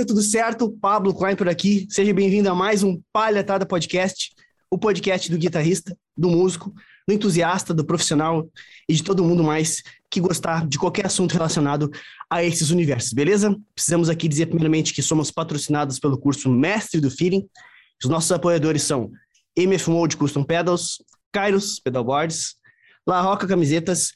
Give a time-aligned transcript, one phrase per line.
[0.00, 0.70] guitarrista, tudo certo?
[0.80, 1.86] Pablo Klein por aqui.
[1.90, 4.30] Seja bem-vindo a mais um Palhatada Podcast,
[4.70, 6.72] o podcast do guitarrista, do músico,
[7.06, 8.48] do entusiasta, do profissional
[8.88, 11.90] e de todo mundo mais que gostar de qualquer assunto relacionado
[12.30, 13.56] a esses universos, beleza?
[13.74, 17.46] Precisamos aqui dizer primeiramente que somos patrocinados pelo curso Mestre do Feeling.
[18.02, 19.10] Os nossos apoiadores são
[19.56, 22.54] MF Mode Custom Pedals, Kairos Pedalboards,
[23.06, 24.12] La Roca Camisetas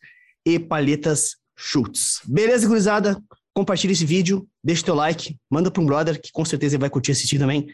[0.47, 2.21] e Palhetas Schultz.
[2.25, 3.21] Beleza, gurizada?
[3.55, 6.91] Compartilha esse vídeo, deixa teu like, manda para um brother que com certeza ele vai
[6.91, 7.67] curtir assistir também.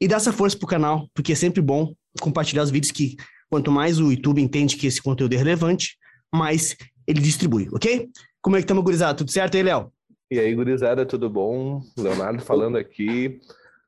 [0.00, 3.16] E dá essa força pro canal, porque é sempre bom compartilhar os vídeos que
[3.50, 5.96] quanto mais o YouTube entende que esse conteúdo é relevante,
[6.34, 6.74] mais
[7.06, 8.08] ele distribui, ok?
[8.40, 9.18] Como é que estamos, gurizada?
[9.18, 9.92] Tudo certo aí, Léo?
[10.30, 11.82] E aí, gurizada, tudo bom?
[11.98, 13.40] Leonardo falando aqui.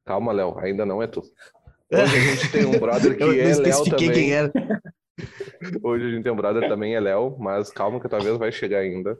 [0.04, 1.22] Calma, Léo, ainda não é tu.
[1.92, 4.12] Hoje a gente tem um brother que é Léo também.
[4.12, 4.52] quem era.
[5.82, 8.78] Hoje a gente tem um brother também é Léo, mas calma que talvez vai chegar
[8.78, 9.16] ainda.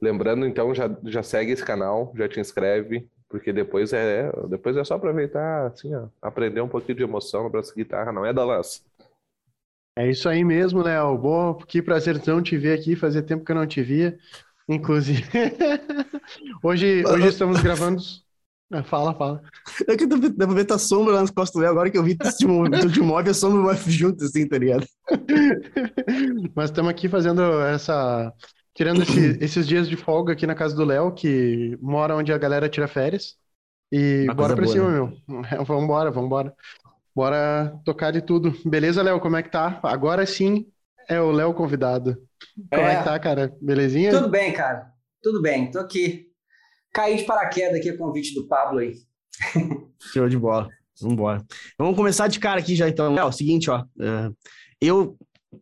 [0.00, 4.84] Lembrando, então, já, já segue esse canal, já te inscreve, porque depois é depois é
[4.84, 8.44] só aproveitar, assim, ó, aprender um pouquinho de emoção no braço guitarra, não é da
[8.44, 8.80] lança.
[9.96, 11.18] É isso aí mesmo, Léo.
[11.18, 14.16] Bom, que prazerzão te ver aqui, fazia tempo que eu não te via,
[14.68, 15.22] inclusive.
[16.62, 18.00] hoje, hoje estamos gravando
[18.72, 19.42] é, fala, fala.
[19.88, 22.04] É que dá pra ver tua sombra lá nas costas do Léo, agora que eu
[22.04, 24.86] vi tu te move, a sombra vai junto, assim, tá ligado?
[26.54, 28.32] Mas estamos aqui fazendo essa.
[28.74, 32.38] Tirando esse, esses dias de folga aqui na casa do Léo, que mora onde a
[32.38, 33.36] galera tira férias.
[33.92, 34.94] E Uma bora pra boa, cima, né?
[34.94, 35.44] meu.
[35.50, 36.54] É, vambora, vambora.
[37.14, 38.54] Bora tocar de tudo.
[38.64, 39.20] Beleza, Léo?
[39.20, 39.80] Como é que tá?
[39.82, 40.66] Agora sim
[41.08, 42.16] é o Léo convidado.
[42.70, 42.94] Como é.
[42.94, 43.52] é que tá, cara?
[43.60, 44.12] Belezinha?
[44.12, 44.92] Tudo bem, cara.
[45.22, 46.30] Tudo bem, tô aqui
[46.92, 48.94] cair de paraquedas aqui a convite do Pablo aí.
[50.12, 50.68] Show de bola.
[51.00, 51.44] Vambora.
[51.78, 53.16] Vamos começar de cara aqui já, então.
[53.18, 53.82] É o seguinte, ó.
[53.96, 54.36] Uh,
[54.80, 55.16] eu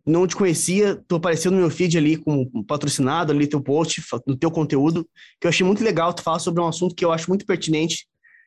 [0.06, 4.36] não te conhecia, tu apareceu no meu feed ali como patrocinado ali, teu post, no
[4.36, 5.08] teu conteúdo,
[5.40, 8.06] que eu achei muito legal tu falar sobre um assunto que eu acho muito pertinente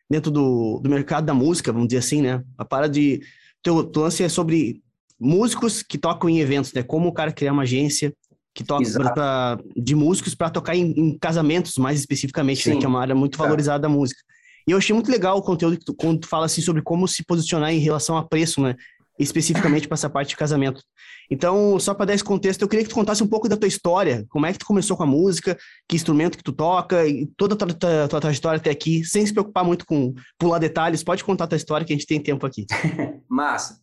[0.09, 2.44] dentro do, do mercado da música, vamos dizer assim, né?
[2.57, 3.22] A parada de...
[3.63, 4.81] Teu, teu lance é sobre
[5.19, 6.84] músicos que tocam em eventos, né?
[6.84, 8.13] Como o cara criar uma agência,
[8.53, 12.88] que toca pra, de músicos para tocar em, em, casamentos, mais especificamente, né, que é
[12.88, 14.22] uma área muito valorizada da música.
[14.68, 17.08] E eu achei muito legal o conteúdo que tu, quando tu fala assim sobre como
[17.08, 18.75] se posicionar em relação a preço, né?
[19.18, 20.84] Especificamente para essa parte de casamento.
[21.31, 23.68] Então, só para dar esse contexto, eu queria que tu contasse um pouco da tua
[23.68, 27.25] história, como é que tu começou com a música, que instrumento que tu toca, e
[27.38, 31.06] toda a tua, tua, tua trajetória até aqui, sem se preocupar muito com pular detalhes.
[31.06, 32.66] Pode contar a tua história que a gente tem tempo aqui.
[33.30, 33.80] Massa.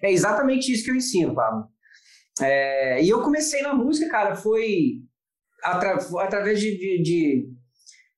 [0.00, 1.66] É exatamente isso que eu ensino, Pablo.
[2.40, 5.02] É, e eu comecei na música, cara, foi
[5.64, 6.78] atra, através de.
[6.78, 7.48] de, de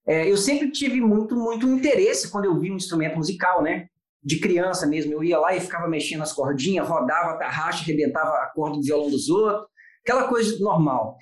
[0.06, 3.88] é, eu sempre tive muito, muito interesse quando eu vi um instrumento musical, né?
[4.22, 5.12] De criança mesmo.
[5.12, 8.82] Eu ia lá e ficava mexendo as cordinhas, rodava a tarraxa, arrebentava a corda do
[8.82, 9.66] violão dos outros,
[10.04, 11.16] aquela coisa normal.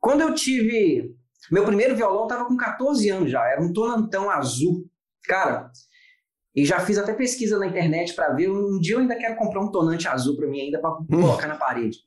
[0.00, 1.14] Quando eu tive.
[1.50, 4.84] Meu primeiro violão estava com 14 anos já, era um tonantão azul.
[5.24, 5.70] Cara,
[6.54, 8.50] e já fiz até pesquisa na internet para ver.
[8.50, 11.56] Um dia eu ainda quero comprar um tonante azul para mim, ainda para colocar na
[11.56, 11.98] parede.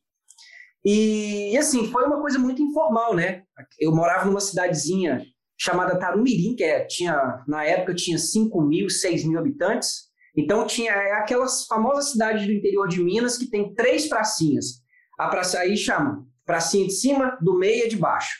[0.83, 3.43] E, e, assim, foi uma coisa muito informal, né?
[3.79, 5.23] Eu morava numa cidadezinha
[5.57, 10.10] chamada Tarumirim, que é, tinha, na época tinha 5 mil, 6 mil habitantes.
[10.35, 14.81] Então tinha é aquelas famosas cidades do interior de Minas que tem três pracinhas.
[15.19, 18.33] A praça aí chama pracinha de cima, do meio e de baixo.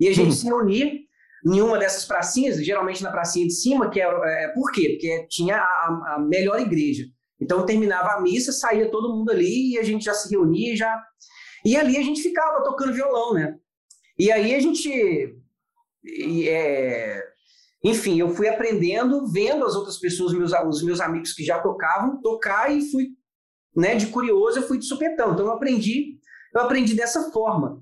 [0.00, 0.32] E a gente hum.
[0.32, 0.92] se reunia
[1.46, 4.90] em uma dessas pracinhas, geralmente na pracinha de cima, que é, é por quê?
[4.90, 7.04] Porque tinha a, a melhor igreja.
[7.40, 10.76] Então terminava a missa, saía todo mundo ali e a gente já se reunia e
[10.76, 11.02] já
[11.66, 13.56] e ali a gente ficava tocando violão, né?
[14.16, 14.88] E aí a gente.
[16.48, 17.22] É,
[17.88, 22.20] enfim, eu fui aprendendo, vendo as outras pessoas, meus, os meus amigos que já tocavam,
[22.20, 23.10] tocar e fui,
[23.76, 25.32] né, de curioso, eu fui de supetão.
[25.32, 26.18] Então eu aprendi,
[26.52, 27.80] eu aprendi dessa forma.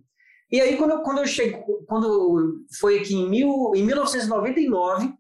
[0.51, 1.59] E aí quando eu, quando eu cheguei,
[1.89, 5.11] quando foi aqui em, mil, em 1999,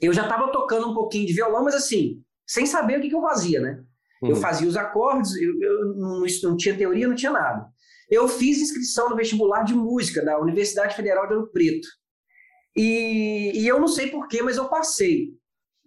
[0.00, 3.14] eu já estava tocando um pouquinho de violão, mas assim, sem saber o que, que
[3.14, 3.84] eu fazia, né?
[4.20, 4.30] Uhum.
[4.30, 7.66] Eu fazia os acordes, eu, eu não, não, tinha teoria, não tinha nada.
[8.10, 11.86] Eu fiz inscrição no vestibular de música da Universidade Federal de Ouro Preto.
[12.76, 15.28] E, e eu não sei porquê, mas eu passei,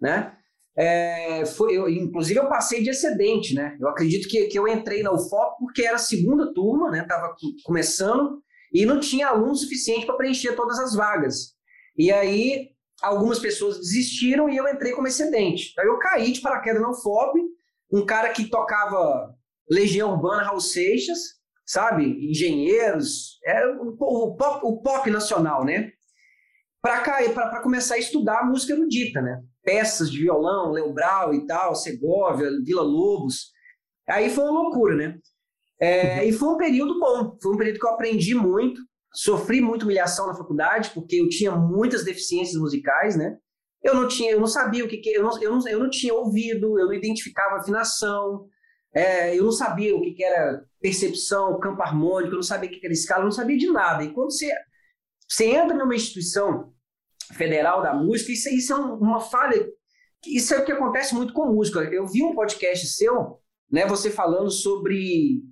[0.00, 0.36] né?
[0.78, 3.76] É, foi, eu, inclusive eu passei de excedente, né?
[3.80, 7.04] Eu acredito que, que eu entrei na UFOP porque era a segunda turma, né?
[7.04, 7.34] Tava
[7.64, 8.42] começando
[8.72, 11.54] e não tinha aluno suficiente para preencher todas as vagas.
[11.96, 12.70] E aí
[13.02, 15.72] algumas pessoas desistiram e eu entrei como excedente.
[15.78, 17.40] Aí eu caí de paraquedas na UFOP
[17.90, 19.34] um cara que tocava
[19.70, 21.18] Legião Urbana, Raul Seixas,
[21.64, 22.04] sabe?
[22.30, 25.92] Engenheiros, era o, o, pop, o pop nacional, né?
[26.86, 29.42] Para começar a estudar música erudita, né?
[29.64, 33.50] Peças de violão, Leo Brau e tal, Segovia, Vila Lobos.
[34.08, 35.18] Aí foi uma loucura, né?
[35.80, 38.80] É, e foi um período bom, foi um período que eu aprendi muito,
[39.12, 43.36] sofri muita humilhação na faculdade, porque eu tinha muitas deficiências musicais, né?
[43.82, 45.90] Eu não tinha, eu não sabia o que, que eu, não, eu, não, eu não
[45.90, 48.46] tinha ouvido, eu não identificava afinação,
[48.94, 52.72] é, eu não sabia o que, que era percepção, campo harmônico, eu não sabia o
[52.72, 54.04] que, que era escala, eu não sabia de nada.
[54.04, 54.54] E quando você,
[55.28, 56.75] você entra numa instituição
[57.34, 59.66] federal da música, isso, isso é uma falha,
[60.26, 61.80] isso é o que acontece muito com música.
[61.80, 63.38] Eu vi um podcast seu,
[63.70, 65.42] né, você falando sobre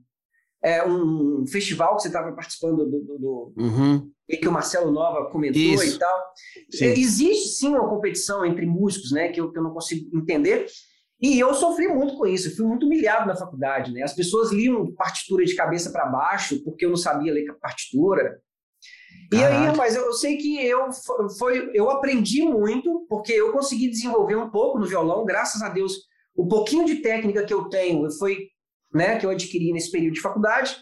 [0.63, 4.11] é, um festival que você estava participando do, do, do uhum.
[4.29, 5.97] e que o Marcelo Nova comentou Isso.
[5.97, 6.23] e tal.
[6.71, 6.87] Sim.
[6.87, 10.67] Existe sim uma competição entre músicos, né, que eu, que eu não consigo entender.
[11.21, 14.03] E eu sofri muito com isso, fui muito humilhado na faculdade, né?
[14.03, 18.41] As pessoas liam partitura de cabeça para baixo porque eu não sabia ler partitura.
[19.33, 20.89] E aí, mas eu, eu, sei que eu
[21.39, 25.95] foi, eu aprendi muito porque eu consegui desenvolver um pouco no violão, graças a Deus.
[26.35, 28.49] O pouquinho de técnica que eu tenho foi
[28.93, 30.77] né, que eu adquiri nesse período de faculdade,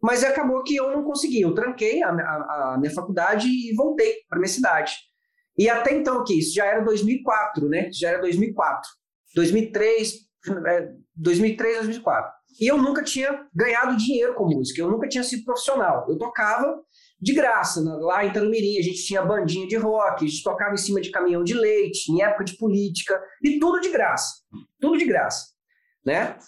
[0.00, 1.40] mas acabou que eu não consegui.
[1.40, 4.94] Eu tranquei a, a, a minha faculdade e voltei para minha cidade.
[5.56, 7.90] E até então, que isso já era 2004, né?
[7.92, 8.88] Já era 2004.
[9.34, 10.14] 2003,
[11.16, 12.32] 2003, 2004.
[12.60, 16.06] E eu nunca tinha ganhado dinheiro com música, eu nunca tinha sido profissional.
[16.08, 16.80] Eu tocava
[17.20, 17.80] de graça.
[17.82, 21.10] Lá em Tanumirim, a gente tinha bandinha de rock, a gente tocava em cima de
[21.10, 24.42] caminhão de leite, em época de política, e tudo de graça.
[24.80, 25.46] Tudo de graça,
[26.04, 26.38] né?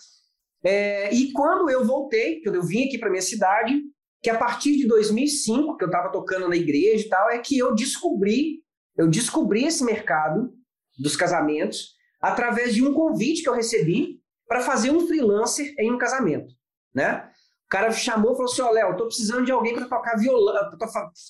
[0.62, 3.80] É, e quando eu voltei, quando eu vim aqui para minha cidade,
[4.22, 7.58] que a partir de 2005, que eu estava tocando na igreja e tal, é que
[7.58, 8.62] eu descobri,
[8.96, 10.52] eu descobri esse mercado
[10.98, 15.96] dos casamentos através de um convite que eu recebi para fazer um freelancer em um
[15.96, 16.52] casamento,
[16.94, 17.29] né?
[17.70, 20.70] Cara chamou e falou assim: "Ó, oh, Léo, tô precisando de alguém para tocar violão,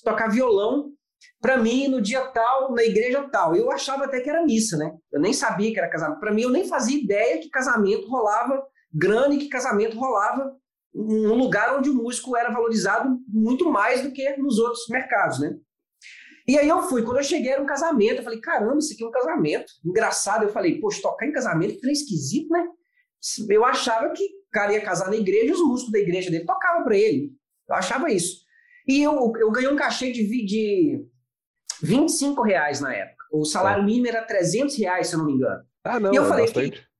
[0.03, 0.89] tocar violão
[1.39, 3.55] para mim no dia tal, na igreja tal".
[3.55, 4.91] Eu achava até que era missa, né?
[5.11, 6.19] Eu nem sabia que era casamento.
[6.19, 8.61] Para mim eu nem fazia ideia que casamento rolava
[8.91, 10.51] grana e que casamento rolava
[10.93, 15.55] num lugar onde o músico era valorizado muito mais do que nos outros mercados, né?
[16.47, 19.03] E aí eu fui, quando eu cheguei era um casamento, eu falei, caramba, isso aqui
[19.03, 19.71] é um casamento.
[19.85, 22.67] Engraçado, eu falei, poxa, tocar em casamento que esquisito, né?
[23.47, 26.83] Eu achava que cara ia casar na igreja e os músicos da igreja dele tocavam
[26.83, 27.31] para ele.
[27.67, 28.41] Eu achava isso.
[28.87, 31.05] E eu, eu ganhei um cachê de, de
[31.81, 33.25] 25 reais na época.
[33.31, 35.63] O salário mínimo era 300 reais, se eu não me engano.
[35.83, 36.81] Ah, não, e eu é falei bastante.
[36.81, 36.91] que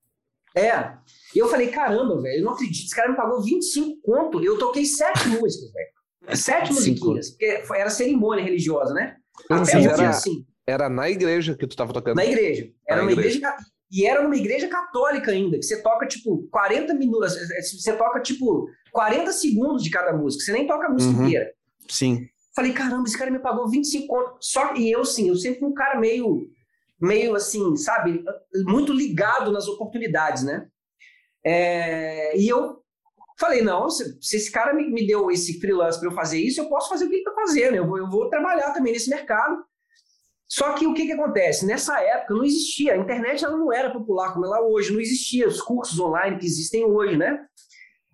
[0.55, 0.97] é.
[1.33, 2.85] E eu falei, caramba, velho, eu não acredito.
[2.85, 4.43] Esse cara me pagou 25 conto.
[4.43, 6.35] Eu toquei sete músicas, velho.
[6.35, 7.31] Sete musiquinhas.
[7.31, 9.17] Porque era cerimônia religiosa, né?
[9.49, 10.45] Até era, assim.
[10.67, 12.15] Era na igreja que tu tava tocando?
[12.17, 12.69] Na igreja.
[12.87, 13.37] Era na uma igreja.
[13.37, 13.55] igreja.
[13.91, 17.35] E era numa igreja católica ainda, que você toca, tipo, 40 minutos.
[17.71, 20.43] Você toca, tipo, 40 segundos de cada música.
[20.43, 21.25] Você nem toca a música uhum.
[21.25, 21.51] inteira.
[21.89, 22.27] Sim.
[22.55, 24.37] Falei, caramba, esse cara me pagou 25 conto.
[24.39, 26.49] Só que eu, sim, eu sempre fui um cara meio
[27.01, 28.23] meio assim, sabe,
[28.65, 30.67] muito ligado nas oportunidades, né?
[31.43, 32.79] É, e eu
[33.39, 36.61] falei, não, se, se esse cara me, me, deu esse freelance para eu fazer isso,
[36.61, 39.09] eu posso fazer o que ele está fazendo, eu vou, eu vou trabalhar também nesse
[39.09, 39.65] mercado.
[40.51, 41.65] Só que o que, que acontece?
[41.65, 44.99] Nessa época não existia, a internet ela não era popular como ela é hoje, não
[44.99, 47.39] existia os cursos online que existem hoje, né?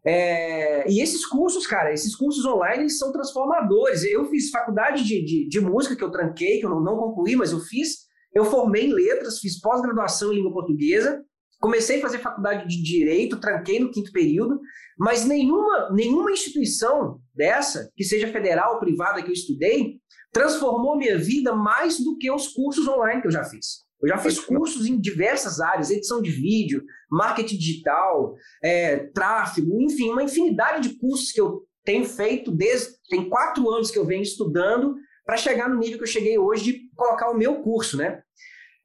[0.06, 4.04] É, e esses cursos, cara, esses cursos online são transformadores.
[4.04, 7.36] Eu fiz faculdade de, de, de música que eu tranquei, que eu não, não concluí,
[7.36, 8.06] mas eu fiz.
[8.32, 11.26] Eu formei em letras, fiz pós-graduação em língua portuguesa,
[11.60, 14.60] comecei a fazer faculdade de direito, tranquei no quinto período,
[14.98, 20.00] mas nenhuma, nenhuma instituição dessa, que seja federal ou privada que eu estudei,
[20.32, 23.86] transformou minha vida mais do que os cursos online que eu já fiz.
[24.02, 30.12] Eu já fiz cursos em diversas áreas, edição de vídeo, marketing digital, é, tráfego, enfim,
[30.12, 34.22] uma infinidade de cursos que eu tenho feito desde tem quatro anos que eu venho
[34.22, 34.94] estudando
[35.26, 38.22] para chegar no nível que eu cheguei hoje de colocar o meu curso, né?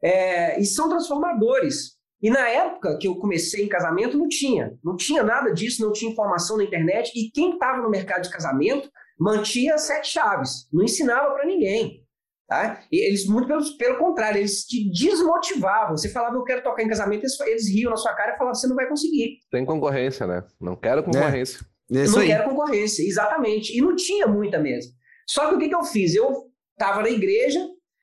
[0.03, 1.97] É, e são transformadores.
[2.23, 4.79] E na época que eu comecei em casamento, não tinha.
[4.83, 7.11] Não tinha nada disso, não tinha informação na internet.
[7.17, 8.89] E quem estava no mercado de casamento
[9.19, 12.03] mantinha sete chaves, não ensinava para ninguém.
[12.49, 12.83] Tá?
[12.93, 15.97] E eles, muito pelo, pelo contrário, eles te desmotivavam.
[15.97, 18.55] Você falava, eu quero tocar em casamento, eles, eles riam na sua cara e falavam,
[18.55, 19.39] você não vai conseguir.
[19.51, 20.45] Tem concorrência, né?
[20.61, 21.61] Não quero concorrência.
[21.91, 22.05] É.
[22.07, 22.27] não aí.
[22.27, 23.77] quero concorrência, exatamente.
[23.77, 24.93] E não tinha muita mesmo.
[25.27, 26.15] Só que o que, que eu fiz?
[26.15, 27.61] Eu estava na igreja,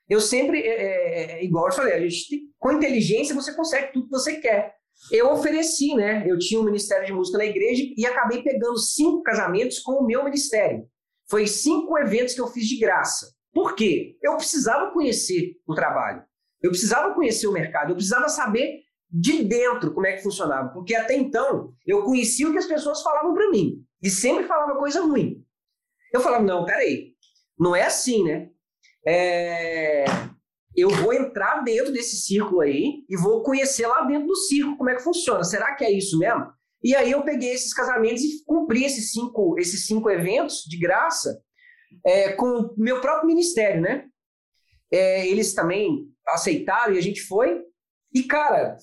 [0.10, 4.06] eu sempre, é, é, é, igual eu falei, a gente com inteligência você consegue tudo
[4.06, 4.76] que você quer.
[5.12, 6.26] Eu ofereci, né?
[6.28, 10.06] Eu tinha um ministério de música na igreja e acabei pegando cinco casamentos com o
[10.06, 10.86] meu ministério.
[11.30, 13.34] Foi cinco eventos que eu fiz de graça.
[13.54, 14.18] Por quê?
[14.22, 16.24] Eu precisava conhecer o trabalho.
[16.62, 17.92] Eu precisava conhecer o mercado.
[17.92, 20.70] Eu precisava saber de dentro como é que funcionava.
[20.70, 23.84] Porque até então eu conhecia o que as pessoas falavam para mim.
[24.02, 25.44] E sempre falava coisa ruim.
[26.14, 27.14] Eu falava, não, peraí,
[27.58, 28.50] não é assim, né?
[29.06, 30.06] É...
[30.80, 34.90] Eu vou entrar dentro desse círculo aí e vou conhecer lá dentro do círculo como
[34.90, 35.44] é que funciona.
[35.44, 36.48] Será que é isso mesmo?
[36.84, 41.42] E aí eu peguei esses casamentos e cumpri esses cinco, esses cinco eventos de graça
[42.06, 44.06] é, com o meu próprio ministério, né?
[44.92, 47.62] É, eles também, aceitaram e a gente foi.
[48.14, 48.78] E, cara,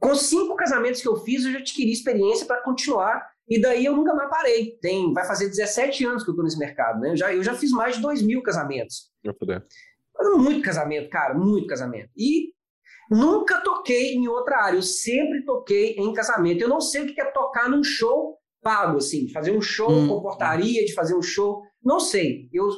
[0.00, 3.30] com cinco casamentos que eu fiz, eu já adquiri experiência para continuar.
[3.48, 4.76] E daí eu nunca mais parei.
[4.80, 7.12] Tem, vai fazer 17 anos que eu tô nesse mercado, né?
[7.12, 9.10] Eu já, eu já fiz mais de 2 mil casamentos.
[10.36, 12.10] Muito casamento, cara, muito casamento.
[12.16, 12.52] E
[13.10, 14.76] nunca toquei em outra área.
[14.76, 16.62] Eu sempre toquei em casamento.
[16.62, 19.90] Eu não sei o que é tocar num show pago, assim, de fazer um show
[19.90, 20.08] hum.
[20.08, 21.62] com portaria, de fazer um show.
[21.82, 22.48] Não sei.
[22.52, 22.68] Eu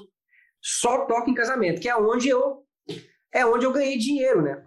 [0.61, 2.63] só toco em casamento, que é onde eu
[3.33, 4.65] é onde eu ganhei dinheiro, né?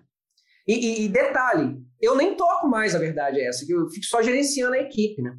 [0.67, 4.05] E, e, e detalhe, eu nem toco mais, a verdade é essa, que eu fico
[4.05, 5.35] só gerenciando a equipe, né?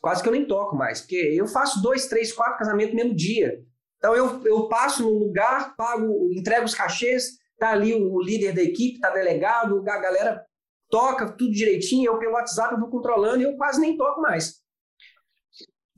[0.00, 3.16] Quase que eu nem toco mais, porque eu faço dois, três, quatro casamentos no mesmo
[3.16, 3.58] dia.
[3.98, 8.62] Então eu, eu passo no lugar, pago, entrego os cachês, tá ali o líder da
[8.62, 10.44] equipe, tá delegado, a galera
[10.88, 14.60] toca tudo direitinho, eu pelo WhatsApp eu vou controlando e eu quase nem toco mais.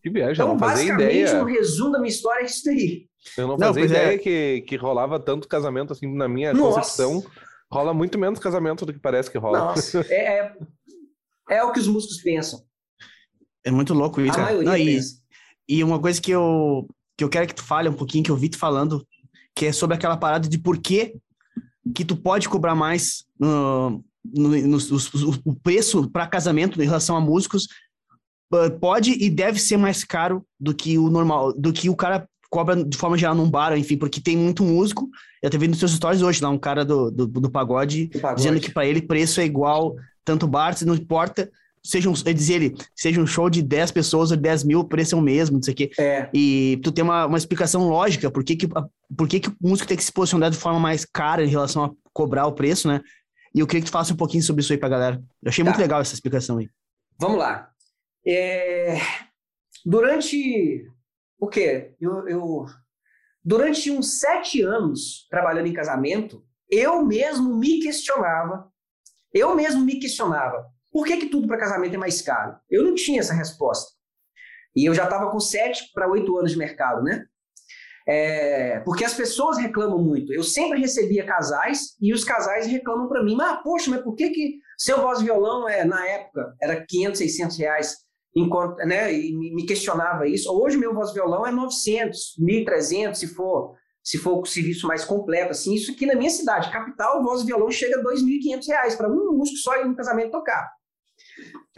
[0.03, 1.43] Que viagem, então, não fazia ideia.
[1.43, 3.07] um resumo da minha história é isso aí.
[3.37, 4.19] Eu não fazia não, ideia é.
[4.19, 6.81] que, que rolava tanto casamento assim na minha Nossa.
[6.81, 7.31] concepção.
[7.71, 9.59] Rola muito menos casamento do que parece que rola.
[9.59, 10.55] Nossa, é, é,
[11.51, 12.61] é o que os músicos pensam.
[13.63, 14.41] É muito louco isso.
[14.41, 15.01] A maioria não, e,
[15.69, 16.89] e uma coisa que eu,
[17.21, 19.07] que eu quero que tu fale um pouquinho, que eu vi tu falando,
[19.55, 21.15] que é sobre aquela parada de por que
[21.95, 27.17] que tu pode cobrar mais uh, no, no, no, o preço para casamento em relação
[27.17, 27.69] a músicos
[28.81, 32.83] pode e deve ser mais caro do que o normal, do que o cara cobra
[32.83, 35.09] de forma geral num bar, enfim, porque tem muito músico.
[35.43, 38.37] Eu até vi nos seus stories hoje lá um cara do, do, do pagode, pagode,
[38.37, 41.51] dizendo que para ele preço é igual, tanto bar, se não importa.
[41.83, 44.85] Seja um, ele dizia ele, seja um show de 10 pessoas ou 10 mil, o
[44.85, 45.91] preço é o mesmo, não sei o quê.
[45.99, 46.29] É.
[46.35, 48.69] E tu tem uma, uma explicação lógica por que, que,
[49.17, 51.85] por que, que o músico tem que se posicionar de forma mais cara em relação
[51.85, 53.01] a cobrar o preço, né?
[53.55, 55.23] E eu queria que tu falasse um pouquinho sobre isso aí pra galera.
[55.43, 55.71] Eu achei tá.
[55.71, 56.69] muito legal essa explicação aí.
[57.19, 57.71] Vamos lá.
[58.27, 58.99] É...
[59.85, 60.87] Durante
[61.39, 61.95] o quê?
[61.99, 62.67] Eu, eu,
[63.43, 68.71] durante uns sete anos trabalhando em casamento, eu mesmo me questionava,
[69.33, 72.57] eu mesmo me questionava, por que, que tudo para casamento é mais caro?
[72.69, 73.93] Eu não tinha essa resposta.
[74.75, 77.25] E eu já estava com sete para oito anos de mercado, né?
[78.07, 80.33] É, porque as pessoas reclamam muito.
[80.33, 84.31] Eu sempre recebia casais e os casais reclamam para mim, mas poxa, mas por que,
[84.31, 87.97] que seu voz e violão é, na época era 500, 600 reais?
[88.35, 90.51] enquanto, né, e me questionava isso.
[90.53, 95.51] Hoje meu voz violão é 900, 1.300 se for se for o serviço mais completo,
[95.51, 99.11] assim, isso aqui na minha cidade, capital, voz e violão chega a 2.500 reais para
[99.11, 100.67] um músico só ir no casamento tocar.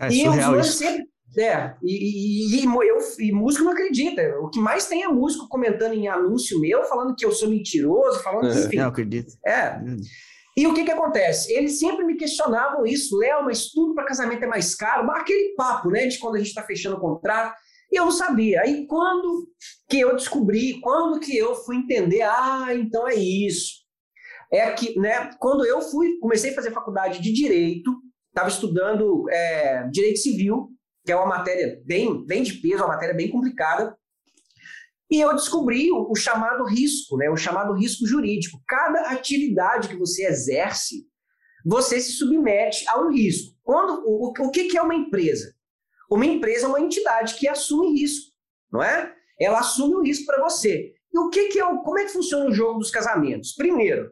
[0.02, 0.72] É e surreal isso.
[0.72, 4.22] sempre é, e, e, e, eu, e músico não acredita.
[4.40, 8.22] O que mais tem é músico comentando em anúncio meu, falando que eu sou mentiroso,
[8.22, 8.76] falando que, enfim.
[8.76, 9.32] Não acredito.
[9.46, 9.80] É.
[10.54, 11.50] E o que que acontece?
[11.52, 15.88] Eles sempre me questionavam isso, Léo, mas tudo para casamento é mais caro, aquele papo,
[15.88, 17.56] né, de quando a gente está fechando o contrato,
[17.90, 18.60] e eu não sabia.
[18.60, 19.48] Aí quando
[19.88, 23.80] que eu descobri, quando que eu fui entender, ah, então é isso.
[24.52, 27.91] É que, né, quando eu fui, comecei a fazer faculdade de Direito,
[28.32, 30.68] estava estudando é, Direito Civil,
[31.04, 33.96] que é uma matéria bem, bem de peso, uma matéria bem complicada,
[35.10, 37.28] e eu descobri o, o, chamado risco, né?
[37.28, 38.58] o chamado risco jurídico.
[38.66, 41.06] Cada atividade que você exerce,
[41.66, 43.54] você se submete a um risco.
[43.62, 45.54] Quando, o, o que, que é uma empresa?
[46.10, 48.32] Uma empresa é uma entidade que assume risco,
[48.72, 49.14] não é?
[49.38, 50.94] Ela assume o risco para você.
[51.12, 53.52] E o que, que é o, como é que funciona o jogo dos casamentos?
[53.54, 54.10] Primeiro,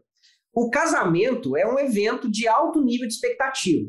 [0.52, 3.88] o casamento é um evento de alto nível de expectativa.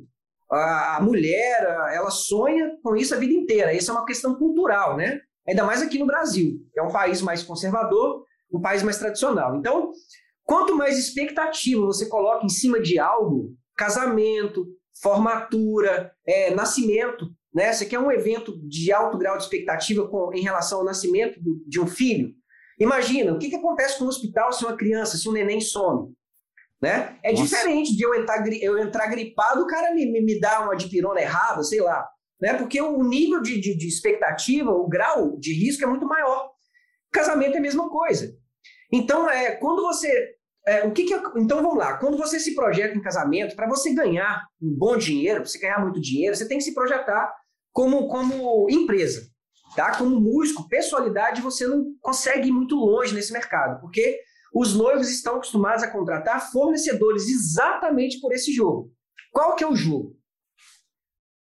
[0.51, 3.74] A mulher, ela sonha com isso a vida inteira.
[3.74, 5.22] Isso é uma questão cultural, né?
[5.48, 9.55] Ainda mais aqui no Brasil, que é um país mais conservador, um país mais tradicional.
[9.55, 9.91] Então,
[10.43, 14.67] quanto mais expectativa você coloca em cima de algo, casamento,
[15.01, 17.72] formatura, é, nascimento, né?
[17.72, 21.63] Você quer um evento de alto grau de expectativa com, em relação ao nascimento do,
[21.65, 22.34] de um filho?
[22.79, 26.13] Imagina, o que, que acontece com o hospital se uma criança, se um neném some?
[26.81, 27.15] Né?
[27.23, 27.43] É Nossa.
[27.43, 31.21] diferente de eu entrar, eu entrar gripado, o cara me, me, me dá uma dipirona
[31.21, 32.07] errada, sei lá
[32.41, 32.55] né?
[32.55, 36.50] Porque o nível de, de, de expectativa, o grau de risco é muito maior.
[37.11, 38.33] Casamento é a mesma coisa.
[38.91, 40.35] Então, é, quando você.
[40.67, 41.97] É, o que, que então vamos lá.
[41.97, 45.79] Quando você se projeta em casamento, para você ganhar um bom dinheiro, para você ganhar
[45.79, 47.33] muito dinheiro, você tem que se projetar
[47.71, 49.21] como, como empresa.
[49.75, 49.97] Tá?
[49.97, 54.19] Como músico, pessoalidade, você não consegue ir muito longe nesse mercado, porque
[54.53, 58.91] os noivos estão acostumados a contratar fornecedores exatamente por esse jogo.
[59.31, 60.15] Qual que é o jogo?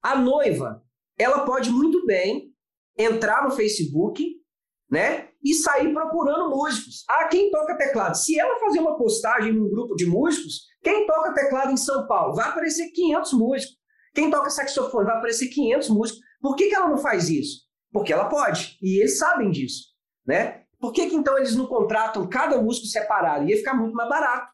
[0.01, 0.83] A noiva,
[1.17, 2.53] ela pode muito bem
[2.97, 4.41] entrar no Facebook,
[4.89, 7.05] né, e sair procurando músicos.
[7.07, 8.15] Ah, quem toca teclado?
[8.15, 12.35] Se ela fazer uma postagem num grupo de músicos, quem toca teclado em São Paulo?
[12.35, 13.77] Vai aparecer 500 músicos.
[14.13, 15.05] Quem toca saxofone?
[15.05, 16.21] Vai aparecer 500 músicos.
[16.41, 17.61] Por que, que ela não faz isso?
[17.91, 19.89] Porque ela pode, e eles sabem disso,
[20.25, 20.60] né?
[20.81, 23.47] Por que, que então eles não contratam cada músico separado?
[23.47, 24.51] Ia ficar muito mais barato.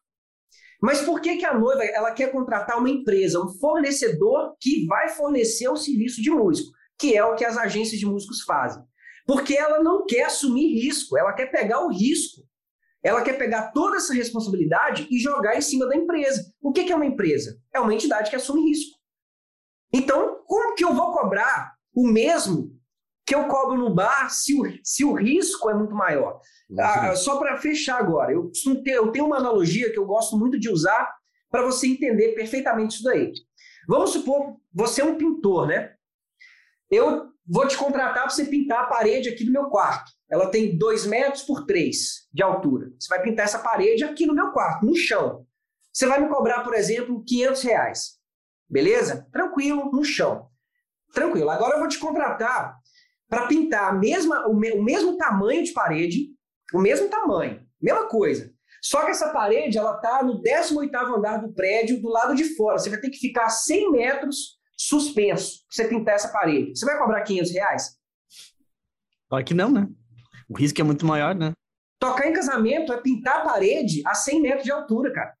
[0.80, 5.08] Mas por que, que a noiva ela quer contratar uma empresa, um fornecedor que vai
[5.08, 8.82] fornecer o serviço de músico, que é o que as agências de músicos fazem?
[9.26, 12.46] Porque ela não quer assumir risco, ela quer pegar o risco.
[13.02, 16.52] Ela quer pegar toda essa responsabilidade e jogar em cima da empresa.
[16.60, 17.58] O que, que é uma empresa?
[17.72, 18.98] É uma entidade que assume risco.
[19.92, 22.77] Então, como que eu vou cobrar o mesmo
[23.28, 26.40] que eu cobro no bar se o, se o risco é muito maior?
[26.80, 28.50] Ah, só para fechar agora, eu,
[28.86, 31.14] eu tenho uma analogia que eu gosto muito de usar
[31.50, 33.30] para você entender perfeitamente isso daí.
[33.86, 35.92] Vamos supor, você é um pintor, né?
[36.90, 40.10] Eu vou te contratar para você pintar a parede aqui do meu quarto.
[40.30, 42.90] Ela tem 2 metros por 3 de altura.
[42.98, 45.46] Você vai pintar essa parede aqui no meu quarto, no chão.
[45.92, 48.18] Você vai me cobrar, por exemplo, 500 reais.
[48.68, 49.28] Beleza?
[49.30, 50.48] Tranquilo, no chão.
[51.12, 51.50] Tranquilo.
[51.50, 52.77] Agora eu vou te contratar
[53.28, 56.28] para pintar a mesma, o, me, o mesmo tamanho de parede,
[56.72, 58.52] o mesmo tamanho, mesma coisa.
[58.82, 62.78] Só que essa parede, ela tá no 18º andar do prédio, do lado de fora.
[62.78, 66.78] Você vai ter que ficar 100 metros suspenso pra você pintar essa parede.
[66.78, 67.98] Você vai cobrar 500 reais?
[69.28, 69.88] Claro que não, né?
[70.48, 71.52] O risco é muito maior, né?
[71.98, 75.34] Tocar em casamento é pintar a parede a 100 metros de altura, cara.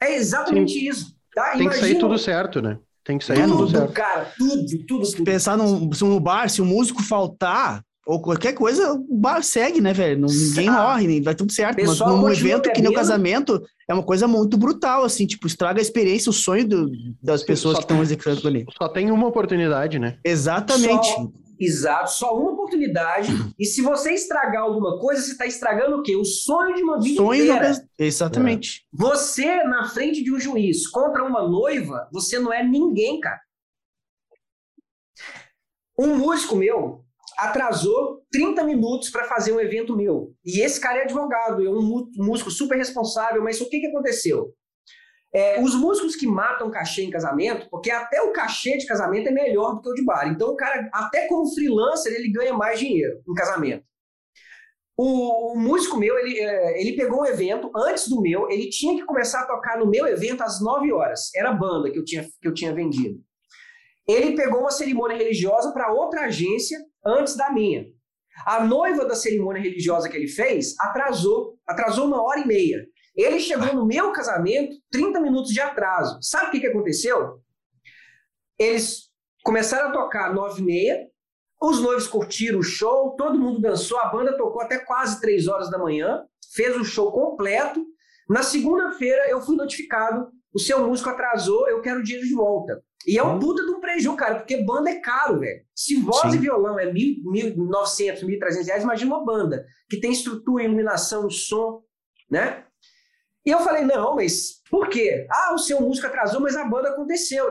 [0.00, 0.88] É exatamente Sim.
[0.88, 1.16] isso.
[1.34, 1.52] Tá?
[1.52, 1.70] Tem Imagina...
[1.70, 2.78] que sair tudo certo, né?
[3.04, 3.92] Tem que sair tudo, tudo certo.
[3.92, 5.04] cara, tudo, tudo.
[5.06, 9.42] Se pensar num, se no bar, se o músico faltar, ou qualquer coisa, o bar
[9.42, 10.26] segue, né, velho?
[10.26, 10.70] Ninguém Sabe.
[10.70, 11.78] morre, vai tudo certo.
[11.84, 15.80] Mas num evento que nem o casamento, é uma coisa muito brutal, assim, tipo, estraga
[15.80, 16.90] a experiência, o sonho do,
[17.22, 18.66] das pessoas que estão executando ali.
[18.76, 20.16] Só tem uma oportunidade, né?
[20.24, 21.06] Exatamente.
[21.06, 21.30] Só,
[21.60, 23.30] exato, só uma oportunidade.
[23.58, 26.16] e se você estragar alguma coisa, você está estragando o quê?
[26.16, 27.72] O sonho de uma vida sonho inteira.
[27.74, 27.84] Da...
[27.98, 28.86] Exatamente.
[28.92, 28.96] É.
[28.96, 33.40] Você, na frente de um juiz, contra uma noiva, você não é ninguém, cara.
[35.98, 37.04] Um músico meu,
[37.36, 40.34] atrasou 30 minutos para fazer um evento meu.
[40.44, 44.54] E esse cara é advogado, é um músico super responsável, mas o que, que aconteceu?
[45.32, 49.32] É, os músicos que matam cachê em casamento, porque até o cachê de casamento é
[49.32, 50.28] melhor do que o de bar.
[50.28, 53.84] Então, o cara, até como freelancer, ele ganha mais dinheiro em casamento.
[54.96, 58.96] O, o músico meu, ele, é, ele pegou um evento antes do meu, ele tinha
[58.96, 61.30] que começar a tocar no meu evento às 9 horas.
[61.34, 63.18] Era a banda que eu tinha, que eu tinha vendido.
[64.06, 67.86] Ele pegou uma cerimônia religiosa para outra agência antes da minha.
[68.44, 72.84] A noiva da cerimônia religiosa que ele fez atrasou, atrasou uma hora e meia.
[73.20, 76.18] Ele chegou no meu casamento 30 minutos de atraso.
[76.22, 77.40] Sabe o que, que aconteceu?
[78.58, 79.10] Eles
[79.42, 81.06] começaram a tocar nove e meia,
[81.60, 85.70] os noivos curtiram o show, todo mundo dançou, a banda tocou até quase três horas
[85.70, 87.84] da manhã, fez o show completo.
[88.28, 92.82] Na segunda-feira eu fui notificado, o seu músico atrasou, eu quero o dinheiro de volta.
[93.06, 93.38] E é um hum.
[93.38, 95.62] puta de um prejuízo, cara, porque banda é caro, velho.
[95.74, 96.38] Se voz Sim.
[96.38, 101.82] e violão é mil, 1.900, 1.300 reais, imagina uma banda que tem estrutura, iluminação, som,
[102.30, 102.64] né?
[103.44, 105.26] E eu falei, não, mas por quê?
[105.30, 107.44] Ah, o seu músico atrasou, mas a banda aconteceu.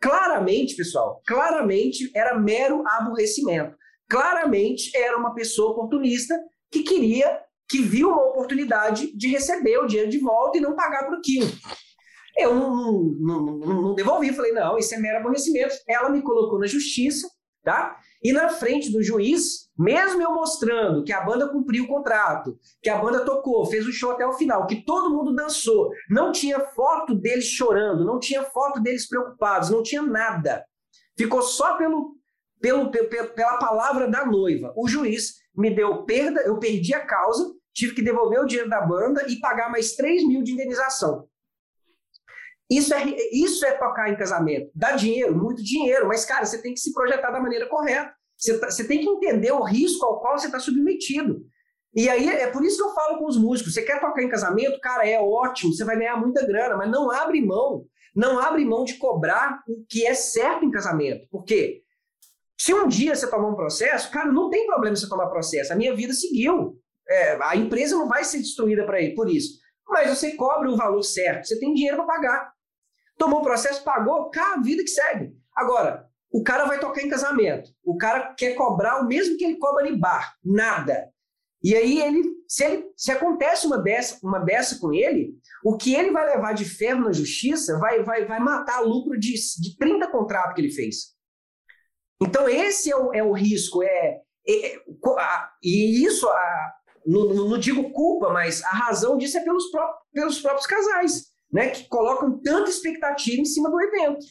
[0.00, 3.76] Claramente, pessoal, claramente era mero aborrecimento.
[4.08, 6.34] Claramente era uma pessoa oportunista
[6.70, 11.04] que queria, que viu uma oportunidade de receber o dinheiro de volta e não pagar
[11.06, 11.48] por aquilo.
[12.36, 15.74] Eu não, não, não, não devolvi, falei, não, isso é mero aborrecimento.
[15.88, 17.28] Ela me colocou na justiça,
[17.64, 17.98] tá?
[18.22, 22.90] E na frente do juiz, mesmo eu mostrando que a banda cumpriu o contrato, que
[22.90, 26.58] a banda tocou, fez o show até o final, que todo mundo dançou, não tinha
[26.58, 30.64] foto deles chorando, não tinha foto deles preocupados, não tinha nada.
[31.16, 32.16] Ficou só pelo,
[32.60, 34.72] pelo, pela palavra da noiva.
[34.76, 38.80] O juiz me deu perda, eu perdi a causa, tive que devolver o dinheiro da
[38.80, 41.27] banda e pagar mais 3 mil de indenização.
[42.70, 43.02] Isso é,
[43.32, 44.70] isso é tocar em casamento.
[44.74, 48.12] Dá dinheiro, muito dinheiro, mas, cara, você tem que se projetar da maneira correta.
[48.36, 51.40] Você, tá, você tem que entender o risco ao qual você está submetido.
[51.94, 54.28] E aí é por isso que eu falo com os músicos: você quer tocar em
[54.28, 54.78] casamento?
[54.80, 57.84] Cara, é ótimo, você vai ganhar muita grana, mas não abre mão.
[58.14, 61.26] Não abre mão de cobrar o que é certo em casamento.
[61.30, 61.82] Por quê?
[62.60, 65.72] Se um dia você tomar um processo, cara, não tem problema você tomar processo.
[65.72, 66.76] A minha vida seguiu.
[67.08, 69.58] É, a empresa não vai ser destruída para por isso.
[69.88, 72.57] Mas você cobra o valor certo, você tem dinheiro para pagar
[73.18, 75.36] tomou o processo, pagou, cara, vida que segue.
[75.54, 79.58] Agora, o cara vai tocar em casamento, o cara quer cobrar o mesmo que ele
[79.58, 81.10] cobra em bar, nada.
[81.62, 85.94] E aí ele, se, ele, se acontece uma dessa, uma dessa com ele, o que
[85.94, 90.06] ele vai levar de ferro na justiça vai, vai, vai matar lucro de, de 30
[90.08, 91.16] contratos que ele fez.
[92.22, 94.82] Então esse é o, é o risco, é, é, é
[95.18, 96.72] a, e isso, a,
[97.04, 101.70] não, não, digo culpa, mas a razão disso é pelos, pró pelos próprios casais né,
[101.70, 104.26] que colocam tanta expectativa em cima do evento.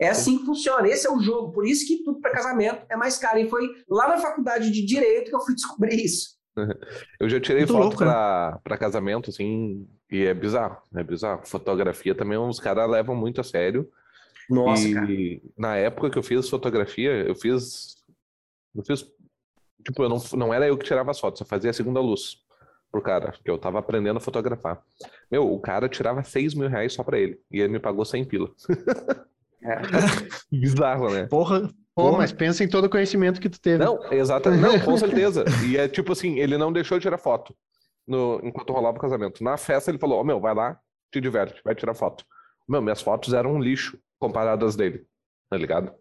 [0.00, 2.96] É assim que funciona, esse é o jogo, por isso que tudo para casamento é
[2.96, 3.38] mais caro.
[3.38, 6.38] E foi lá na faculdade de Direito que eu fui descobrir isso.
[7.20, 11.46] Eu já tirei Muito foto para pra casamento, assim, e é bizarro, é bizarro.
[11.46, 13.88] Fotografia também, os caras levam muito a sério.
[14.48, 15.52] Nossa, e cara.
[15.56, 17.96] na época que eu fiz fotografia, eu fiz.
[18.74, 19.04] Eu fiz.
[19.84, 22.38] Tipo, eu não, não era eu que tirava as fotos, eu fazia a segunda luz
[22.90, 24.82] pro cara, que eu tava aprendendo a fotografar.
[25.30, 28.24] Meu, o cara tirava 6 mil reais só pra ele, e ele me pagou 100
[28.24, 28.50] pila.
[29.62, 29.76] É.
[30.50, 31.26] Bizarro, né?
[31.26, 33.84] Porra, Pô, mas pensa em todo o conhecimento que tu teve.
[33.84, 34.62] Não, exatamente.
[34.62, 35.44] Não, com certeza.
[35.66, 37.52] E é tipo assim, ele não deixou de tirar foto
[38.06, 39.42] no, enquanto rolava o casamento.
[39.42, 40.78] Na festa ele falou, ó, oh, meu, vai lá,
[41.12, 42.24] te diverte, vai tirar foto.
[42.68, 45.04] Meu, minhas fotos eram um lixo comparadas dele,
[45.50, 45.92] tá ligado?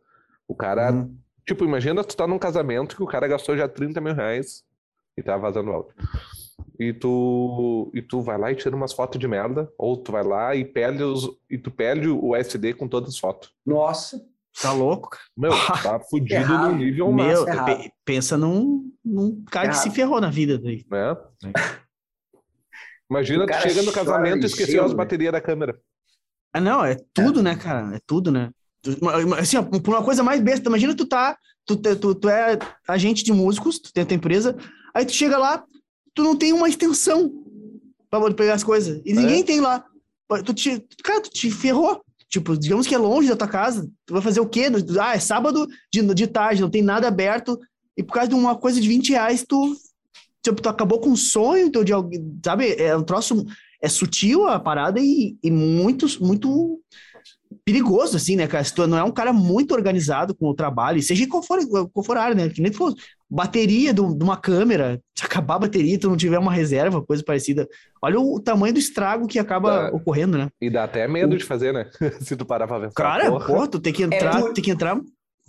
[0.47, 1.17] O cara, uhum.
[1.45, 4.63] tipo, imagina tu tá num casamento que o cara gastou já 30 mil reais
[5.17, 5.93] e tá vazando áudio.
[6.79, 10.23] E tu, e tu vai lá e tira umas fotos de merda, ou tu vai
[10.23, 13.51] lá e perde, os, e tu perde o SD com todas as fotos.
[13.65, 14.21] Nossa.
[14.61, 15.17] Tá louco?
[15.35, 15.51] Meu,
[15.83, 17.91] tá fudido no nível Meu, máximo.
[18.03, 20.85] pensa num, num cara que se ferrou na vida daí.
[20.91, 21.51] É.
[23.09, 25.79] Imagina, tu chega no casamento e esqueceu as baterias da câmera.
[26.53, 27.43] Ah, não, é tudo, é.
[27.43, 27.95] né, cara?
[27.95, 28.51] É tudo, né?
[29.37, 33.33] Assim, por uma coisa mais besta, imagina tu tá, tu, tu, tu é agente de
[33.33, 34.55] músicos, tu tem a tua empresa,
[34.93, 35.63] aí tu chega lá,
[36.17, 37.32] tu não tem uma extensão
[38.10, 38.99] pra poder pegar as coisas.
[39.06, 39.13] E é.
[39.13, 39.86] ninguém tem lá.
[40.43, 42.01] Tu te, cara, tu te ferrou.
[42.27, 44.65] Tipo, digamos que é longe da tua casa, tu vai fazer o quê?
[44.99, 47.58] Ah, é sábado de, de tarde, não tem nada aberto,
[47.95, 49.77] e por causa de uma coisa de 20 reais, tu,
[50.43, 52.73] tipo, tu acabou com um sonho teu de alguém, sabe?
[52.73, 53.45] É um troço,
[53.82, 56.82] é sutil a parada e, e muito, muito
[57.67, 58.63] perigoso, assim, né, cara?
[58.63, 61.60] Se tu não é um cara muito organizado com o trabalho, seja qual for,
[61.91, 62.47] qual for a área, né?
[62.47, 62.93] Que nem for
[63.30, 67.21] bateria de uma câmera, se acabar a bateria e tu não tiver uma reserva, coisa
[67.21, 67.67] parecida.
[68.01, 70.47] Olha o tamanho do estrago que acaba dá, ocorrendo, né?
[70.62, 71.38] E dá até medo o...
[71.38, 71.89] de fazer, né?
[72.21, 72.93] se tu parar pra ver.
[72.93, 73.45] Cara, porra.
[73.45, 74.53] porra, tu tem que entrar, é por...
[74.53, 74.97] tem que entrar.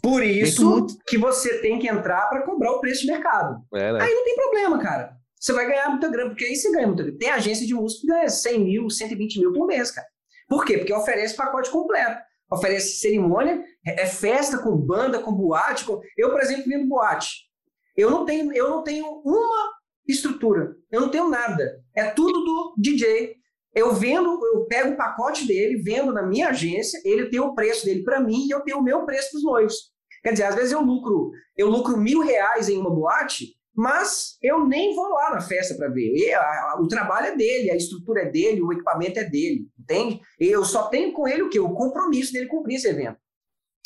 [0.03, 3.63] Por isso que você tem que entrar para cobrar o preço de mercado.
[3.73, 4.03] É, né?
[4.03, 5.13] Aí não tem problema, cara.
[5.39, 7.19] Você vai ganhar muita grana, porque aí você ganha muita grana.
[7.19, 10.07] Tem agência de música que ganha 100 mil, 120 mil por mês, cara.
[10.49, 10.79] Por quê?
[10.79, 12.21] Porque oferece pacote completo.
[12.51, 15.85] Oferece cerimônia, é, é festa com banda, com boate.
[15.85, 16.01] Com...
[16.17, 17.47] Eu, por exemplo, vendo boate.
[17.95, 19.73] Eu não tenho, eu não tenho uma
[20.07, 20.75] estrutura.
[20.91, 21.83] Eu não tenho nada.
[21.95, 23.37] É tudo do DJ.
[23.75, 27.85] Eu vendo, eu pego o pacote dele, vendo na minha agência, ele tem o preço
[27.85, 29.75] dele para mim e eu tenho o meu preço para os noivos.
[30.23, 34.67] Quer dizer, às vezes eu lucro, eu lucro mil reais em uma boate, mas eu
[34.67, 36.13] nem vou lá na festa para ver.
[36.13, 39.69] E, a, a, o trabalho é dele, a estrutura é dele, o equipamento é dele,
[39.89, 40.21] entende?
[40.39, 41.59] Eu só tenho com ele o quê?
[41.59, 43.17] O compromisso dele cumprir esse evento.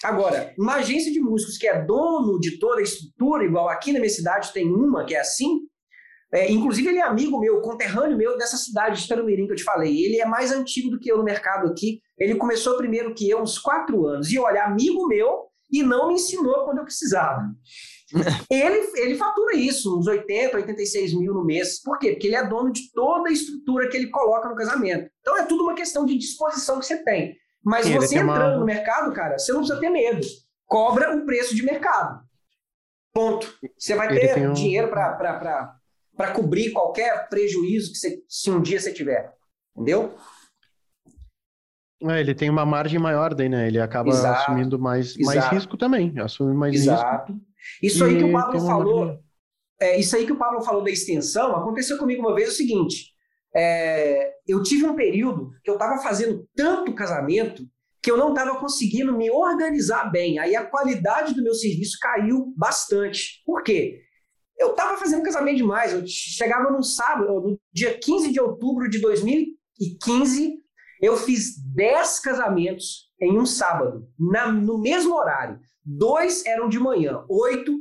[0.03, 4.01] Agora, uma agência de músicos que é dono de toda a estrutura, igual aqui na
[4.01, 5.61] minha cidade tem uma que é assim,
[6.33, 9.63] é, inclusive ele é amigo meu, conterrâneo meu dessa cidade de Tarumirim que eu te
[9.63, 10.05] falei.
[10.05, 12.01] Ele é mais antigo do que eu no mercado aqui.
[12.19, 14.33] Ele começou primeiro que eu, uns quatro anos.
[14.33, 17.43] E olha, amigo meu, e não me ensinou quando eu precisava.
[18.51, 21.81] Ele, ele fatura isso, uns 80, 86 mil no mês.
[21.83, 22.13] Por quê?
[22.13, 25.11] Porque ele é dono de toda a estrutura que ele coloca no casamento.
[25.21, 27.37] Então é tudo uma questão de disposição que você tem.
[27.65, 28.59] Mas Sim, você entrando uma...
[28.59, 30.27] no mercado, cara, você não precisa ter medo.
[30.67, 32.23] Cobra o preço de mercado.
[33.15, 33.55] Ponto.
[33.79, 34.53] Você vai ter um...
[34.53, 39.33] dinheiro para cobrir qualquer prejuízo que você, se um dia você tiver.
[39.77, 40.15] Entendeu?
[42.05, 43.69] É, ele tem uma margem maior daí, né?
[43.69, 46.19] Ele acaba exato, assumindo mais, mais risco também.
[46.19, 47.33] Assume mais exato.
[47.33, 47.52] risco.
[47.83, 49.19] Isso aí que o Pablo falou.
[49.81, 53.13] É, isso aí que o Pablo falou da extensão, aconteceu comigo uma vez o seguinte.
[53.55, 57.65] É, eu tive um período que eu estava fazendo tanto casamento
[58.03, 60.39] que eu não estava conseguindo me organizar bem.
[60.39, 63.43] Aí a qualidade do meu serviço caiu bastante.
[63.47, 64.01] Por quê?
[64.59, 65.93] Eu estava fazendo casamento demais.
[65.93, 70.59] Eu chegava no sábado, no dia 15 de outubro de 2015,
[71.01, 75.61] eu fiz 10 casamentos em um sábado, na, no mesmo horário.
[75.85, 77.77] Dois eram de manhã, oito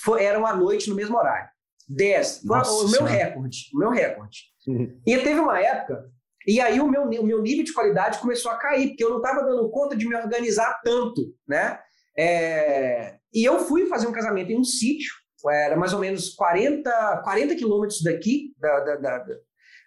[0.00, 1.48] foi, eram à noite no mesmo horário.
[1.88, 2.42] Dez.
[2.44, 3.58] Nossa, o meu recorde.
[3.74, 4.38] O meu recorde.
[4.66, 5.00] Uhum.
[5.06, 6.10] E teve uma época,
[6.46, 9.18] e aí o meu, o meu nível de qualidade começou a cair, porque eu não
[9.18, 11.78] estava dando conta de me organizar tanto, né?
[12.16, 15.12] É, e eu fui fazer um casamento em um sítio,
[15.50, 19.24] era mais ou menos 40, 40 quilômetros daqui, da, da, da,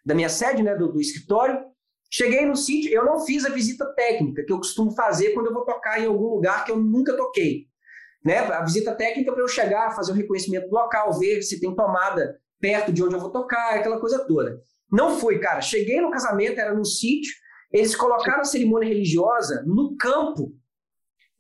[0.06, 1.60] da, minha sede, né, do, do escritório.
[2.13, 5.54] Cheguei no sítio, eu não fiz a visita técnica, que eu costumo fazer quando eu
[5.54, 7.67] vou tocar em algum lugar que eu nunca toquei.
[8.24, 8.39] Né?
[8.39, 12.38] A visita técnica para eu chegar, fazer o reconhecimento do local, ver se tem tomada
[12.60, 14.62] perto de onde eu vou tocar, aquela coisa toda.
[14.91, 15.62] Não fui, cara.
[15.62, 17.34] Cheguei no casamento, era no sítio,
[17.71, 20.54] eles colocaram a cerimônia religiosa no campo.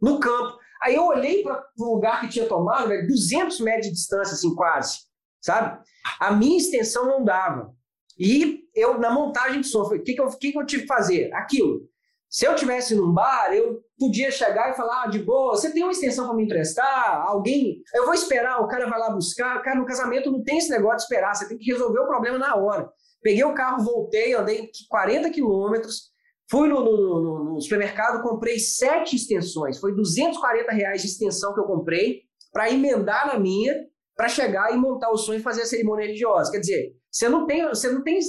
[0.01, 0.57] No campo.
[0.81, 4.55] Aí eu olhei para o lugar que tinha tomado, velho, 200 metros de distância, assim,
[4.55, 4.99] quase.
[5.41, 5.79] Sabe?
[6.19, 7.71] A minha extensão não dava.
[8.17, 10.87] E eu, na montagem de som, o que, que, eu, que, que eu tive que
[10.87, 11.33] fazer?
[11.33, 11.81] Aquilo.
[12.29, 15.83] Se eu tivesse num bar, eu podia chegar e falar, ah, de boa, você tem
[15.83, 17.25] uma extensão para me emprestar?
[17.27, 17.81] Alguém.
[17.93, 19.61] Eu vou esperar, o cara vai lá buscar.
[19.61, 22.37] Cara, no casamento não tem esse negócio de esperar, você tem que resolver o problema
[22.37, 22.89] na hora.
[23.21, 26.11] Peguei o carro, voltei, andei 40 quilômetros,
[26.49, 29.77] fui no, no, no, no, supermercado, comprei sete extensões.
[29.77, 32.21] Foi 240 reais de extensão que eu comprei
[32.53, 33.75] para emendar na minha,
[34.15, 36.49] para chegar e montar o sonho e fazer a cerimônia religiosa.
[36.49, 38.19] Quer dizer, você não tem, você não tem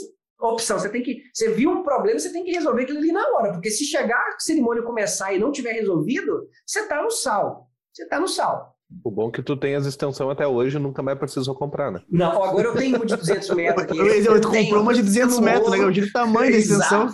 [0.48, 0.78] opção.
[0.78, 1.22] Você tem que.
[1.32, 3.52] Você viu um problema, você tem que resolver aquilo ali na hora.
[3.52, 7.68] Porque se chegar a cerimônia começar e não tiver resolvido, você está no sal.
[7.92, 8.76] Você está no sal.
[9.04, 12.02] O bom é que tu tem as extensões até hoje nunca mais precisou comprar, né?
[12.10, 13.98] Não, agora eu tenho uma de 200 metros aqui.
[13.98, 15.78] Eu, tu comprou uma de 200 metros, né?
[15.78, 17.08] O tamanho da extensão.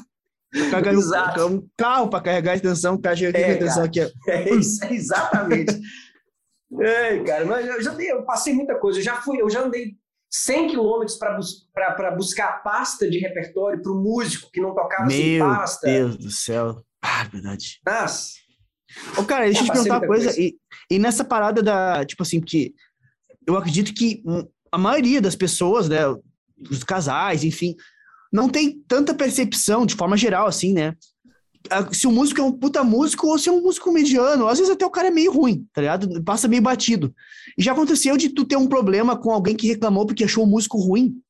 [0.53, 1.47] Exato.
[1.47, 4.01] Um carro para carregar a extensão, o carro é, a extensão aqui.
[4.29, 5.79] É, isso, exatamente.
[6.81, 8.99] é, cara, mas eu já dei, eu passei muita coisa.
[8.99, 9.97] Eu já fui, eu já andei
[10.31, 11.67] 100 quilômetros para bus
[12.17, 15.87] buscar pasta de repertório para o músico que não tocava Meu sem pasta.
[15.87, 16.85] Meu Deus do céu.
[17.03, 17.81] Ah, verdade.
[17.87, 18.33] Nossa.
[19.17, 20.27] Ô, cara, deixa eu te perguntar uma coisa.
[20.27, 20.41] coisa.
[20.41, 20.57] E,
[20.91, 22.75] e, nessa parada da, tipo assim, que
[23.47, 24.23] eu acredito que
[24.73, 26.01] a maioria das pessoas, né,
[26.71, 27.75] os casais, enfim,
[28.33, 30.95] não tem tanta percepção de forma geral, assim, né?
[31.93, 34.49] Se o músico é um puta músico ou se é um músico mediano.
[34.49, 36.23] Às vezes até o cara é meio ruim, tá ligado?
[36.25, 37.15] Passa meio batido.
[37.57, 40.47] E já aconteceu de tu ter um problema com alguém que reclamou porque achou o
[40.47, 41.21] músico ruim?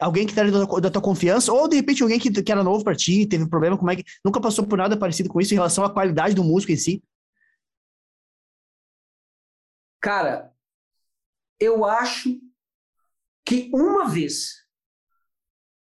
[0.00, 2.84] Alguém que tá da, da tua confiança, ou de repente alguém que, que era novo
[2.84, 4.04] pra ti, teve problema, como é que.
[4.24, 7.02] Nunca passou por nada parecido com isso em relação à qualidade do músico em si?
[10.00, 10.52] Cara,
[11.58, 12.38] eu acho
[13.44, 14.64] que uma vez.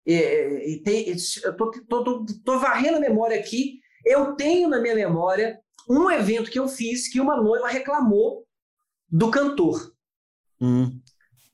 [0.09, 3.81] É, é, tem, eu tô, tô, tô, tô varrendo a memória aqui.
[4.07, 5.59] Eu tenho na minha memória
[5.91, 8.47] um evento que eu fiz que uma noiva reclamou
[9.11, 9.93] do cantor.
[10.61, 11.01] Hum.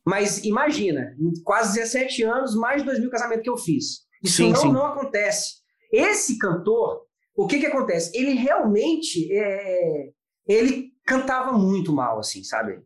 [0.05, 4.03] Mas imagina, quase 17 anos, mais de 2 mil casamentos que eu fiz.
[4.23, 4.73] Isso sim, não, sim.
[4.73, 5.63] não acontece.
[5.91, 8.11] Esse cantor, o que que acontece?
[8.15, 10.11] Ele realmente, é,
[10.47, 12.81] ele cantava muito mal, assim, sabe?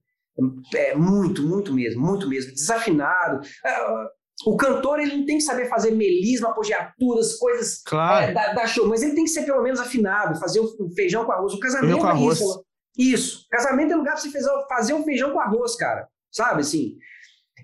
[0.75, 2.53] É, muito, muito mesmo, muito mesmo.
[2.53, 3.41] Desafinado.
[4.45, 8.27] É, o cantor, ele não tem que saber fazer melisma, apogiaturas, coisas claro.
[8.27, 11.25] é, da, da, show, mas ele tem que ser pelo menos afinado, fazer o feijão
[11.25, 11.55] com arroz.
[11.55, 12.65] O casamento com é isso.
[12.99, 13.47] Isso.
[13.51, 16.09] Casamento é lugar para você fazer um feijão com arroz, cara.
[16.31, 16.97] Sabe assim?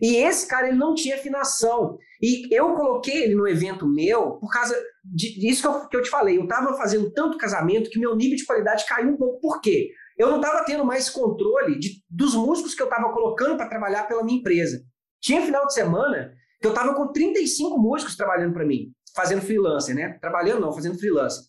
[0.01, 1.99] E esse cara, ele não tinha afinação.
[2.21, 6.11] E eu coloquei ele no evento meu por causa disso que eu, que eu te
[6.11, 6.39] falei.
[6.39, 9.41] Eu estava fazendo tanto casamento que meu nível de qualidade caiu um pouco.
[9.41, 9.91] Por quê?
[10.19, 14.07] Eu não estava tendo mais controle de, dos músicos que eu estava colocando para trabalhar
[14.07, 14.83] pela minha empresa.
[15.21, 16.33] Tinha final de semana
[16.63, 20.19] eu estava com 35 músicos trabalhando para mim, fazendo freelancer, né?
[20.21, 21.45] Trabalhando não, fazendo freelancer.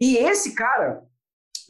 [0.00, 1.02] E esse cara,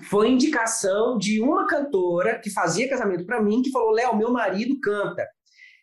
[0.04, 4.78] foi indicação de uma cantora que fazia casamento para mim, que falou: Léo, meu marido
[4.80, 5.26] canta.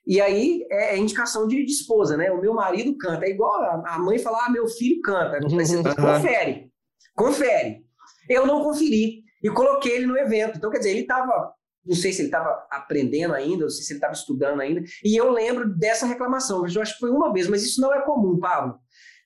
[0.07, 2.31] E aí é, é indicação de, de, esposa, né?
[2.31, 3.25] O meu marido canta.
[3.25, 3.51] É igual
[3.85, 5.39] a, mãe falar: ah, meu filho canta.
[5.41, 6.71] Você confere,
[7.15, 7.85] confere.
[8.29, 10.57] Eu não conferi e coloquei ele no evento.
[10.57, 11.53] Então, quer dizer, ele estava,
[11.85, 14.81] não sei se ele estava aprendendo ainda, não sei se ele estava estudando ainda.
[15.03, 16.65] E eu lembro dessa reclamação.
[16.67, 18.79] Eu acho que foi uma vez, mas isso não é comum, Pablo.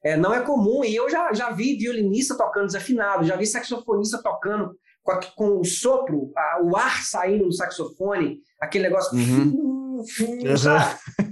[0.04, 4.22] É, não é comum, e eu já, já vi violinista tocando desafinado, já vi saxofonista
[4.24, 9.18] tocando com, a, com o sopro, a, o ar saindo no saxofone, aquele negócio.
[9.18, 10.04] Uhum.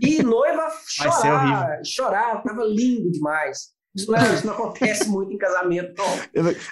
[0.01, 3.76] E noiva chorar, chorar, tava lindo demais.
[3.97, 6.05] Isso não, é, isso não acontece muito em casamento, não.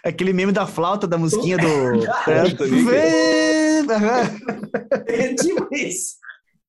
[0.03, 1.65] Aquele meme da flauta, da musiquinha do.
[2.29, 2.49] é,
[5.07, 6.17] é tipo isso.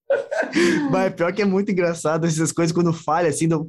[0.91, 3.69] Mas pior que é muito engraçado essas coisas quando falha, assim, do...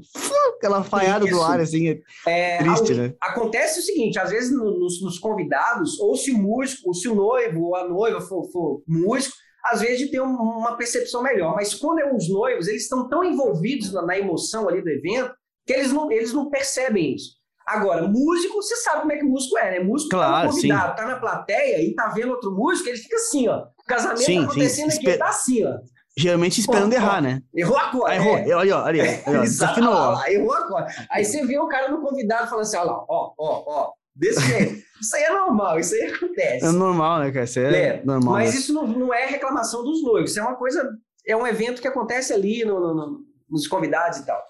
[0.58, 3.14] aquela falhada do ar, assim, é, é triste, né?
[3.22, 7.08] Acontece o seguinte, às vezes no, nos, nos, convidados, ou se o músico, ou se
[7.08, 11.74] o noivo ou a noiva for, for músico, às vezes um, uma percepção melhor, mas
[11.74, 15.34] quando é os noivos, eles estão tão envolvidos na, na, emoção ali do evento,
[15.68, 17.38] que eles não, eles não percebem isso.
[17.68, 19.80] Agora, músico, você sabe como é que músico é, né?
[19.82, 20.96] Músico claro, tá convidado, sim.
[20.96, 23.66] tá na plateia e tá vendo outro músico, ele fica assim, ó.
[23.78, 24.98] O casamento sim, tá acontecendo sim.
[24.98, 25.78] aqui, ele tá assim, ó
[26.18, 27.44] geralmente esperando errar, né?
[27.54, 28.12] Errou agora.
[28.12, 28.56] Aí, errou, é.
[28.56, 29.94] olha, olha, olha, desafinou.
[29.94, 30.88] Lá, errou agora.
[31.12, 34.42] Aí você vê o cara no convidado falando assim, olha lá, ó, ó, ó, desse
[34.42, 34.84] jeito.
[35.00, 36.66] Isso aí é normal, isso aí acontece.
[36.66, 37.46] É normal, né, cara?
[37.46, 38.34] Isso é, é normal.
[38.34, 38.60] Mas né?
[38.60, 40.90] isso não, não é reclamação dos noivos, isso é uma coisa,
[41.26, 44.42] é um evento que acontece ali no, no, no, nos convidados e tal.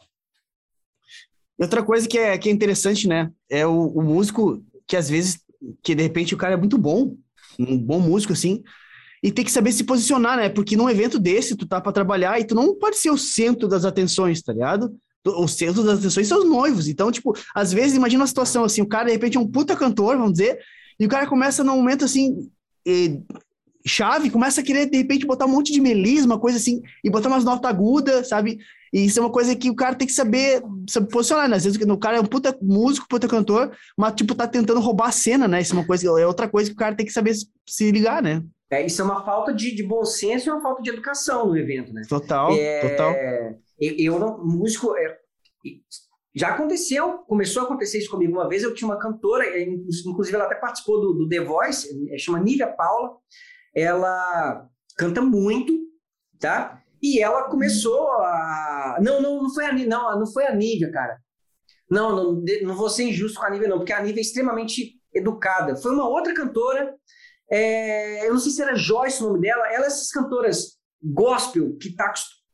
[1.60, 5.40] Outra coisa que é, que é interessante, né, é o, o músico que às vezes,
[5.84, 7.16] que de repente o cara é muito bom,
[7.60, 8.64] um bom músico assim,
[9.22, 10.48] e tem que saber se posicionar, né?
[10.48, 13.68] Porque num evento desse, tu tá para trabalhar e tu não pode ser o centro
[13.68, 14.96] das atenções, tá ligado?
[15.26, 16.88] O centro das atenções são os noivos.
[16.88, 19.76] Então, tipo, às vezes, imagina uma situação assim, o cara, de repente, é um puta
[19.76, 20.60] cantor, vamos dizer,
[21.00, 22.50] e o cara começa num momento assim,
[23.88, 27.30] chave, começa a querer, de repente, botar um monte de melisma, coisa assim, e botar
[27.30, 28.60] umas notas agudas, sabe?
[28.94, 31.58] E isso é uma coisa que o cara tem que saber, saber posicionar, né?
[31.58, 35.10] Às vezes o cara é um puta músico, puta cantor, mas, tipo, tá tentando roubar
[35.10, 35.62] a cena, né?
[35.62, 37.34] Isso é uma coisa, é outra coisa que o cara tem que saber
[37.68, 38.44] se ligar, né?
[38.70, 41.58] É, isso é uma falta de, de bom senso e uma falta de educação no
[41.58, 42.02] evento, né?
[42.08, 43.14] Total, é, total.
[43.80, 45.18] Eu, não, músico, é,
[46.36, 50.36] já aconteceu, começou a acontecer isso comigo uma vez, eu tinha uma cantora, é, inclusive
[50.36, 53.18] ela até participou do, do The Voice, é, chama Nívia Paula,
[53.76, 55.74] ela canta muito,
[56.40, 56.82] tá?
[57.02, 59.00] E ela começou a...
[59.02, 61.18] Não, não, não foi a Nívia, não, não foi a Nívia, cara.
[61.90, 65.00] Não, não, não vou ser injusto com a Nívia, não, porque a Nívia é extremamente
[65.14, 65.76] educada.
[65.76, 66.94] Foi uma outra cantora,
[67.50, 71.78] é, eu não sei se era Joyce o nome dela, ela é essas cantoras gospel
[71.78, 72.12] que tá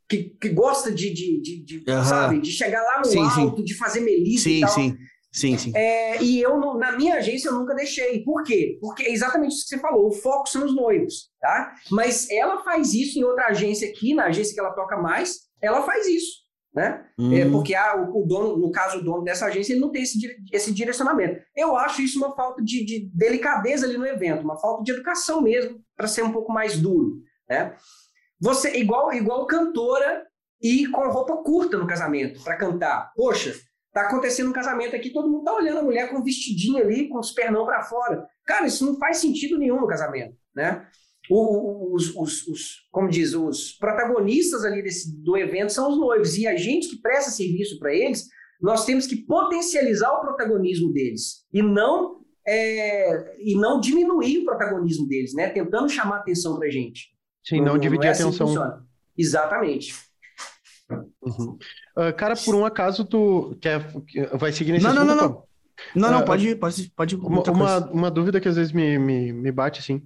[0.07, 2.03] que, que gosta de, de, de, de uhum.
[2.03, 3.63] sabe, de chegar lá no sim, alto, sim.
[3.63, 4.69] de fazer melissa sim, e tal.
[4.69, 4.97] Sim,
[5.33, 5.71] sim, sim.
[5.75, 8.23] É, e eu, na minha agência, eu nunca deixei.
[8.23, 8.77] Por quê?
[8.79, 11.73] Porque é exatamente isso que você falou, o foco são os noivos, tá?
[11.91, 15.81] Mas ela faz isso em outra agência aqui, na agência que ela toca mais, ela
[15.83, 16.43] faz isso,
[16.73, 17.05] né?
[17.17, 17.33] Hum.
[17.33, 20.03] É, porque ah, o, o, dono, no caso, o dono dessa agência, ele não tem
[20.03, 20.19] esse,
[20.51, 21.41] esse direcionamento.
[21.55, 25.41] Eu acho isso uma falta de, de delicadeza ali no evento, uma falta de educação
[25.41, 27.75] mesmo, para ser um pouco mais duro, né?
[28.39, 30.25] Você, igual, igual cantora
[30.61, 33.11] e com roupa curta no casamento, para cantar.
[33.15, 33.53] Poxa,
[33.93, 37.07] tá acontecendo um casamento aqui, todo mundo tá olhando a mulher com um vestidinho ali,
[37.07, 38.27] com os pernão para fora.
[38.45, 40.87] Cara, isso não faz sentido nenhum no casamento, né?
[41.29, 46.45] Os, os, os, como diz, os protagonistas ali desse, do evento são os noivos, e
[46.45, 48.27] a gente que presta serviço para eles,
[48.59, 55.07] nós temos que potencializar o protagonismo deles, e não é, e não diminuir o protagonismo
[55.07, 55.49] deles, né?
[55.49, 57.13] Tentando chamar atenção para gente.
[57.41, 58.83] Sim, não, não dividir não é a assim atenção.
[59.17, 59.93] Exatamente.
[61.25, 61.57] Uhum.
[61.97, 63.79] Uh, cara, por um acaso tu quer,
[64.33, 65.07] vai seguir nesse não, assunto?
[65.07, 65.43] Não, não, não.
[65.95, 67.15] Não, não, uh, pode, pode, pode.
[67.15, 70.05] Uma, uma, uma, dúvida que às vezes me, me, me bate assim.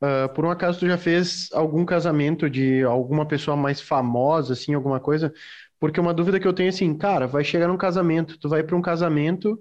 [0.00, 4.74] Uh, por um acaso tu já fez algum casamento de alguma pessoa mais famosa, assim,
[4.74, 5.32] alguma coisa?
[5.80, 8.76] Porque uma dúvida que eu tenho assim, cara, vai chegar num casamento, tu vai para
[8.76, 9.58] um casamento,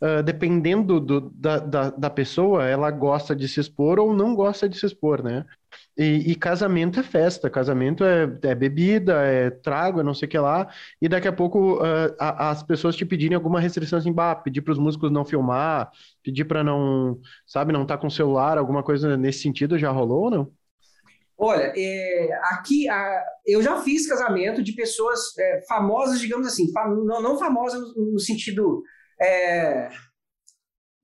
[0.00, 4.68] uh, dependendo do, da, da, da pessoa, ela gosta de se expor ou não gosta
[4.68, 5.44] de se expor, né?
[5.96, 10.30] E, e, casamento é festa, casamento é, é, bebida, é trago, é não sei o
[10.30, 10.68] que lá,
[11.00, 14.62] e daqui a pouco uh, a, as pessoas te pedirem alguma restrição assim, bah, pedir
[14.62, 15.90] para os músicos não filmar,
[16.22, 20.24] pedir para não, sabe, não estar tá com celular, alguma coisa nesse sentido já rolou
[20.24, 20.52] ou não?
[21.36, 27.04] Olha, é, aqui a, eu já fiz casamento de pessoas é, famosas, digamos assim, fam,
[27.04, 28.82] não, não famosas no, no sentido
[29.24, 29.90] é,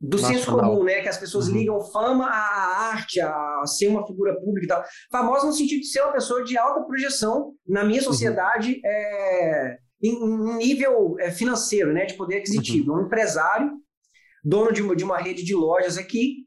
[0.01, 0.39] do Nacional.
[0.39, 1.01] senso comum, né?
[1.01, 1.55] Que as pessoas uhum.
[1.55, 4.85] ligam fama à arte, a ser uma figura pública e tal.
[5.11, 8.07] Famosa no sentido de ser uma pessoa de alta projeção na minha uhum.
[8.07, 8.81] sociedade uhum.
[8.85, 12.07] é, em, nível é, financeiro, né?
[12.07, 12.93] De poder aquisitivo.
[12.93, 13.01] Uhum.
[13.01, 13.71] Um empresário,
[14.43, 16.47] dono de uma, de uma rede de lojas aqui,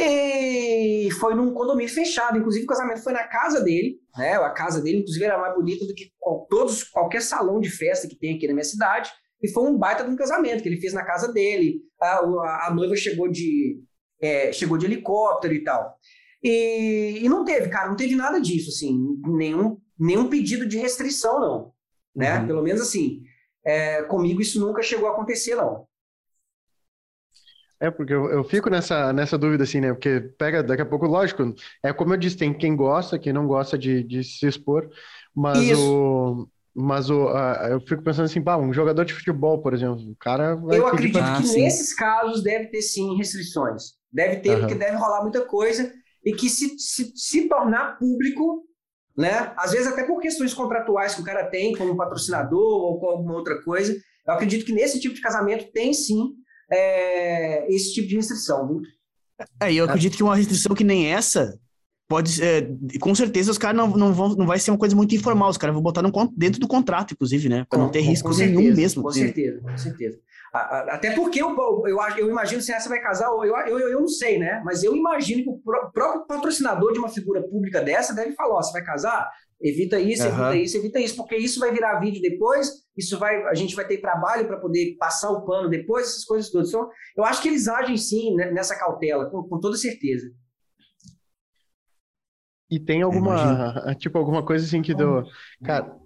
[0.00, 2.38] e foi num condomínio fechado.
[2.38, 4.34] Inclusive, o casamento foi na casa dele, né?
[4.34, 6.12] A casa dele, inclusive, era mais bonita do que
[6.48, 9.10] todos, qualquer salão de festa que tem aqui na minha cidade.
[9.42, 11.80] E foi um baita de um casamento que ele fez na casa dele.
[12.00, 13.80] A, a, a noiva chegou de,
[14.20, 15.96] é, chegou de helicóptero e tal.
[16.42, 18.96] E, e, não teve, cara, não teve nada disso, assim,
[19.26, 21.72] nenhum, nenhum pedido de restrição, não.
[22.14, 22.38] Né?
[22.38, 22.46] Uhum.
[22.46, 23.22] Pelo menos assim,
[23.64, 25.86] é, comigo isso nunca chegou a acontecer, não.
[27.80, 29.92] É, porque eu, eu, fico nessa, nessa dúvida, assim, né?
[29.92, 33.46] Porque pega, daqui a pouco, lógico, é como eu disse, tem quem gosta, quem não
[33.46, 34.90] gosta de, de se expor,
[35.34, 35.80] mas Isso.
[35.80, 36.48] o,
[36.80, 40.14] mas o, uh, eu fico pensando assim, pá, um jogador de futebol, por exemplo, o
[40.14, 41.36] cara vai Eu acredito pra...
[41.36, 43.94] que nesses casos deve ter sim restrições.
[44.12, 44.60] Deve ter, uhum.
[44.60, 45.92] porque deve rolar muita coisa
[46.24, 48.62] e que se, se, se tornar público,
[49.16, 49.52] né?
[49.56, 53.34] Às vezes até por questões contratuais que o cara tem, como patrocinador ou com alguma
[53.34, 53.92] outra coisa.
[54.24, 56.32] Eu acredito que nesse tipo de casamento tem sim
[56.70, 58.68] é, esse tipo de restrição.
[58.68, 58.82] Viu?
[59.60, 61.58] É, e eu acredito que uma restrição que nem essa
[62.08, 62.66] pode é,
[62.98, 65.58] com certeza os caras não, não vão não vai ser uma coisa muito informal os
[65.58, 67.66] caras vão botar no, dentro do contrato inclusive né?
[67.68, 69.02] Para não ter risco nenhum mesmo.
[69.02, 70.18] com certeza com certeza.
[70.50, 71.54] Até porque eu,
[71.86, 74.62] eu, eu imagino se essa vai casar eu, eu, eu não sei né?
[74.64, 75.58] Mas eu imagino que o
[75.92, 79.28] próprio patrocinador de uma figura pública dessa deve falar ó, você vai casar
[79.60, 80.30] evita isso uhum.
[80.30, 83.86] evita isso evita isso porque isso vai virar vídeo depois isso vai a gente vai
[83.86, 86.68] ter trabalho para poder passar o pano depois essas coisas todas.
[86.70, 86.88] Então
[87.18, 90.26] eu acho que eles agem sim né, nessa cautela com, com toda certeza
[92.70, 95.24] e tem alguma, tipo, alguma coisa assim que deu.
[95.64, 95.96] Cara,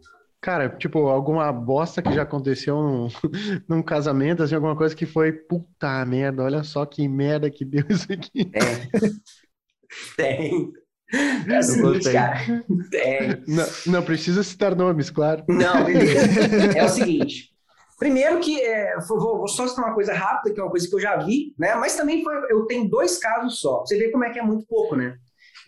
[0.41, 3.09] cara, tipo, alguma bosta que já aconteceu num,
[3.69, 7.85] num casamento, assim, alguma coisa que foi puta merda, olha só que merda que deu
[7.89, 8.51] isso aqui.
[10.17, 10.73] Tem.
[11.11, 11.55] Tem.
[11.55, 12.65] É o cara.
[12.91, 13.45] Tem.
[13.47, 15.45] Não, não precisa citar nomes, claro.
[15.47, 16.79] Não, beleza.
[16.79, 17.53] É o seguinte.
[17.99, 20.95] Primeiro que, é, vou, vou, só citar uma coisa rápida, que é uma coisa que
[20.95, 21.75] eu já vi, né?
[21.75, 23.81] Mas também foi, eu tenho dois casos só.
[23.81, 25.19] Você vê como é que é muito pouco, né?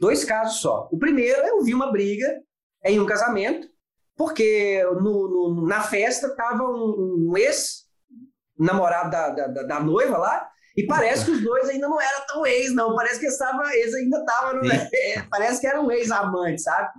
[0.01, 0.88] Dois casos só.
[0.90, 2.26] O primeiro, eu vi uma briga
[2.84, 3.68] em um casamento,
[4.16, 10.86] porque no, no na festa tava um, um ex-namorado da, da, da, noiva lá, e
[10.86, 12.95] parece que os dois ainda não eram tão ex, não.
[12.97, 14.61] Parece que estava, eles ainda estavam.
[14.92, 16.90] É, parece que era um ex-amante, sabe?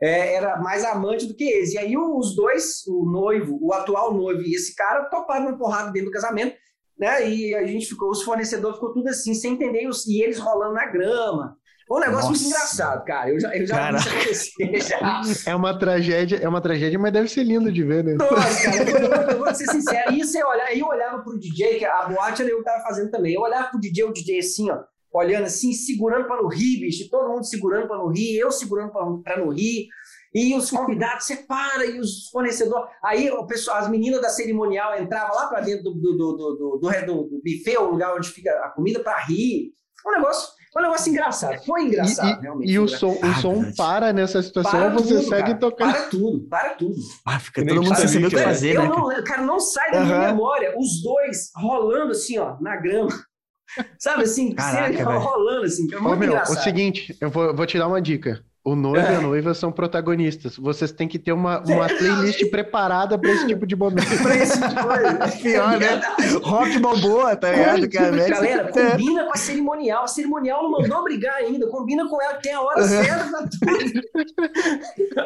[0.00, 1.72] É, era mais amante do que ex.
[1.72, 5.90] E aí os dois, o noivo, o atual noivo e esse cara, toparam uma porrada
[5.90, 6.54] dentro do casamento,
[6.98, 7.28] né?
[7.28, 10.86] E a gente ficou, os fornecedores ficou tudo assim, sem entender, e eles rolando na
[10.86, 11.56] grama.
[11.90, 12.30] Um negócio Nossa.
[12.30, 13.30] muito engraçado, cara.
[13.30, 14.80] Eu já, eu já vi isso acontecer.
[14.80, 15.22] Já.
[15.46, 18.14] É uma tragédia, é uma tragédia, mas deve ser lindo de ver, né?
[18.14, 20.12] Nossa, cara, eu, eu, eu vou ser sincero.
[20.12, 23.32] E você olha, aí eu olhava pro DJ, que a boate eu tava fazendo também.
[23.32, 24.80] Eu olhava pro DJ, o DJ assim, ó,
[25.12, 27.08] olhando assim, segurando para não rir, bicho.
[27.08, 29.88] Todo mundo segurando para não rir, eu segurando para não rir.
[30.34, 32.90] E os convidados separa e os fornecedores.
[33.02, 36.54] Aí o pessoal, as meninas da cerimonial entravam lá para dentro do, do, do, do,
[36.56, 39.72] do, do, do buffet, o lugar onde fica a comida, para rir.
[40.06, 41.64] Um negócio foi um negócio engraçado.
[41.64, 42.70] Foi engraçado, e, realmente.
[42.70, 45.58] E o som, o ah, som para nessa situação, para você tudo, segue cara.
[45.58, 45.92] tocando.
[45.92, 46.96] Para tudo, para tudo.
[47.24, 48.88] Ah, fica todo mundo sem saber o que fazer, eu né?
[48.88, 53.08] Não, cara, não sai da minha memória os dois rolando assim, ó, na grama.
[53.98, 56.56] Sabe assim, Caraca, rolando assim, que é muito Ô, meu, engraçado.
[56.56, 58.42] O seguinte, eu vou, vou te dar uma dica.
[58.68, 59.12] O noivo é.
[59.12, 60.58] e a noiva são protagonistas.
[60.58, 64.06] Vocês têm que ter uma, uma playlist preparada para esse tipo de momento.
[64.22, 65.38] para esse tipo de coisa.
[65.40, 66.00] Pior, né?
[66.42, 67.88] Rock boa, tá ligado?
[67.88, 70.04] Cara, Galera, combina com a cerimonial.
[70.04, 71.66] A cerimonial não mandou brigar ainda.
[71.68, 72.88] Combina com ela, tem a hora uhum.
[72.88, 74.02] certa pra tudo.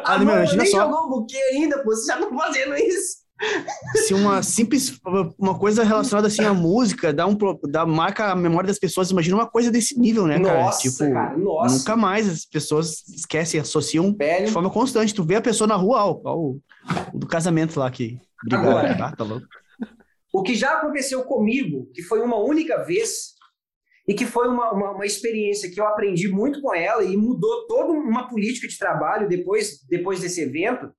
[0.05, 0.77] A ah, mãe nem só.
[0.77, 1.91] jogou o buquê ainda, pô.
[1.91, 3.22] Vocês já estão fazendo isso
[3.95, 4.99] se uma simples
[5.37, 9.35] uma coisa relacionada assim à música dá um dá marca a memória das pessoas imagina
[9.35, 11.77] uma coisa desse nível né cara nossa, tipo cara, nossa.
[11.77, 14.45] nunca mais as pessoas esquecem associam Velho.
[14.45, 16.61] de forma constante tu vê a pessoa na rua ó, ó, o,
[17.13, 18.17] do casamento lá que
[18.51, 19.45] Agora, tá, tá louco
[20.33, 23.33] o que já aconteceu comigo que foi uma única vez
[24.07, 27.65] e que foi uma, uma, uma, experiência que eu aprendi muito com ela e mudou
[27.67, 30.91] toda uma política de trabalho depois, depois desse evento,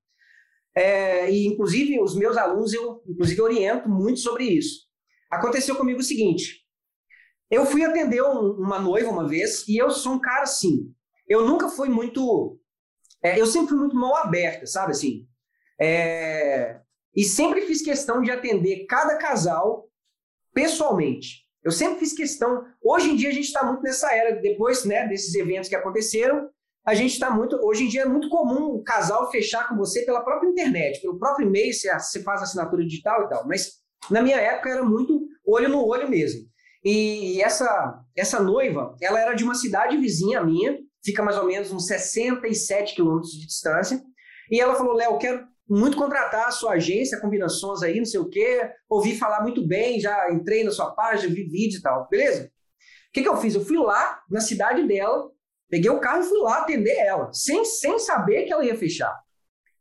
[0.75, 4.87] é, e, inclusive, os meus alunos, eu, inclusive, oriento muito sobre isso.
[5.31, 6.65] Aconteceu comigo o seguinte:
[7.51, 10.93] eu fui atender um, uma noiva uma vez, e eu sou um cara assim.
[11.29, 12.59] Eu nunca fui muito.
[13.23, 15.27] É, eu sempre fui muito mão aberta, sabe assim?
[15.81, 16.81] É,
[17.15, 19.89] e sempre fiz questão de atender cada casal
[20.53, 21.45] pessoalmente.
[21.63, 22.65] Eu sempre fiz questão.
[22.83, 26.51] Hoje em dia a gente está muito nessa era, depois né, desses eventos que aconteceram,
[26.85, 27.57] a gente está muito.
[27.63, 31.19] Hoje em dia é muito comum o casal fechar com você pela própria internet, pelo
[31.19, 33.47] próprio e-mail, você, você faz assinatura digital e tal.
[33.47, 33.73] Mas
[34.11, 36.43] na minha época era muito olho no olho mesmo.
[36.85, 41.73] E essa, essa noiva, ela era de uma cidade vizinha minha, fica mais ou menos
[41.73, 44.03] uns 67 quilômetros de distância.
[44.51, 48.29] E ela falou: Léo, quero muito contratar a sua agência, combinações aí, não sei o
[48.29, 48.61] quê.
[48.91, 52.07] Ouvi falar muito bem, já entrei na sua página, vi vídeo e tal.
[52.11, 52.45] Beleza?
[52.45, 53.55] O que, que eu fiz?
[53.55, 55.31] Eu fui lá na cidade dela,
[55.75, 59.13] Peguei o carro e fui lá atender ela, sem, sem saber que ela ia fechar.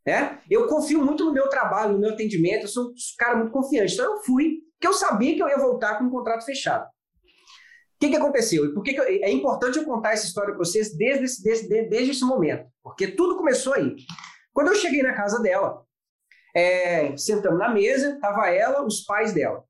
[0.04, 0.40] Né?
[0.50, 3.94] Eu confio muito no meu trabalho, no meu atendimento, eu sou um cara muito confiante.
[3.94, 6.84] Então eu fui, porque eu sabia que eu ia voltar com um contrato fechado.
[6.84, 6.88] O
[8.00, 8.64] que, que aconteceu?
[8.64, 11.44] E por que, que eu, é importante eu contar essa história para vocês desde esse,
[11.44, 12.66] desde, desde esse momento?
[12.82, 13.94] Porque tudo começou aí.
[14.52, 15.80] Quando eu cheguei na casa dela,
[16.56, 19.62] é, sentamos na mesa, tava ela, os pais dela.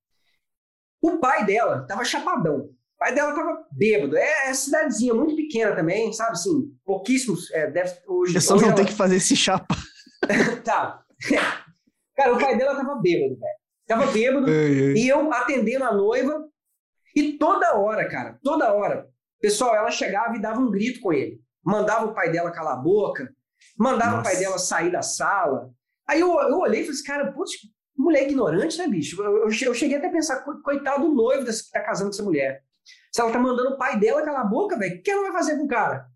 [1.02, 4.16] O pai dela estava chapadão pai dela tava bêbado.
[4.16, 6.32] É, é cidadezinha muito pequena também, sabe?
[6.32, 7.50] Assim, pouquíssimos.
[7.52, 8.84] É, deve, hoje, só hoje não ela...
[8.84, 9.76] que fazer esse chapa.
[10.64, 11.02] tá.
[12.16, 13.64] Cara, o pai dela tava bêbado, velho.
[13.86, 14.50] Tava bêbado.
[14.50, 16.44] E eu atendendo a noiva.
[17.14, 19.06] E toda hora, cara, toda hora,
[19.40, 21.40] pessoal, ela chegava e dava um grito com ele.
[21.64, 23.32] Mandava o pai dela calar a boca.
[23.78, 24.20] Mandava Nossa.
[24.20, 25.70] o pai dela sair da sala.
[26.08, 27.52] Aí eu, eu olhei e falei assim, cara, putz,
[27.96, 29.20] mulher ignorante, né, bicho?
[29.22, 32.14] Eu, eu, eu cheguei até a pensar, coitado do noivo desse, que tá casando com
[32.14, 32.63] essa mulher.
[33.12, 35.32] Se ela tá mandando o pai dela calar a boca, velho, o que ela vai
[35.32, 36.06] fazer com o cara?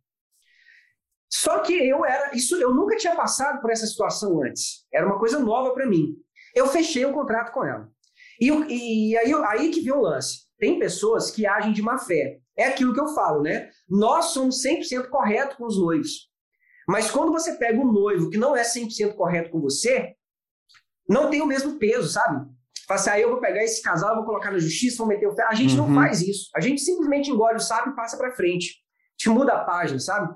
[1.31, 4.87] Só que eu era, isso eu nunca tinha passado por essa situação antes.
[4.93, 6.15] Era uma coisa nova para mim.
[6.55, 7.89] Eu fechei o um contrato com ela.
[8.41, 10.49] E, e aí, aí que vem o lance.
[10.59, 12.41] Tem pessoas que agem de má fé.
[12.57, 13.71] É aquilo que eu falo, né?
[13.89, 16.29] Nós somos 100% corretos com os noivos.
[16.89, 20.15] Mas quando você pega um noivo que não é 100% correto com você,
[21.09, 22.49] não tem o mesmo peso, sabe?
[22.89, 25.27] Fala assim, aí ah, eu vou pegar esse casal, vou colocar na justiça, vou meter
[25.27, 25.43] o pé.
[25.43, 25.89] A gente uhum.
[25.89, 26.49] não faz isso.
[26.57, 28.77] A gente simplesmente engole o sapo e passa para frente.
[28.79, 30.35] A gente muda a página, sabe?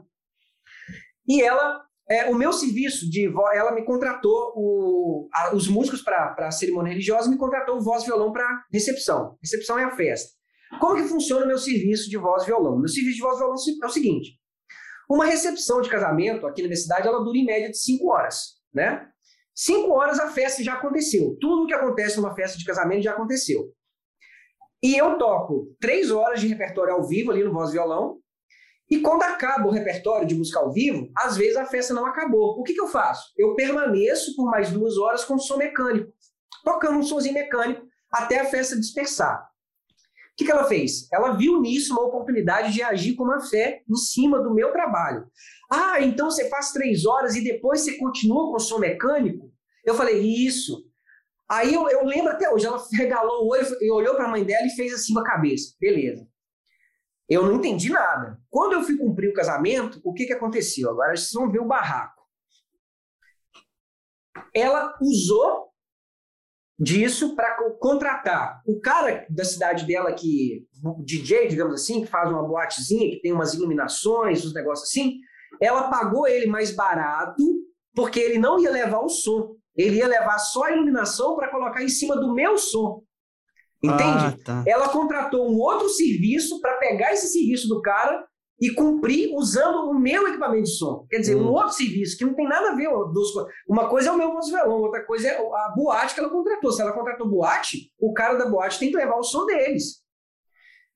[1.27, 6.03] E ela, é, o meu serviço de voz, ela me contratou, o, a, os músicos
[6.03, 9.39] para a cerimônia religiosa me contratou o voz e violão para recepção.
[9.41, 10.31] Recepção é a festa.
[10.79, 12.79] Como que funciona o meu serviço de voz e violão?
[12.79, 14.39] Meu serviço de voz e violão é o seguinte:
[15.09, 18.57] uma recepção de casamento aqui na minha cidade, ela dura em média de 5 horas,
[18.75, 19.09] né?
[19.55, 21.37] Cinco horas a festa já aconteceu.
[21.41, 23.73] Tudo que acontece numa festa de casamento já aconteceu.
[24.83, 28.19] E eu toco três horas de repertório ao vivo ali no voz violão.
[28.91, 32.59] E quando acaba o repertório de música ao vivo, às vezes a festa não acabou.
[32.59, 33.33] O que, que eu faço?
[33.37, 36.13] Eu permaneço por mais duas horas com som mecânico,
[36.65, 39.52] tocando um somzinho mecânico até a festa dispersar.
[40.33, 41.09] O que, que ela fez?
[41.13, 45.27] Ela viu nisso uma oportunidade de agir com uma fé em cima do meu trabalho.
[45.71, 49.53] Ah, então você faz três horas e depois você continua com o som mecânico?
[49.85, 50.87] Eu falei, isso.
[51.51, 54.43] Aí eu, eu lembro até hoje, ela regalou o olho e olhou para a mãe
[54.43, 55.75] dela e fez assim com a cabeça.
[55.79, 56.27] Beleza.
[57.29, 58.41] Eu não entendi nada.
[58.49, 60.91] Quando eu fui cumprir o casamento, o que, que aconteceu?
[60.91, 62.23] Agora vocês vão ver o barraco.
[64.55, 65.72] Ela usou
[66.79, 70.67] disso para contratar o cara da cidade dela que
[71.05, 75.19] DJ, digamos assim, que faz uma boatezinha, que tem umas iluminações, uns negócios assim,
[75.61, 77.43] ela pagou ele mais barato
[77.95, 79.55] porque ele não ia levar o som.
[79.77, 83.03] Ele ia levar só a iluminação para colocar em cima do meu som.
[83.83, 84.25] Entende?
[84.27, 84.65] Ah, tá.
[84.67, 88.25] Ela contratou um outro serviço para pegar esse serviço do cara
[88.63, 91.05] e cumprir usando o meu equipamento de som.
[91.11, 91.49] Quer dizer, hum.
[91.49, 92.89] um outro serviço que não tem nada a ver.
[93.69, 96.71] Uma coisa é o meu voz violão, outra coisa é a boate que ela contratou.
[96.71, 100.01] Se ela contratou boate, o cara da boate tem que levar o som deles.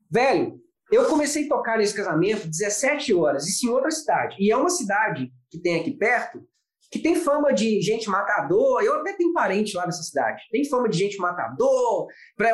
[0.09, 0.61] Velho,
[0.93, 4.37] eu comecei a tocar nesse casamento 17 horas, isso em outra cidade.
[4.39, 6.47] E é uma cidade que tem aqui perto,
[6.89, 8.81] que tem fama de gente matador.
[8.81, 10.41] Eu até tenho parente lá nessa cidade.
[10.53, 12.07] Tem fama de gente matador.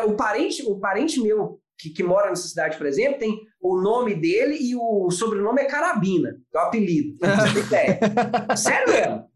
[0.06, 4.14] O parente, o parente meu que, que, mora nessa cidade, por exemplo, tem o nome
[4.14, 7.18] dele e o sobrenome é Carabina, é o apelido.
[8.56, 9.32] Sério mesmo?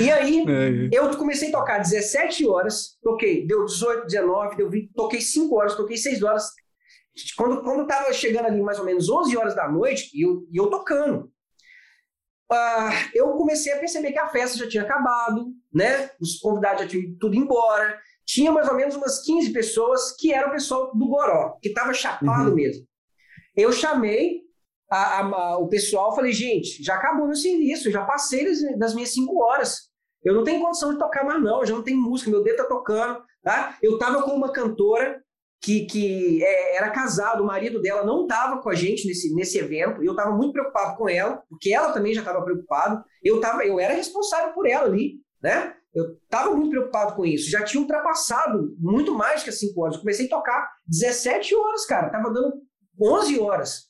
[0.00, 0.88] E aí, é.
[0.96, 5.74] eu comecei a tocar 17 horas, toquei, deu 18, 19, deu 20, toquei 5 horas,
[5.74, 6.50] toquei 6 horas.
[7.36, 10.68] Quando, quando tava chegando ali mais ou menos 11 horas da noite, e eu, eu
[10.68, 11.32] tocando,
[12.52, 16.10] uh, eu comecei a perceber que a festa já tinha acabado, né?
[16.20, 20.32] Os convidados já tinham ido tudo embora tinha mais ou menos umas 15 pessoas que
[20.32, 22.56] eram o pessoal do Goró, que estava chapado uhum.
[22.56, 22.84] mesmo.
[23.56, 24.42] Eu chamei
[24.90, 29.14] a, a, o pessoal, falei, gente, já acabou meu serviço, já passei das, das, minhas
[29.14, 29.88] 5 horas.
[30.24, 32.64] Eu não tenho condição de tocar mais, não, já não tenho música, meu dedo tá
[32.64, 33.22] tocando.
[33.42, 33.78] Tá?
[33.80, 35.22] Eu estava com uma cantora
[35.60, 39.58] que, que é, era casado, o marido dela não estava com a gente nesse, nesse
[39.58, 43.04] evento, e eu estava muito preocupado com ela, porque ela também já estava preocupada.
[43.22, 45.75] Eu, tava, eu era responsável por ela ali, né?
[45.94, 47.50] Eu estava muito preocupado com isso.
[47.50, 49.94] Já tinha ultrapassado muito mais que as 5 horas.
[49.94, 52.10] Eu comecei a tocar 17 horas, cara.
[52.10, 52.62] Tava dando
[53.00, 53.86] 11 horas.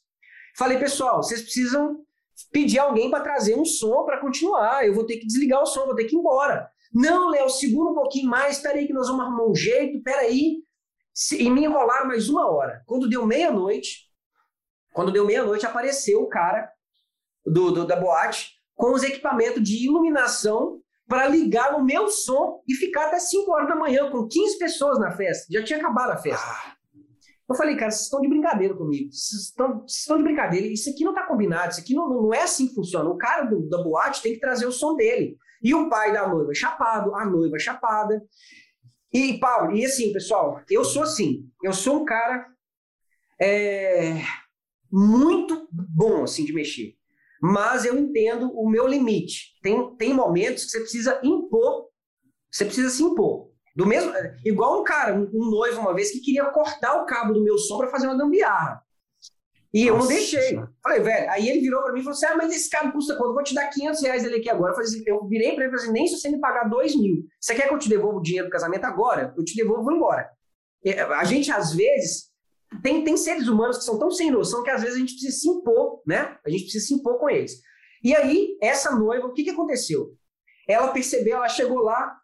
[0.56, 2.04] Falei, pessoal, vocês precisam
[2.52, 4.86] pedir alguém para trazer um som para continuar.
[4.86, 6.70] Eu vou ter que desligar o som, vou ter que ir embora.
[6.92, 8.56] Não, Léo, segura um pouquinho mais.
[8.56, 9.98] Espera aí que nós vamos arrumar um jeito.
[9.98, 10.62] Espera aí.
[11.38, 12.82] E me enrolaram mais uma hora.
[12.86, 14.06] Quando deu meia-noite,
[14.92, 16.70] quando deu meia-noite, apareceu o cara
[17.44, 22.74] do, do, da boate com os equipamentos de iluminação para ligar no meu som e
[22.74, 25.46] ficar até 5 horas da manhã com 15 pessoas na festa.
[25.50, 26.44] Já tinha acabado a festa.
[26.46, 26.76] Ah.
[27.48, 29.12] Eu falei, cara, vocês estão de brincadeira comigo.
[29.12, 30.66] Vocês estão, vocês estão de brincadeira.
[30.66, 31.70] Isso aqui não está combinado.
[31.70, 33.08] Isso aqui não, não é assim que funciona.
[33.08, 35.36] O cara do, da boate tem que trazer o som dele.
[35.62, 38.20] E o pai da noiva chapado, a noiva chapada.
[39.12, 41.48] E, Paulo, e assim, pessoal, eu sou assim.
[41.62, 42.46] Eu sou um cara
[43.40, 44.20] é,
[44.90, 46.96] muito bom, assim, de mexer
[47.40, 49.54] mas eu entendo o meu limite.
[49.62, 51.88] Tem, tem momentos que você precisa impor,
[52.50, 53.50] você precisa se impor.
[53.74, 54.10] Do mesmo,
[54.44, 57.58] igual um cara, um, um noivo uma vez que queria cortar o cabo do meu
[57.58, 58.82] som para fazer uma gambiarra.
[59.74, 59.90] E Nossa.
[59.90, 60.58] eu não deixei.
[60.82, 63.14] Falei, velho, aí ele virou para mim e falou assim: ah, mas esse cabo custa
[63.16, 63.34] quanto?
[63.34, 64.70] Vou te dar 500 reais dele aqui agora.
[64.70, 66.64] Eu, falei assim, eu virei para ele e falei assim: nem se você me pagar
[66.70, 67.26] 2 mil.
[67.38, 69.34] Você quer que eu te devolva o dinheiro do casamento agora?
[69.36, 70.30] Eu te devolvo, vou embora.
[71.18, 72.30] A gente, às vezes,
[72.82, 75.36] tem, tem seres humanos que são tão sem noção que às vezes a gente precisa
[75.36, 76.36] se impor, né?
[76.44, 77.60] A gente precisa se impor com eles.
[78.02, 80.14] E aí, essa noiva, o que, que aconteceu?
[80.68, 82.16] Ela percebeu, ela chegou lá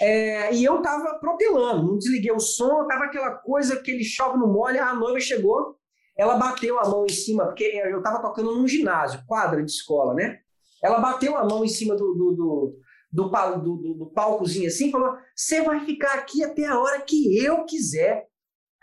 [0.00, 4.38] é, e eu tava protelando, não desliguei o som, tava aquela coisa que ele chove
[4.38, 5.76] no mole, a noiva chegou,
[6.16, 10.14] ela bateu a mão em cima, porque eu tava tocando num ginásio, quadra de escola,
[10.14, 10.38] né?
[10.82, 12.76] Ela bateu a mão em cima do, do
[13.12, 17.42] do, do, do, do palcozinho assim, falou: Você vai ficar aqui até a hora que
[17.42, 18.26] eu quiser.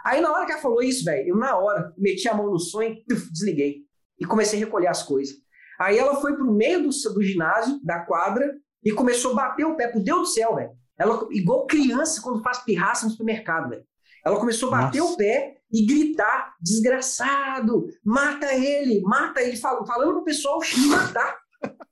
[0.04, 2.60] Aí na hora que ela falou isso, velho, eu na hora meti a mão no
[2.60, 3.84] sonho, tuf, desliguei
[4.20, 5.36] e comecei a recolher as coisas.
[5.80, 9.76] Aí ela foi pro meio do, do ginásio, da quadra, e começou a bater o
[9.76, 9.88] pé.
[9.88, 10.72] Por Deus do céu, velho.
[10.97, 13.86] Ela, igual criança quando faz pirraça no supermercado, velho.
[14.26, 15.14] Ela começou a bater Nossa.
[15.14, 21.38] o pé e gritar: desgraçado, mata ele, mata ele, falando, falando pro pessoal matar.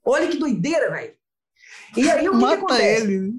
[0.05, 1.13] Olha que doideira, velho.
[1.97, 3.03] E aí o que, mata que acontece?
[3.03, 3.33] Ele.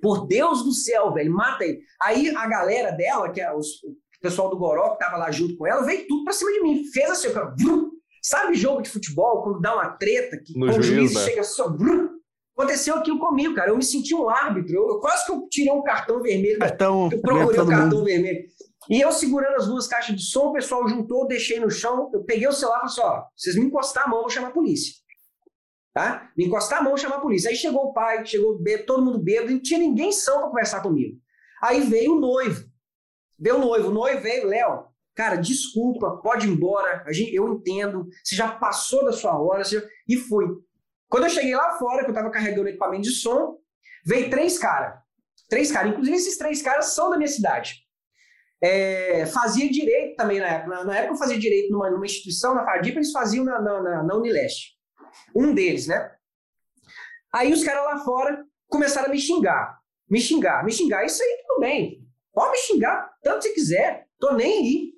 [0.00, 1.80] Por Deus do céu, velho, mata ele.
[2.00, 3.80] Aí a galera dela, que é os,
[4.22, 6.84] pessoal do Goró que tava lá junto com ela, veio tudo pra cima de mim.
[6.92, 7.54] Fez assim, cara,
[8.22, 11.20] sabe jogo de futebol, quando dá uma treta, que no o juiz, né?
[11.24, 11.62] chega assim,
[12.56, 13.70] aconteceu aquilo comigo, cara.
[13.70, 14.74] Eu me senti um árbitro.
[14.74, 16.58] Eu, eu quase que eu tirei um cartão vermelho.
[16.58, 18.04] Cartão, eu procurei o cartão mundo.
[18.04, 18.44] vermelho.
[18.90, 22.24] E eu segurando as duas caixas de som, o pessoal juntou, deixei no chão, eu
[22.24, 24.48] peguei o celular e falei assim, ó, vocês me encostar a mão, eu vou chamar
[24.48, 24.94] a polícia.
[25.94, 26.30] Tá?
[26.36, 27.50] Me encostar a mão, chamar a polícia.
[27.50, 30.48] Aí chegou o pai, chegou o todo mundo bêbado, e não tinha ninguém são para
[30.48, 31.16] conversar comigo.
[31.62, 32.64] Aí veio o noivo.
[33.50, 38.36] O noivo, o noivo veio, Léo, cara, desculpa, pode ir embora, gente, eu entendo, você
[38.36, 39.82] já passou da sua hora, já...
[40.08, 40.46] e fui.
[41.08, 43.58] Quando eu cheguei lá fora, que eu tava carregando equipamento de som,
[44.04, 45.00] veio três caras.
[45.48, 47.82] Três caras, inclusive esses três caras são da minha cidade.
[48.62, 50.84] É, fazia direito também na época.
[50.84, 54.14] Na época eu fazia direito numa, numa instituição, na FADIP, eles faziam na, na, na
[54.14, 54.76] Unileste.
[55.34, 56.12] Um deles, né?
[57.34, 59.78] Aí os caras lá fora começaram a me xingar.
[60.08, 61.04] Me xingar, me xingar.
[61.04, 62.06] Isso aí tudo bem.
[62.32, 64.06] Pode me xingar tanto você quiser.
[64.18, 64.92] Tô nem aí.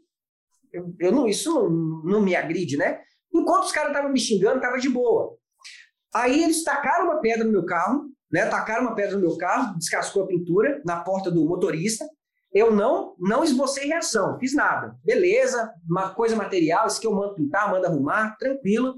[0.72, 1.70] Eu, eu não, isso não,
[2.04, 3.00] não me agride, né?
[3.32, 5.36] Enquanto os caras estavam me xingando, tava de boa.
[6.14, 8.46] Aí eles tacaram uma pedra no meu carro, né?
[8.46, 12.08] Tacaram uma pedra no meu carro, descascou a pintura na porta do motorista.
[12.52, 14.96] Eu não não esbocei reação, fiz nada.
[15.04, 18.94] Beleza, uma coisa material, isso que eu mando pintar, mando arrumar, tranquilo.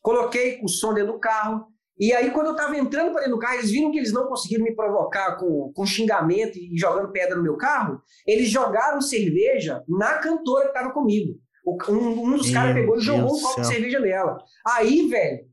[0.00, 1.66] Coloquei o som dentro do carro.
[1.98, 4.26] E aí, quando eu estava entrando para dentro do carro, eles viram que eles não
[4.26, 8.02] conseguiram me provocar com, com xingamento e jogando pedra no meu carro.
[8.26, 11.38] Eles jogaram cerveja na cantora que estava comigo.
[11.88, 14.38] Um, um dos caras pegou e jogou um copo de cerveja nela.
[14.64, 15.46] Aí, velho,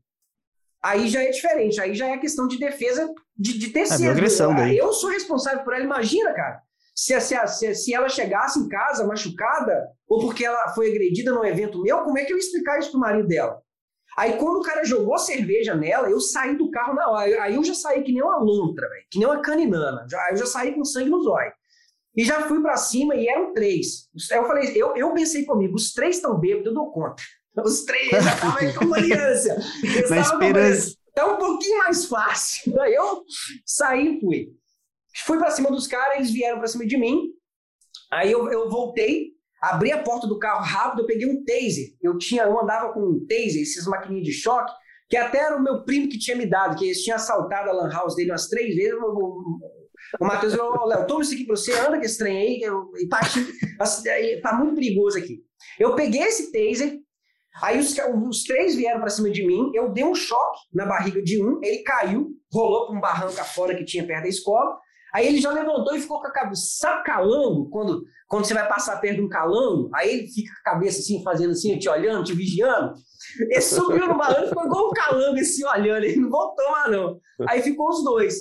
[0.82, 1.80] aí já é diferente.
[1.80, 4.04] Aí já é questão de defesa de, de terceiro.
[4.04, 4.76] É agressão daí.
[4.76, 5.82] Eu sou responsável por ela.
[5.82, 6.60] Imagina, cara.
[6.94, 11.44] Se, se, se, se ela chegasse em casa machucada, ou porque ela foi agredida num
[11.44, 13.60] evento meu, como é que eu ia explicar isso pro marido dela?
[14.16, 17.42] Aí quando o cara jogou cerveja nela, eu saí do carro na hora.
[17.42, 20.06] Aí eu já saí que nem uma lontra, véio, que nem uma caninana.
[20.08, 21.52] Já, eu já saí com sangue nos olhos.
[22.16, 24.08] E já fui para cima e eram três.
[24.30, 27.22] Eu falei, eu, eu pensei comigo, os três estão bêbados, eu dou conta.
[27.64, 29.56] Os três já estavam com aliança.
[30.08, 30.96] Na esperança.
[31.14, 32.78] Tá um pouquinho mais fácil.
[32.82, 33.22] Aí eu
[33.64, 34.48] saí e fui.
[35.24, 37.30] Fui para cima dos caras, eles vieram para cima de mim.
[38.12, 39.33] Aí eu, eu voltei,
[39.70, 41.94] abri a porta do carro rápido, eu peguei um taser.
[42.02, 44.72] Eu tinha, eu andava com um taser, esses maquininhas de choque,
[45.08, 47.72] que até era o meu primo que tinha me dado, que eles tinham assaltado a
[47.72, 48.94] lan house dele umas três vezes.
[48.94, 49.60] O,
[50.20, 52.62] o Matheus falou, Léo, toma isso aqui pra você, anda com esse trem aí,
[52.96, 53.20] e tá,
[54.42, 55.40] tá muito perigoso aqui.
[55.78, 56.98] Eu peguei esse taser,
[57.62, 57.96] aí os,
[58.28, 61.60] os três vieram para cima de mim, eu dei um choque na barriga de um,
[61.62, 64.78] ele caiu, rolou para um barranco afora que tinha perto da escola,
[65.14, 66.62] Aí ele já levantou e ficou com a cabeça.
[66.80, 67.70] Sabe calango?
[67.70, 70.98] Quando, quando você vai passar perto de um calango, aí ele fica com a cabeça
[70.98, 72.94] assim, fazendo assim, te olhando, te vigiando.
[73.38, 76.02] Ele subiu no barranco, ficou igual um calango assim, olhando.
[76.02, 77.20] Ele não voltou mais, não.
[77.48, 78.34] Aí ficou os dois.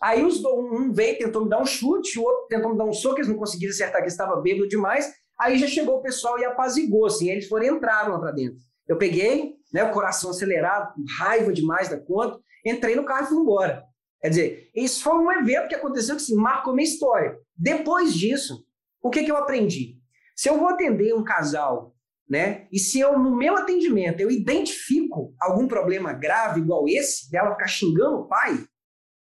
[0.00, 2.84] Aí os dois, um veio, tentou me dar um chute, o outro tentou me dar
[2.84, 5.12] um soco, eles não conseguiram acertar, que estava bêbado demais.
[5.40, 7.30] Aí já chegou o pessoal e apazigou, assim.
[7.30, 8.58] Eles foram entraram lá para dentro.
[8.86, 13.38] Eu peguei, né, o coração acelerado, raiva demais da conta, entrei no carro e fui
[13.38, 13.82] embora.
[14.22, 17.36] Quer dizer, isso foi um evento que aconteceu que assim, marcou minha história.
[17.56, 18.64] Depois disso,
[19.02, 19.98] o que, que eu aprendi?
[20.36, 21.96] Se eu vou atender um casal,
[22.28, 22.68] né?
[22.70, 27.66] E se eu, no meu atendimento, eu identifico algum problema grave igual esse, dela ficar
[27.66, 28.64] xingando o pai,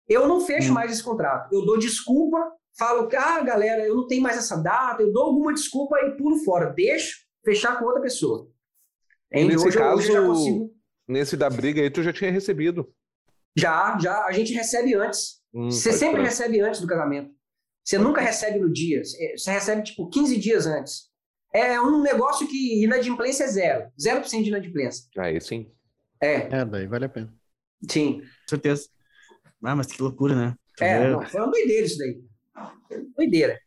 [0.08, 0.74] eu não fecho hum.
[0.74, 1.52] mais esse contrato.
[1.52, 5.52] Eu dou desculpa, falo ah, galera, eu não tenho mais essa data, eu dou alguma
[5.52, 6.72] desculpa e pulo fora.
[6.72, 8.50] Deixo fechar com outra pessoa.
[9.30, 10.74] Nesse hoje, caso, hoje consigo...
[11.06, 12.90] nesse da briga aí, tu já tinha recebido.
[13.58, 14.24] Já, já.
[14.24, 15.40] A gente recebe antes.
[15.52, 16.28] Hum, você sempre ser.
[16.28, 17.30] recebe antes do casamento.
[17.84, 19.02] Você nunca recebe no dia.
[19.04, 21.08] Você recebe, tipo, 15 dias antes.
[21.54, 23.90] É um negócio que inadimplência é zero.
[23.98, 25.04] 0% de inadimplência.
[25.16, 25.70] Aí sim.
[26.22, 26.60] É.
[26.60, 27.32] É, daí vale a pena.
[27.88, 28.20] Sim.
[28.20, 28.88] Com certeza.
[29.62, 30.54] Ah, mas que loucura, né?
[30.80, 32.20] É, não, foi uma doideira isso daí.
[33.16, 33.58] Doideira.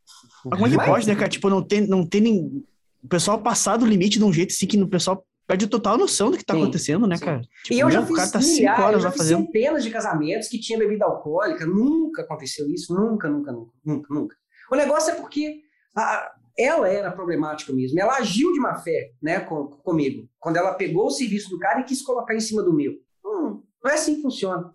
[0.46, 1.30] Mas como é que pode, né, cara?
[1.30, 2.64] Tipo, não tem, não tem nem...
[3.04, 6.32] O pessoal passar do limite de um jeito assim que o pessoal perde total noção
[6.32, 7.26] do que tá sim, acontecendo, né, sim.
[7.26, 7.41] cara?
[7.64, 9.45] Tipo, e eu já fiz, cara tá milhares, horas eu já fiz fazendo...
[9.45, 14.36] centenas de casamentos que tinha bebida alcoólica, nunca aconteceu isso, nunca, nunca, nunca, nunca, nunca.
[14.72, 15.62] O negócio é porque
[15.93, 20.74] a, ela era problemática mesmo, ela agiu de má fé, né, com, comigo, quando ela
[20.74, 22.93] pegou o serviço do cara e quis colocar em cima do meu.
[23.26, 24.74] Hum, não é assim que funciona.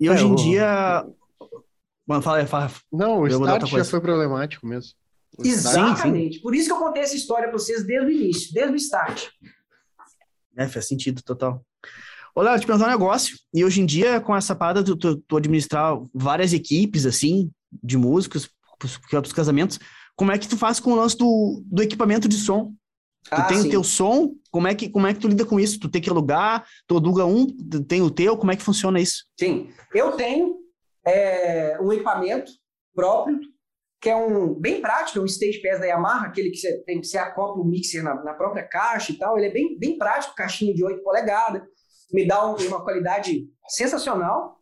[0.00, 1.06] E hoje é, em dia...
[2.04, 2.70] Mano, fala, fala.
[2.90, 4.92] Não, o start já foi problemático mesmo.
[5.38, 6.32] Exatamente.
[6.32, 6.42] Sim, sim.
[6.42, 9.28] Por isso que eu contei essa história para vocês desde o início, desde o start.
[10.56, 11.64] É, faz sentido total.
[12.34, 13.36] Olha, te perguntar um negócio.
[13.52, 17.50] E hoje em dia, com essa parada, tu, tu, tu administrar várias equipes, assim,
[17.82, 18.48] de músicos,
[19.10, 19.78] para os casamentos,
[20.14, 22.72] como é que tu faz com o lance do, do equipamento de som?
[23.24, 23.68] Tu ah, tem sim.
[23.68, 25.78] o teu som, como é, que, como é que tu lida com isso?
[25.78, 27.46] Tu tem que alugar, tu aluga um,
[27.86, 29.26] tem o teu, como é que funciona isso?
[29.38, 30.56] Sim, eu tenho
[31.04, 32.50] é, um equipamento
[32.94, 33.40] próprio
[34.00, 37.00] que é um bem prático, é um stage pass da Yamaha, aquele que você tem
[37.00, 39.36] que você acopla o mixer na, na, própria caixa e tal.
[39.36, 41.62] Ele é bem, bem prático, caixinha de 8 polegadas,
[42.12, 44.56] me dá um, uma qualidade sensacional.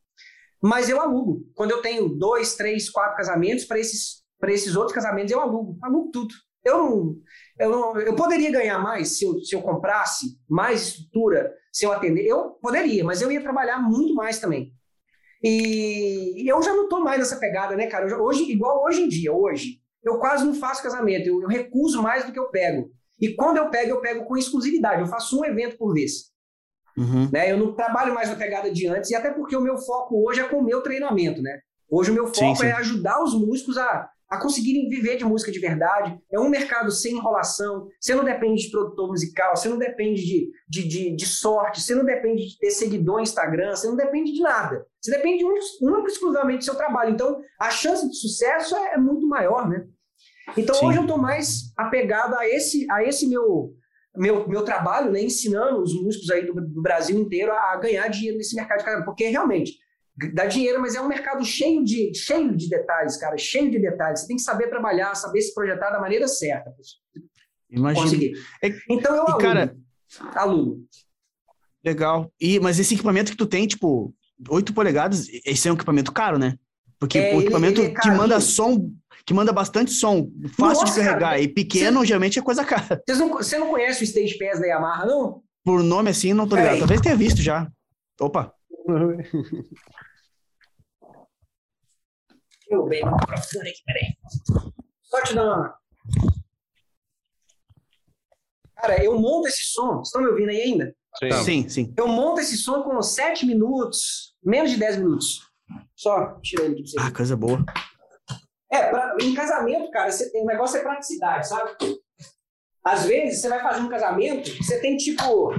[0.63, 1.45] Mas eu alugo.
[1.55, 6.11] Quando eu tenho dois, três, quatro casamentos, para esses esses outros casamentos, eu alugo, alugo
[6.11, 6.35] tudo.
[6.65, 7.17] Eu não,
[7.59, 11.93] eu não, eu poderia ganhar mais se eu, se eu comprasse mais estrutura, se eu
[11.93, 14.73] atender, eu poderia, mas eu ia trabalhar muito mais também.
[15.43, 18.09] E eu já não estou mais nessa pegada, né, cara?
[18.09, 22.03] Já, hoje, igual hoje em dia, hoje, eu quase não faço casamento, eu, eu, recuso
[22.03, 22.91] mais do que eu pego.
[23.21, 26.31] E quando eu pego, eu pego com exclusividade, eu faço um evento por vez.
[26.97, 27.29] Uhum.
[27.31, 27.53] Né?
[27.53, 30.41] Eu não trabalho mais na pegada de antes, e até porque o meu foco hoje
[30.41, 31.61] é com o meu treinamento, né?
[31.89, 32.67] Hoje o meu foco sim, sim.
[32.67, 36.19] é ajudar os músicos a, a conseguirem viver de música de verdade.
[36.33, 37.89] É um mercado sem enrolação.
[38.01, 41.95] Você não depende de produtor musical, você não depende de, de, de, de sorte, você
[41.95, 44.85] não depende de ter seguidor no Instagram, você não depende de nada.
[45.01, 47.13] Você depende único, exclusivamente do seu trabalho.
[47.13, 49.87] Então, a chance de sucesso é, é muito maior, né?
[50.57, 50.87] Então, Sim.
[50.87, 53.75] hoje eu estou mais apegado a esse, a esse meu,
[54.17, 58.09] meu, meu trabalho, né, ensinando os músicos aí do, do Brasil inteiro a, a ganhar
[58.09, 59.05] dinheiro nesse mercado de caramba.
[59.05, 59.77] Porque, realmente,
[60.33, 64.21] dá dinheiro, mas é um mercado cheio de, cheio de detalhes, cara, cheio de detalhes.
[64.21, 66.73] Você tem que saber trabalhar, saber se projetar da maneira certa.
[67.71, 68.39] Imagina.
[68.63, 69.39] É, então eu aluno.
[69.39, 69.77] Cara,
[70.35, 70.85] aluno.
[71.85, 72.33] Legal.
[72.41, 74.15] E, mas esse equipamento que tu tem, tipo,
[74.49, 76.57] 8 polegadas, esse é um equipamento caro, né?
[76.99, 78.91] Porque é, o equipamento ele, ele é que manda som,
[79.25, 82.65] que manda bastante som, fácil Nossa, de carregar, cara, e pequeno você, geralmente é coisa
[82.65, 83.03] cara.
[83.09, 85.43] Não, você não conhece o Stage Pass da Yamaha, não?
[85.63, 86.79] Por nome assim, não tô ligado.
[86.79, 87.69] Talvez tenha visto já.
[88.21, 88.56] Opa.
[92.69, 94.17] Eu bem o microfone aqui, peraí.
[95.03, 95.79] Só te dar uma.
[98.77, 99.99] Cara, eu monto esse som.
[99.99, 100.95] Vocês estão me ouvindo aí ainda?
[101.19, 101.33] Sim.
[101.45, 101.95] sim, sim.
[101.97, 105.41] Eu monto esse som com 7 minutos, menos de 10 minutos.
[105.95, 107.01] Só tirando aqui pra você.
[107.01, 107.65] Ah, coisa boa.
[108.71, 111.77] É, pra, em casamento, cara, você tem, o negócio é praticidade, sabe?
[112.85, 115.53] Às vezes, você vai fazer um casamento, você tem tipo.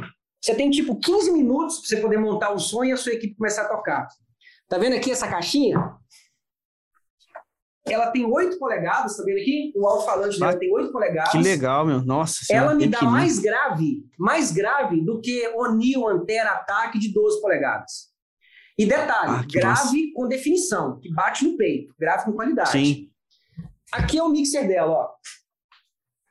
[0.47, 3.35] Você tem tipo 15 minutos para você poder montar o som e a sua equipe
[3.35, 4.07] começar a tocar.
[4.69, 5.77] Tá vendo aqui essa caixinha?
[7.85, 9.73] Ela tem 8 polegadas, tá vendo aqui?
[9.75, 11.33] O alto-falante dela tem 8 polegadas.
[11.33, 12.01] Que legal, meu.
[12.01, 16.97] Nossa senhora, Ela me dá mais grave, mais grave do que o Neo Antera Ataque
[16.97, 18.13] de 12 polegadas.
[18.77, 20.13] E detalhe, ah, grave massa.
[20.15, 22.71] com definição, que bate no peito, grave com qualidade.
[22.71, 23.09] Sim.
[23.91, 25.09] Aqui é o mixer dela, ó.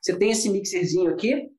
[0.00, 1.54] Você tem esse mixerzinho aqui.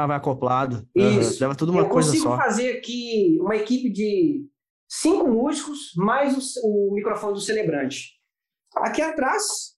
[0.00, 0.88] Ah, vai acoplado.
[0.94, 1.34] Isso.
[1.34, 1.40] Uhum.
[1.40, 2.16] Leva tudo uma Eu coisa só.
[2.16, 4.48] Eu consigo fazer aqui uma equipe de
[4.88, 8.18] cinco músicos, mais o, o microfone do celebrante.
[8.76, 9.76] Aqui atrás.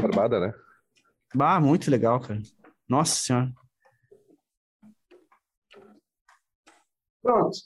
[0.00, 0.54] Barbada, né?
[1.34, 2.40] Bah, muito legal, cara.
[2.88, 3.52] Nossa senhora.
[7.20, 7.58] Pronto.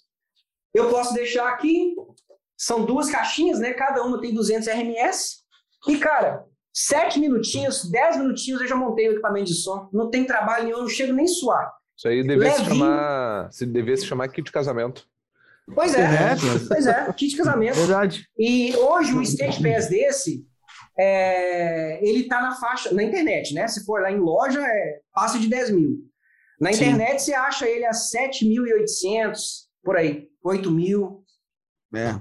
[0.72, 1.94] Eu posso deixar aqui.
[2.56, 3.74] São duas caixinhas, né?
[3.74, 5.44] Cada uma tem 200 RMS.
[5.88, 9.88] E, cara, sete minutinhos, dez minutinhos eu já montei o equipamento de som.
[9.92, 11.72] Não tem trabalho nenhum, eu não chego nem suar.
[11.96, 15.06] Isso aí devia se chamar, se devia se chamar kit de casamento.
[15.74, 17.76] Pois é, é pois é, kit de casamento.
[17.76, 18.26] Verdade.
[18.38, 20.44] E hoje um stage pass desse,
[20.98, 23.68] é, ele tá na faixa, na internet, né?
[23.68, 26.10] Se for lá em loja, é, passa de 10 mil.
[26.60, 27.26] Na internet Sim.
[27.26, 29.38] você acha ele a 7.800,
[29.82, 31.24] por aí, 8 mil.
[31.94, 32.20] É.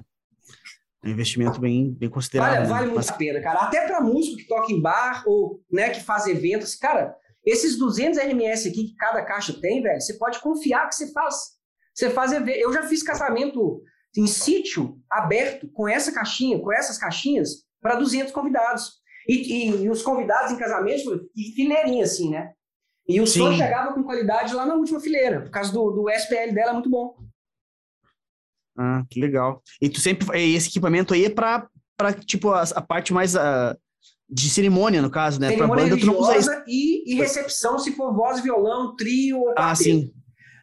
[1.04, 2.56] É um investimento bem, bem considerável.
[2.56, 2.74] Vale, né?
[2.74, 3.60] vale muito a pena, cara.
[3.60, 6.76] Até para músico que toca em bar ou né, que faz eventos.
[6.76, 11.12] Cara, esses 200 RMS aqui que cada caixa tem, velho, você pode confiar que você
[11.12, 11.60] faz
[12.00, 13.82] você faz Eu já fiz casamento
[14.18, 19.00] em sítio aberto com essa caixinha, com essas caixinhas, para 200 convidados.
[19.28, 22.54] E, e, e, os convidados em casamento, e fileirinha assim, né?
[23.08, 26.54] E o som chegava com qualidade lá na última fileira, por causa do, do SPL
[26.54, 27.16] dela, é muito bom.
[28.80, 29.62] Ah, que legal.
[29.82, 30.26] E tu sempre.
[30.56, 31.68] Esse equipamento aí é para
[32.26, 33.36] tipo, a, a, parte mais.
[33.36, 33.76] Uh,
[34.32, 35.50] de cerimônia, no caso, né?
[35.50, 40.14] Cerimônia pra banda, religiosa e, e, recepção, se for voz, violão, trio ou Ah, sim.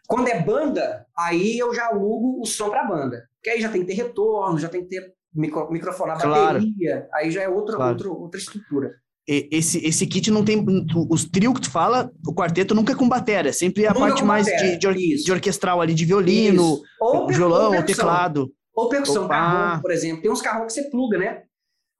[0.07, 3.29] Quando é banda, aí eu já alugo o som para banda.
[3.35, 6.61] Porque aí já tem que ter retorno, já tem que ter micro, microfonar claro.
[6.61, 7.93] bateria, aí já é outra, claro.
[7.93, 8.95] outra, outra estrutura.
[9.29, 10.65] Esse, esse kit não tem.
[11.11, 14.23] Os trios que tu fala, o quarteto nunca é com bateria, é sempre a parte
[14.23, 18.53] mais de, de, or, de, orquestral ali, de violino, ou violão, ou, ou teclado.
[18.73, 19.35] Ou percussão, Opa.
[19.35, 20.23] carrão, por exemplo.
[20.23, 21.43] Tem uns carrão que você pluga, né?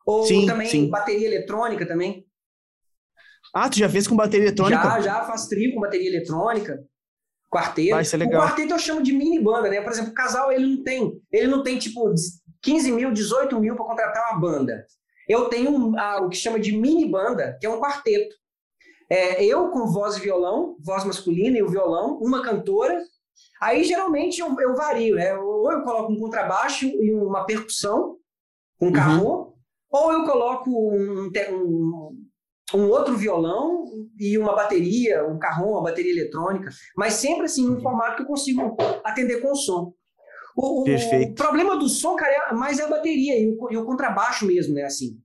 [0.07, 0.89] Ou sim, também sim.
[0.89, 2.25] bateria eletrônica também.
[3.53, 4.81] Ah, tu já fez com bateria eletrônica?
[4.81, 6.85] Já, já faço trio com bateria eletrônica
[7.51, 7.91] quarteto.
[7.91, 8.43] Vai ser legal.
[8.43, 9.81] O quarteto eu chamo de mini banda, né?
[9.81, 12.13] Por exemplo, o casal ele não tem, ele não tem tipo
[12.63, 14.87] 15 mil, 18 mil para contratar uma banda.
[15.29, 18.35] Eu tenho um, a, o que chama de mini banda, que é um quarteto.
[19.11, 23.01] É, eu com voz e violão, voz masculina e o violão, uma cantora.
[23.61, 25.37] Aí geralmente eu, eu vario, né?
[25.37, 28.17] Ou eu coloco um contrabaixo e uma percussão,
[28.81, 29.53] um carro, uhum.
[29.91, 32.27] ou eu coloco um, um,
[32.75, 33.85] um outro violão
[34.19, 38.27] e uma bateria, um carrom, uma bateria eletrônica, mas sempre assim, um formato que eu
[38.27, 39.95] consigo atender com o som.
[40.57, 41.33] O, Perfeito.
[41.33, 44.47] o problema do som, cara, é mais é a bateria e o, e o contrabaixo
[44.47, 44.85] mesmo, né?
[44.85, 45.21] Assim.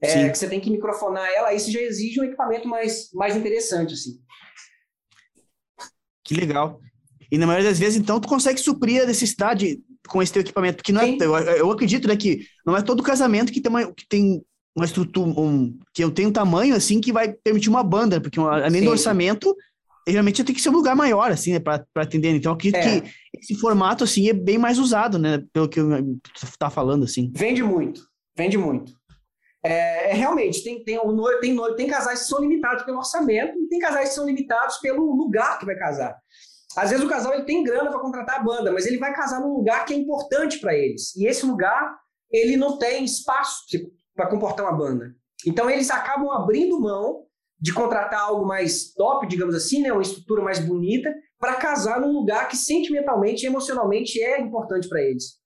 [0.00, 3.94] é, que você tem que microfonar ela, você já exige um equipamento mais, mais interessante,
[3.94, 4.20] assim.
[6.24, 6.80] Que legal.
[7.30, 10.76] E na maioria das vezes, então, tu consegue suprir a necessidade com esse teu equipamento,
[10.76, 13.92] porque não é, eu, eu, acredito né, que não é todo casamento que tem uma,
[13.92, 14.44] que tem
[14.74, 18.40] uma estrutura, um, que eu tenho um tamanho assim que vai permitir uma banda, porque
[18.40, 18.86] além Sim.
[18.86, 19.54] do orçamento,
[20.10, 22.34] realmente tem que ser um lugar maior, assim, né, para atender.
[22.34, 23.00] Então, eu acredito é.
[23.00, 27.32] que esse formato, assim, é bem mais usado, né, pelo que tu tá falando, assim.
[27.34, 28.02] Vende muito,
[28.36, 28.92] vende muito.
[29.64, 30.98] É, é realmente, tem, tem,
[31.40, 35.14] tem, tem casais que são limitados pelo orçamento e tem casais que são limitados pelo
[35.14, 36.16] lugar que vai casar.
[36.76, 39.40] Às vezes o casal ele tem grana para contratar a banda, mas ele vai casar
[39.40, 41.14] num lugar que é importante para eles.
[41.16, 41.98] E esse lugar,
[42.30, 43.64] ele não tem espaço
[44.14, 45.14] para comportar uma banda.
[45.46, 47.24] Então eles acabam abrindo mão
[47.60, 52.12] de contratar algo mais top, digamos assim, né, uma estrutura mais bonita, para casar num
[52.12, 55.38] lugar que sentimentalmente e emocionalmente é importante para eles.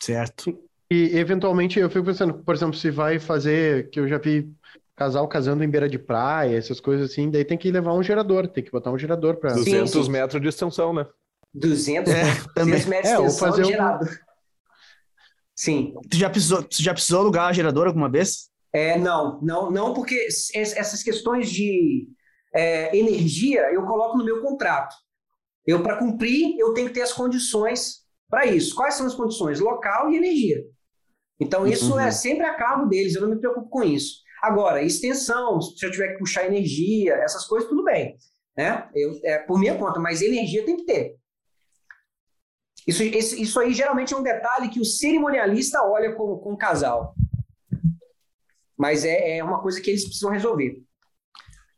[0.00, 0.58] Certo.
[0.90, 4.50] E eventualmente eu fico pensando, por exemplo, se vai fazer, que eu já vi
[4.96, 8.48] casal casando em beira de praia, essas coisas assim, daí tem que levar um gerador,
[8.48, 10.10] tem que botar um gerador para 200 sim, sim.
[10.10, 11.06] metros de extensão, né?
[11.54, 12.24] 200, é,
[12.56, 14.04] 200 metros de é, extensão fazer gerado.
[14.04, 14.28] Um...
[15.54, 15.94] Sim.
[16.08, 18.48] Tu já precisou, tu já precisou alugar gerador alguma vez?
[18.72, 22.08] É, não, não, não, porque essas questões de
[22.54, 24.94] é, energia eu coloco no meu contrato.
[25.66, 28.74] Eu, para cumprir, eu tenho que ter as condições para isso.
[28.74, 29.60] Quais são as condições?
[29.60, 30.64] Local e energia.
[31.40, 32.00] Então, isso uhum.
[32.00, 34.22] é sempre a cargo deles, eu não me preocupo com isso.
[34.42, 38.16] Agora, extensão, se eu tiver que puxar energia, essas coisas, tudo bem.
[38.56, 38.88] Né?
[38.94, 41.16] Eu, é por minha conta, mas energia tem que ter.
[42.86, 47.14] Isso, isso aí geralmente é um detalhe que o cerimonialista olha com, com o casal.
[48.78, 50.80] Mas é, é uma coisa que eles precisam resolver.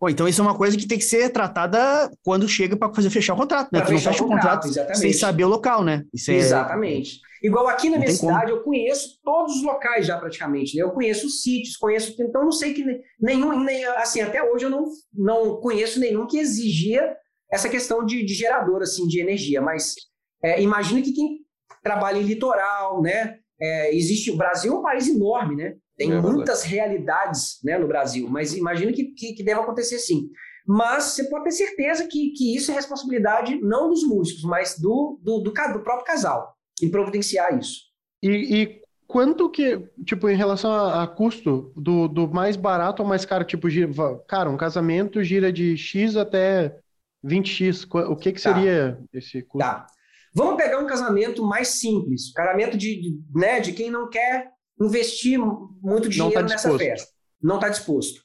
[0.01, 3.11] Pô, então isso é uma coisa que tem que ser tratada quando chega para fazer
[3.11, 3.80] fechar o contrato, né?
[3.80, 6.05] Pra tu não fecha o contrato, contrato sem saber o local, né?
[6.26, 6.32] É...
[6.32, 7.20] Exatamente.
[7.42, 8.57] Igual aqui na não minha cidade, como.
[8.57, 10.74] eu conheço todos os locais já praticamente.
[10.74, 10.82] Né?
[10.82, 12.14] Eu conheço os sítios, conheço.
[12.22, 12.84] Então, não sei que
[13.20, 13.62] nenhum.
[13.62, 17.14] Nem, assim, até hoje eu não, não conheço nenhum que exigia
[17.51, 19.61] essa questão de, de gerador, assim, de energia.
[19.61, 19.94] Mas
[20.42, 21.40] é, imagino que quem
[21.82, 23.38] trabalha em litoral, né?
[23.61, 24.30] É, existe.
[24.30, 25.76] O Brasil é um país enorme, né?
[26.01, 30.30] Tem é muitas realidades né, no Brasil, mas imagino que, que, que deve acontecer sim.
[30.66, 35.20] Mas você pode ter certeza que, que isso é responsabilidade não dos músicos, mas do,
[35.22, 37.82] do, do, do próprio casal, em providenciar isso.
[38.22, 43.09] E, e, quanto que, tipo, em relação a, a, custo, do, do mais barato ao
[43.09, 43.92] mais caro, tipo, gira,
[44.26, 46.78] cara, um casamento gira de X até
[47.22, 48.55] 20X, o que que tá.
[48.55, 49.18] seria tá.
[49.18, 49.68] esse custo?
[49.68, 49.86] Tá.
[50.34, 54.51] Vamos pegar um casamento mais simples, casamento de, de, né, de quem não quer
[54.81, 55.39] investir
[55.83, 57.09] muito dinheiro tá nessa festa.
[57.43, 58.22] Não está disposto.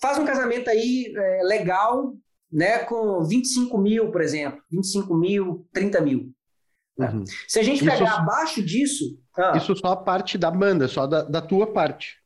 [0.00, 2.14] Faz um casamento aí é, legal,
[2.52, 4.60] né, com 25 mil, por exemplo.
[4.70, 6.32] 25 mil, 30 mil.
[6.98, 7.10] Né?
[7.10, 7.24] Uhum.
[7.46, 9.18] Se a gente pegar isso, abaixo disso.
[9.36, 12.16] Ah, isso só a parte da banda, só da, da tua parte.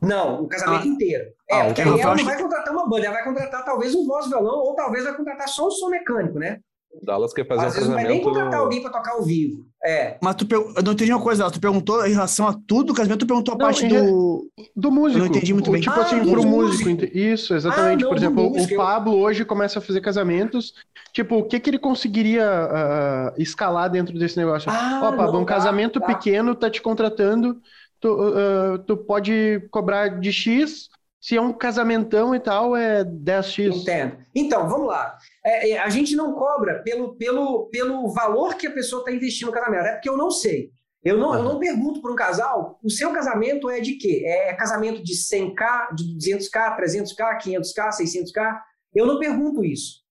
[0.00, 0.86] Não, o casamento ah.
[0.86, 1.24] inteiro.
[1.50, 4.06] É, ah, porque aí ela não vai contratar uma banda, ela vai contratar talvez um
[4.06, 6.60] voz violão, ou talvez vai contratar só um som mecânico, né?
[7.02, 7.96] Dallas quer fazer Às um vezes casamento...
[7.96, 9.66] não vai nem contratar alguém para tocar ao vivo.
[9.84, 10.16] É.
[10.22, 13.20] Mas tu, eu não entendi uma coisa, tu perguntou em relação a tudo o casamento,
[13.20, 14.50] tu perguntou a não, parte do...
[14.74, 15.18] Do músico.
[15.18, 15.80] Eu não entendi muito bem.
[15.80, 16.90] Tipo assim, ah, assim, pro músico.
[16.90, 17.16] músico.
[17.16, 18.02] Isso, exatamente.
[18.02, 19.18] Ah, não, Por exemplo, músico, o Pablo eu...
[19.20, 20.74] hoje começa a fazer casamentos.
[21.12, 24.70] Tipo, o que que ele conseguiria uh, escalar dentro desse negócio?
[24.70, 26.06] Ah, Ó, Pablo, um casamento tá.
[26.06, 27.60] pequeno tá te contratando,
[28.00, 30.88] tu, uh, tu pode cobrar de X
[31.24, 33.80] se é um casamentão e tal, é 10x.
[33.80, 34.18] Entendo.
[34.34, 35.16] Então, vamos lá.
[35.42, 39.46] É, é, a gente não cobra pelo, pelo, pelo valor que a pessoa está investindo
[39.46, 39.86] no casamento.
[39.86, 40.70] É porque eu não sei.
[41.02, 41.36] Eu não, uhum.
[41.36, 44.22] eu não pergunto para um casal, o seu casamento é de quê?
[44.26, 48.58] É casamento de 100k, de 200k, 300k, 500k, 600k?
[48.94, 50.02] Eu não pergunto isso.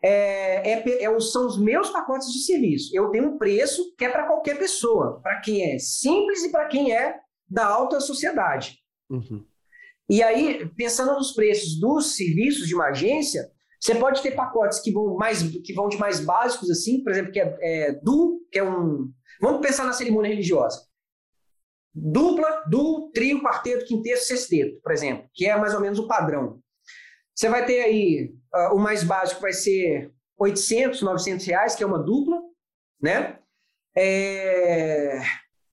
[0.00, 2.96] É, é, é, são os meus pacotes de serviço.
[2.96, 6.66] Eu tenho um preço que é para qualquer pessoa, para quem é simples e para
[6.66, 7.16] quem é
[7.48, 8.78] da alta sociedade.
[9.10, 9.44] Uhum.
[10.12, 13.50] E aí, pensando nos preços dos serviços de uma agência,
[13.80, 17.32] você pode ter pacotes que vão, mais, que vão de mais básicos, assim, por exemplo,
[17.32, 19.10] que é, é du, que é um.
[19.40, 20.86] Vamos pensar na cerimônia religiosa.
[21.94, 26.60] Dupla, du, trio, quarteto, quinteto, sexteto, por exemplo, que é mais ou menos o padrão.
[27.34, 31.86] Você vai ter aí uh, o mais básico vai ser 800, 900 reais, que é
[31.86, 32.38] uma dupla,
[33.00, 33.38] né?
[33.96, 35.22] É...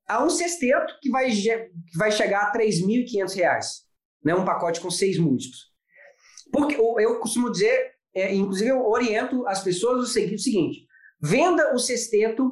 [0.07, 3.88] Há um sexteto que vai, que vai chegar a 3.500 reais
[4.23, 5.69] né, um pacote com seis músicos.
[6.51, 10.85] Porque eu costumo dizer, é, inclusive eu oriento as pessoas o seguinte:
[11.21, 12.51] venda o sexteto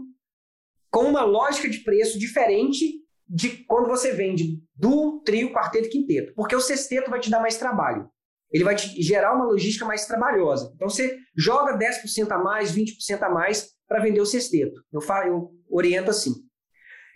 [0.89, 2.86] com uma lógica de preço diferente
[3.28, 7.41] de quando você vende do trio, quarteto e quinteto, porque o sexteto vai te dar
[7.41, 8.09] mais trabalho.
[8.49, 10.72] Ele vai te gerar uma logística mais trabalhosa.
[10.76, 14.82] Então você joga 10% a mais, 20% a mais para vender o sexteto.
[14.91, 16.32] Eu, falo, eu oriento assim.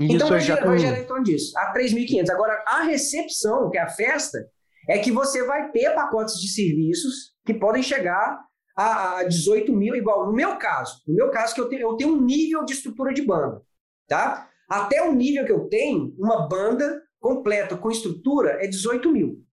[0.09, 2.29] Então vai, gerar, vai gerar em torno disso, a 3.500.
[2.29, 4.39] Agora, a recepção, que é a festa,
[4.87, 8.39] é que você vai ter pacotes de serviços que podem chegar
[8.75, 11.01] a, a 18 mil, igual no meu caso.
[11.07, 13.61] No meu caso, que eu tenho, eu tenho um nível de estrutura de banda,
[14.07, 14.49] tá?
[14.69, 19.43] Até o nível que eu tenho, uma banda completa com estrutura é 18 mil.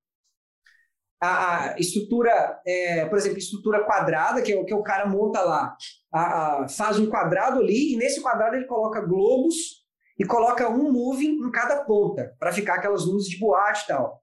[1.21, 5.43] A, a estrutura, é, por exemplo, estrutura quadrada, que é o que o cara monta
[5.43, 5.77] lá,
[6.13, 9.78] a, a, faz um quadrado ali e nesse quadrado ele coloca globos
[10.19, 14.21] e coloca um moving em cada ponta, para ficar aquelas luzes de boate e tal,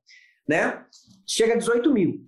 [0.47, 0.85] né?
[1.25, 2.19] Chega a 18 mil.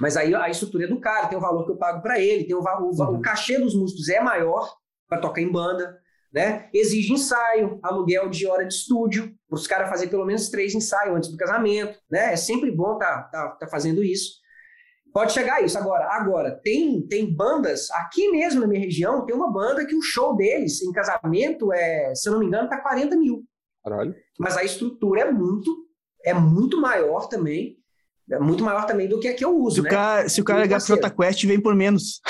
[0.00, 2.44] Mas aí a estrutura é do cara, tem o valor que eu pago para ele,
[2.44, 4.70] tem o, o, o, cachê dos músicos é maior
[5.08, 5.98] para tocar em banda,
[6.32, 6.68] né?
[6.72, 11.16] Exige ensaio, aluguel de hora de estúdio, para os caras fazerem pelo menos três ensaios
[11.16, 12.32] antes do casamento, né?
[12.32, 14.34] É sempre bom tá, tá, tá fazendo isso.
[15.16, 15.78] Pode chegar a isso.
[15.78, 20.02] Agora, agora tem, tem bandas, aqui mesmo na minha região, tem uma banda que o
[20.02, 23.42] show deles em casamento é, se eu não me engano, tá 40 mil.
[23.82, 24.14] Caralho.
[24.38, 25.74] Mas a estrutura é muito,
[26.22, 27.78] é muito maior também.
[28.30, 29.76] É muito maior também do que a que eu uso.
[29.76, 29.88] Se né?
[29.88, 32.20] o cara, se o cara ligar pro Quest, vem por menos.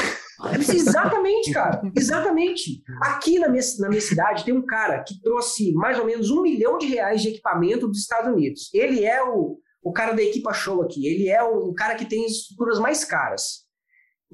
[0.72, 1.82] Exatamente, cara.
[1.96, 2.84] Exatamente.
[3.02, 6.40] Aqui na minha, na minha cidade tem um cara que trouxe mais ou menos um
[6.40, 8.72] milhão de reais de equipamento dos Estados Unidos.
[8.72, 11.06] Ele é o, o cara da equipa show aqui.
[11.06, 13.64] Ele é o, o cara que tem as estruturas mais caras.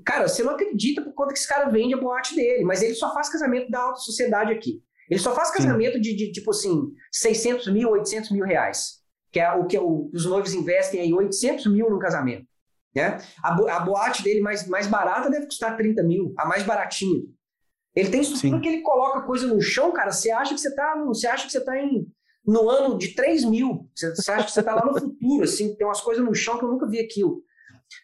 [0.02, 2.94] Cara, você não acredita por quanto que esse cara vende a boate dele, mas ele
[2.94, 4.82] só faz casamento da alta sociedade aqui.
[5.10, 9.02] Ele só faz casamento de, de, tipo assim, 600 mil, 800 mil reais.
[9.30, 12.46] Que é o que o, os noivos investem aí, 800 mil no casamento.
[12.94, 13.18] Né?
[13.44, 17.20] A, a boate dele mais, mais barata deve custar 30 mil, a mais baratinha.
[17.94, 20.12] Ele tem estrutura que ele coloca coisa no chão, cara.
[20.12, 22.06] Você acha que você tá, você acha que você tá em
[22.44, 23.88] no ano de 3 mil.
[23.94, 26.64] Você, acha que você está lá no futuro, assim, tem umas coisas no chão que
[26.64, 27.42] eu nunca vi aquilo.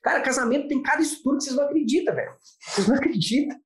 [0.03, 2.33] Cara, casamento tem cada estrutura que vocês não acreditam, velho.
[2.61, 3.59] Vocês não acreditam.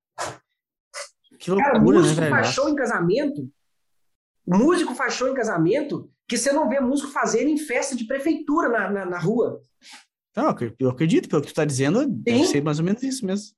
[1.39, 3.51] Que loucura, Cara, músico né, faz show em casamento.
[4.47, 8.69] Músico faz show em casamento que você não vê músico fazendo em festa de prefeitura
[8.69, 9.61] na, na, na rua.
[10.35, 12.09] Não, eu acredito, pelo que tu tá dizendo, Sim.
[12.09, 13.55] deve ser mais ou menos isso mesmo.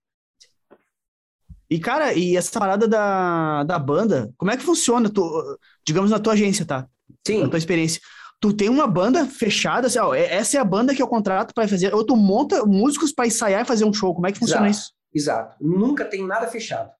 [1.71, 5.09] E, cara, e essa parada da, da banda, como é que funciona?
[5.09, 6.89] Tu, digamos na tua agência, tá?
[7.27, 7.43] Sim.
[7.43, 8.01] Na tua experiência.
[8.41, 11.55] Tu tem uma banda fechada, assim, ó, é, essa é a banda que eu contrato
[11.55, 14.15] para fazer, ou tu monta músicos para ensaiar e fazer um show.
[14.15, 14.85] Como é que funciona Exato.
[14.85, 14.93] isso?
[15.15, 15.57] Exato.
[15.61, 16.91] Nunca tem nada fechado.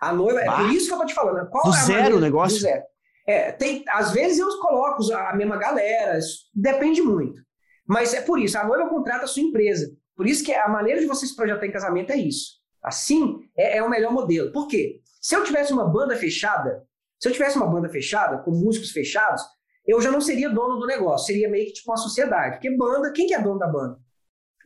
[0.00, 0.52] A noiva, bah.
[0.52, 1.36] é por isso que eu tô te falando.
[1.36, 1.48] Né?
[1.50, 2.58] Qual do é zero o negócio?
[2.58, 2.82] Do zero.
[3.26, 6.18] É, tem, às vezes eu coloco a mesma galera,
[6.54, 7.42] depende muito.
[7.86, 9.92] Mas é por isso, a noiva contrata a sua empresa.
[10.16, 12.60] Por isso que a maneira de vocês projetar em casamento é isso.
[12.82, 14.52] Assim é, é o melhor modelo.
[14.52, 15.00] Por quê?
[15.20, 16.82] Se eu tivesse uma banda fechada,
[17.20, 19.42] se eu tivesse uma banda fechada, com músicos fechados,
[19.86, 22.54] eu já não seria dono do negócio, seria meio que tipo uma sociedade.
[22.54, 23.98] Porque banda, quem que é dono da banda?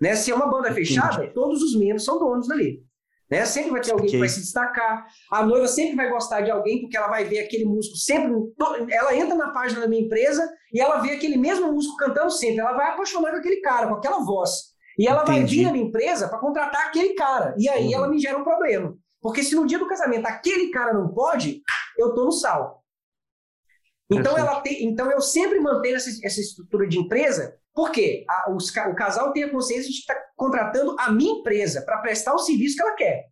[0.01, 0.15] Né?
[0.15, 2.85] Se é uma banda fechada, todos os membros são donos dali.
[3.31, 3.45] Né?
[3.47, 4.17] Sempre vai ter alguém okay.
[4.17, 5.07] que vai se destacar.
[5.33, 8.33] A noiva sempre vai gostar de alguém, porque ela vai ver aquele músico sempre.
[8.91, 12.61] Ela entra na página da minha empresa e ela vê aquele mesmo músico cantando sempre.
[12.61, 14.75] Ela vai apaixonar com aquele cara, com aquela voz.
[14.97, 15.39] E ela Entendi.
[15.39, 17.55] vai vir na minha empresa para contratar aquele cara.
[17.59, 17.95] E aí uhum.
[17.95, 18.97] ela me gera um problema.
[19.25, 21.63] Porque se no dia do casamento aquele cara não pode,
[21.97, 22.85] eu tô no sal.
[24.11, 28.69] Então, ela tem, então eu sempre mantenho essa, essa estrutura de empresa, porque a, os,
[28.69, 32.77] o casal tem a consciência de estar contratando a minha empresa para prestar o serviço
[32.77, 33.25] que ela quer.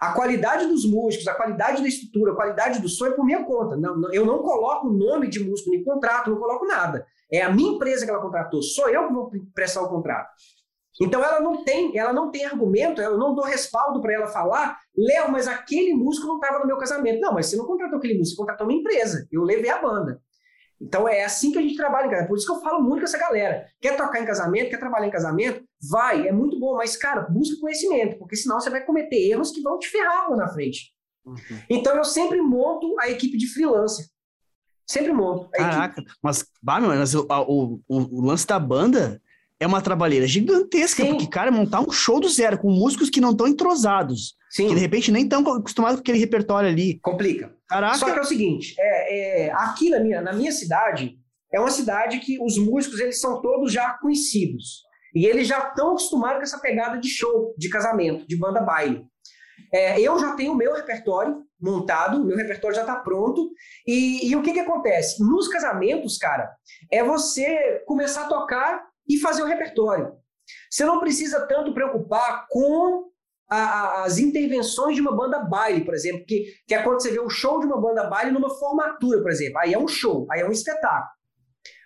[0.00, 3.44] A qualidade dos músicos, a qualidade da estrutura, a qualidade do som é por minha
[3.44, 3.76] conta.
[3.76, 7.04] Não, não, eu não coloco o nome de músico nem contrato, não coloco nada.
[7.28, 10.30] É a minha empresa que ela contratou, sou eu que vou prestar o contrato.
[11.00, 14.78] Então ela não tem, ela não tem argumento, eu não dou respaldo para ela falar,
[14.96, 17.20] Léo, mas aquele músico não estava no meu casamento.
[17.20, 19.26] Não, mas você não contratou aquele músico, você contratou uma empresa.
[19.30, 20.20] Eu levei a banda.
[20.80, 22.26] Então é assim que a gente trabalha, cara.
[22.26, 23.66] Por isso que eu falo muito com essa galera.
[23.80, 25.64] Quer tocar em casamento, quer trabalhar em casamento?
[25.90, 29.60] Vai, é muito bom, mas, cara, busca conhecimento, porque senão você vai cometer erros que
[29.60, 30.92] vão te ferrar lá na frente.
[31.24, 31.36] Uhum.
[31.68, 34.06] Então eu sempre monto a equipe de freelancer.
[34.86, 35.50] Sempre monto.
[35.50, 36.16] Caraca, equipe.
[36.22, 39.20] mas, bah, meu, mas o, o, o, o lance da banda
[39.60, 41.10] é uma trabalheira gigantesca, Sim.
[41.10, 44.68] porque, cara, montar um show do zero com músicos que não estão entrosados, Sim.
[44.68, 46.98] que de repente nem estão acostumados com aquele repertório ali.
[47.00, 47.52] Complica.
[47.68, 47.98] Caraca.
[47.98, 51.18] Só que é o seguinte, é, é, aqui na minha, na minha cidade,
[51.52, 54.86] é uma cidade que os músicos eles são todos já conhecidos.
[55.14, 59.04] E eles já estão acostumados com essa pegada de show, de casamento, de banda baile.
[59.72, 63.50] É, eu já tenho o meu repertório montado, meu repertório já está pronto.
[63.86, 65.20] E, e, o que, que acontece?
[65.22, 66.50] Nos casamentos, cara,
[66.90, 70.12] é você começar a tocar e fazer o repertório.
[70.70, 73.08] Você não precisa tanto preocupar com
[73.48, 77.10] a, a, as intervenções de uma banda baile, por exemplo, que, que é quando você
[77.10, 79.58] vê um show de uma banda baile numa formatura, por exemplo.
[79.58, 81.18] Aí é um show, aí é um espetáculo.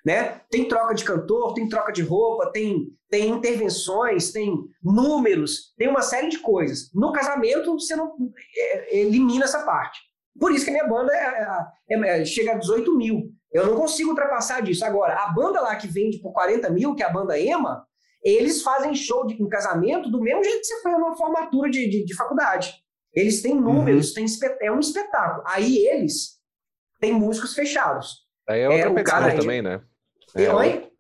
[0.05, 0.41] Né?
[0.51, 4.53] Tem troca de cantor, tem troca de roupa, tem, tem intervenções, tem
[4.83, 6.91] números, tem uma série de coisas.
[6.93, 8.13] No casamento, você não
[8.57, 10.01] é, elimina essa parte.
[10.39, 13.31] Por isso que a minha banda é, é, é, chega a 18 mil.
[13.53, 14.85] Eu não consigo ultrapassar disso.
[14.85, 17.87] Agora, a banda lá que vende por 40 mil, que é a banda EMA,
[18.23, 21.89] eles fazem show de, em casamento do mesmo jeito que você faz numa formatura de,
[21.89, 22.73] de, de faculdade.
[23.13, 24.25] Eles têm números, uhum.
[24.25, 24.27] têm,
[24.63, 25.43] é um espetáculo.
[25.47, 26.39] Aí eles
[27.01, 28.27] têm músicos fechados.
[28.49, 29.83] Aí é outra é, pegada também, né?
[30.35, 30.45] É,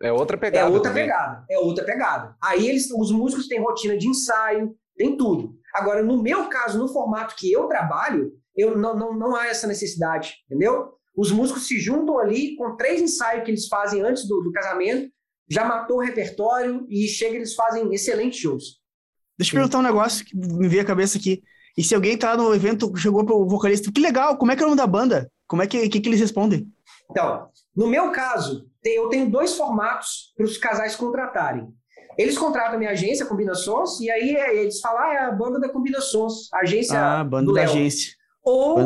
[0.09, 0.66] é, outra pegada.
[0.66, 1.05] É outra também.
[1.05, 1.44] pegada.
[1.50, 2.36] É outra pegada.
[2.42, 5.55] Aí eles, os músicos têm rotina de ensaio, tem tudo.
[5.74, 9.66] Agora, no meu caso, no formato que eu trabalho, eu não, não, não há essa
[9.66, 10.92] necessidade, entendeu?
[11.16, 15.10] Os músicos se juntam ali com três ensaios que eles fazem antes do, do casamento,
[15.48, 18.80] já matou o repertório e chega eles fazem excelentes shows.
[19.38, 21.42] Deixa eu perguntar um negócio que me veio à cabeça aqui.
[21.76, 24.66] E se alguém tá no evento, chegou pro vocalista, que legal, como é que é
[24.66, 25.30] o nome da banda?
[25.46, 26.66] Como é que, que, que eles respondem?
[27.10, 31.68] Então, no meu caso, eu tenho dois formatos para os casais contratarem.
[32.16, 35.58] Eles contratam a minha agência, Combinações, e aí é, eles falam, ah, é a banda
[35.58, 37.00] da Combinações, a agência.
[37.00, 38.12] Ah, banda da agência.
[38.45, 38.78] Ou,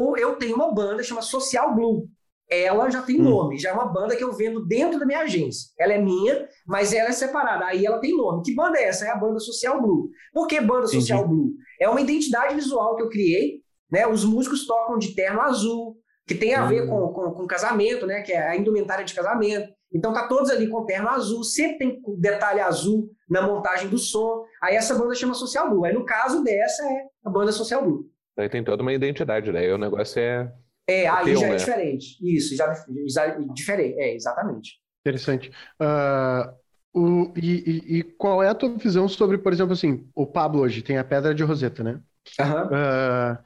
[0.00, 2.06] ou eu tenho uma banda chama Social Blue.
[2.50, 3.30] Ela já tem hum.
[3.30, 5.70] nome, já é uma banda que eu vendo dentro da minha agência.
[5.78, 7.64] Ela é minha, mas ela é separada.
[7.64, 8.42] Aí ela tem nome.
[8.42, 9.06] Que banda é essa?
[9.06, 10.10] É a banda Social Blue.
[10.32, 11.00] Por que banda Entendi.
[11.00, 11.52] Social Blue?
[11.80, 13.60] É uma identidade visual que eu criei.
[13.90, 14.06] Né?
[14.06, 15.96] Os músicos tocam de terno azul,
[16.26, 18.22] que tem a ver com, com, com casamento, né?
[18.22, 19.68] Que é a indumentária de casamento.
[19.92, 24.44] Então tá todos ali com terno azul, sempre tem detalhe azul na montagem do som.
[24.62, 25.84] Aí essa banda chama Social Blue.
[25.84, 28.04] Aí no caso dessa é a banda Social Blue.
[28.42, 29.60] Aí tem toda uma identidade, né?
[29.60, 30.52] Aí o negócio é.
[30.88, 31.54] É, aí teu, já é né?
[31.54, 32.36] é diferente.
[32.36, 32.74] Isso, já,
[33.06, 33.98] já é diferente.
[33.98, 34.80] É, exatamente.
[35.06, 35.50] Interessante.
[35.80, 36.52] Uh,
[36.92, 40.82] o, e, e, qual é a tua visão sobre, por exemplo, assim, o Pablo hoje
[40.82, 42.00] tem a Pedra de Roseta, né?
[42.38, 42.66] Uhum.
[42.66, 43.38] Uh,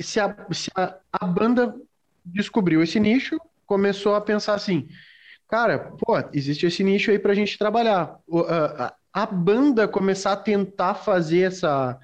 [0.00, 1.74] se a, se a, a banda
[2.24, 4.88] descobriu esse nicho, começou a pensar assim,
[5.48, 8.18] cara, pô, existe esse nicho aí pra gente trabalhar.
[8.26, 11.98] O, a, a, banda começar a tentar fazer essa,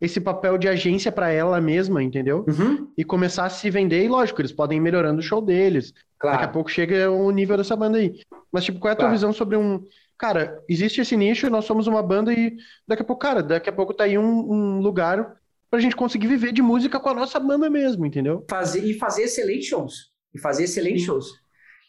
[0.00, 2.44] esse papel de agência para ela mesma, entendeu?
[2.48, 2.92] Uhum.
[2.96, 5.92] E começar a se vender, e lógico, eles podem ir melhorando o show deles.
[6.18, 6.36] Claro.
[6.36, 8.20] Daqui a pouco chega o nível dessa banda aí.
[8.52, 9.14] Mas, tipo, qual é a tua claro.
[9.14, 9.82] visão sobre um.
[10.16, 13.72] Cara, existe esse nicho, nós somos uma banda e daqui a pouco, cara, daqui a
[13.72, 15.36] pouco tá aí um, um lugar
[15.70, 18.44] pra gente conseguir viver de música com a nossa banda mesmo, entendeu?
[18.50, 20.10] Fazer, e fazer excelentes shows.
[20.34, 21.06] E fazer excelentes Sim.
[21.06, 21.26] shows.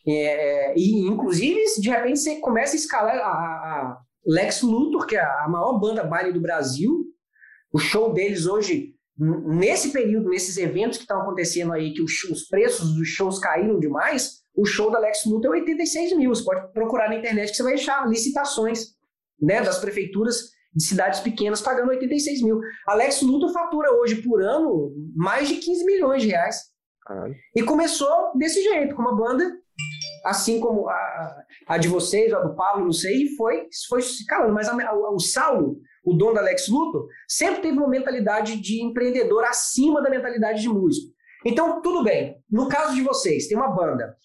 [0.07, 5.21] É, e, inclusive, de repente, você começa a escalar a, a Lex Luthor, que é
[5.21, 7.05] a maior banda baile do Brasil.
[7.71, 12.47] O show deles hoje, nesse período, nesses eventos que estão acontecendo aí, que os, os
[12.47, 16.33] preços dos shows caíram demais, o show da Lex Luthor é 86 mil.
[16.33, 18.95] Você pode procurar na internet que você vai achar licitações
[19.41, 22.59] né, das prefeituras de cidades pequenas pagando 86 mil.
[22.87, 26.69] Alex Luthor fatura hoje por ano mais de 15 milhões de reais.
[27.05, 27.35] Caralho.
[27.55, 29.51] E começou desse jeito, com uma banda,
[30.25, 34.25] assim como a, a de vocês, a do Pablo, não sei, e foi, foi se
[34.25, 34.53] calando.
[34.53, 35.77] Mas a, a, o Saulo,
[36.09, 40.69] o dono da Alex Luthor, sempre teve uma mentalidade de empreendedor acima da mentalidade de
[40.69, 41.13] músico.
[41.45, 42.35] Então, tudo bem.
[42.49, 44.17] No caso de vocês, tem uma banda.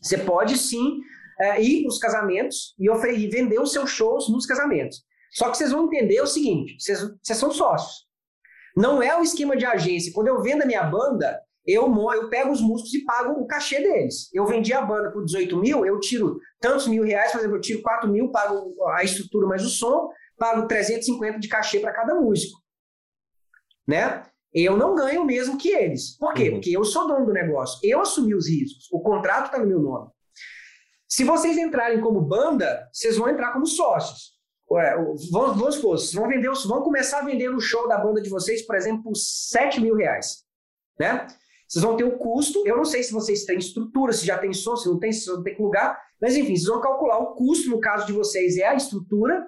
[0.00, 1.00] Você pode sim
[1.40, 5.04] é, ir para os casamentos e, e vender os seus shows nos casamentos.
[5.32, 8.06] Só que vocês vão entender o seguinte: vocês, vocês são sócios.
[8.76, 10.12] Não é o esquema de agência.
[10.14, 13.80] Quando eu vendo a minha banda, eu, eu pego os músicos e pago o cachê
[13.80, 14.32] deles.
[14.32, 17.60] Eu vendi a banda por 18 mil, eu tiro tantos mil reais, por exemplo, eu
[17.60, 20.08] tiro 4 mil, pago a estrutura mais o som,
[20.38, 22.58] pago 350 de cachê para cada músico.
[23.86, 24.22] Né?
[24.52, 26.16] Eu não ganho o mesmo que eles.
[26.16, 26.48] Por quê?
[26.48, 26.54] Uhum.
[26.54, 27.78] Porque eu sou dono do negócio.
[27.82, 28.88] Eu assumi os riscos.
[28.90, 30.10] O contrato está no meu nome.
[31.08, 34.36] Se vocês entrarem como banda, vocês vão entrar como sócios.
[34.68, 34.96] Ué,
[35.30, 38.66] vamos, vamos supor, vocês vão, vender, vão começar vendendo o show da banda de vocês,
[38.66, 40.44] por exemplo, por 7 mil reais.
[40.98, 41.24] Né?
[41.68, 42.66] Vocês vão ter o custo.
[42.66, 45.28] Eu não sei se vocês têm estrutura, se já tem som, se não tem, se
[45.28, 46.00] não tem lugar.
[46.20, 49.46] Mas, enfim, vocês vão calcular o custo, no caso de vocês, é a estrutura,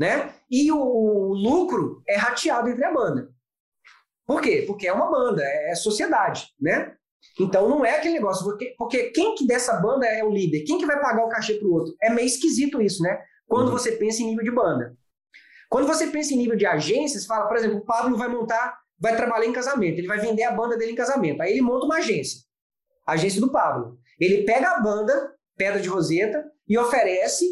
[0.00, 0.32] né?
[0.50, 3.30] E o, o lucro é rateado entre a banda.
[4.26, 4.64] Por quê?
[4.66, 6.94] Porque é uma banda, é, é sociedade, né?
[7.38, 10.64] Então não é aquele negócio, porque, porque quem que dessa banda é o líder?
[10.64, 11.94] Quem que vai pagar o cachê pro outro?
[12.02, 13.22] É meio esquisito isso, né?
[13.50, 13.72] quando uhum.
[13.72, 14.96] você pensa em nível de banda.
[15.68, 18.78] Quando você pensa em nível de agência, você fala, por exemplo, o Pablo vai montar,
[18.98, 21.42] vai trabalhar em casamento, ele vai vender a banda dele em casamento.
[21.42, 22.42] Aí ele monta uma agência,
[23.04, 23.98] a agência do Pablo.
[24.20, 27.44] Ele pega a banda, Pedra de Roseta, e oferece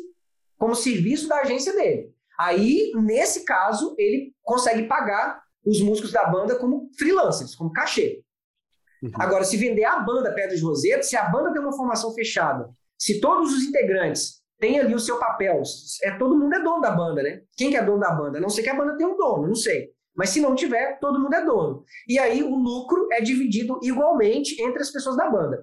[0.57, 2.15] como serviço da agência dele.
[2.39, 8.23] Aí, nesse caso, ele consegue pagar os músicos da banda como freelancers, como cachê.
[9.03, 9.11] Uhum.
[9.15, 12.69] Agora, se vender a banda Pedra de Roseta, se a banda tem uma formação fechada,
[12.99, 15.63] se todos os integrantes tem ali o seu papel.
[16.03, 17.43] É, todo mundo é dono da banda, né?
[17.57, 18.39] Quem que é dono da banda?
[18.39, 19.91] A não sei que a banda tem um dono, não sei.
[20.17, 21.85] Mas se não tiver, todo mundo é dono.
[22.09, 25.63] E aí o lucro é dividido igualmente entre as pessoas da banda.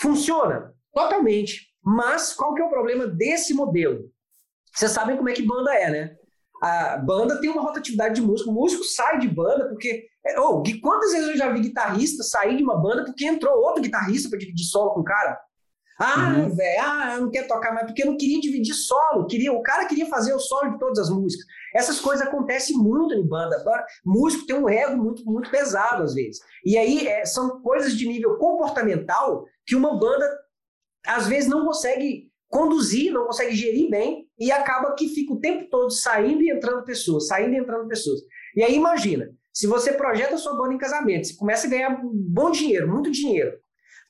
[0.00, 0.74] Funciona?
[0.92, 1.68] Totalmente.
[1.82, 4.10] Mas qual que é o problema desse modelo?
[4.78, 6.16] Vocês sabem como é que banda é, né?
[6.62, 8.50] a banda tem uma rotatividade de músico.
[8.50, 10.06] O músico sai de banda porque.
[10.38, 14.28] Oh, quantas vezes eu já vi guitarrista sair de uma banda porque entrou outro guitarrista
[14.28, 15.40] para dividir solo com o cara?
[16.00, 16.54] Ah, uhum.
[16.54, 19.26] velho, ah, eu não quero tocar mais porque eu não queria dividir solo.
[19.26, 21.44] Queria, o cara queria fazer o solo de todas as músicas.
[21.74, 23.64] Essas coisas acontecem muito em banda.
[24.04, 26.40] Músico tem um ego muito, muito pesado às vezes.
[26.64, 30.28] E aí é, são coisas de nível comportamental que uma banda
[31.06, 35.68] às vezes não consegue conduzir, não consegue gerir bem e acaba que fica o tempo
[35.68, 38.20] todo saindo e entrando pessoas, saindo e entrando pessoas.
[38.54, 42.00] E aí imagina, se você projeta a sua banda em casamento, você começa a ganhar
[42.02, 43.58] bom dinheiro, muito dinheiro,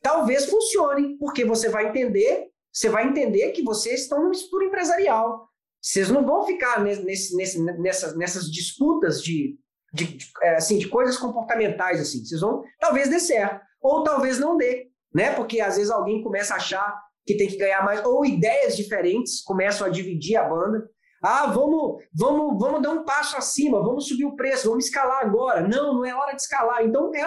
[0.03, 5.49] talvez funcione, porque você vai entender, você vai entender que vocês estão numa estrutura empresarial.
[5.81, 9.57] Vocês não vão ficar nesse, nesse, nessas, nessas disputas de,
[9.93, 12.25] de, de, é, assim, de coisas comportamentais assim.
[12.25, 15.33] Vocês vão talvez dê certo ou talvez não dê, né?
[15.35, 19.43] Porque às vezes alguém começa a achar que tem que ganhar mais, ou ideias diferentes
[19.43, 20.89] começam a dividir a banda.
[21.23, 25.61] Ah, vamos, vamos, vamos dar um passo acima, vamos subir o preço, vamos escalar agora.
[25.61, 26.83] Não, não é hora de escalar.
[26.83, 27.23] Então, é,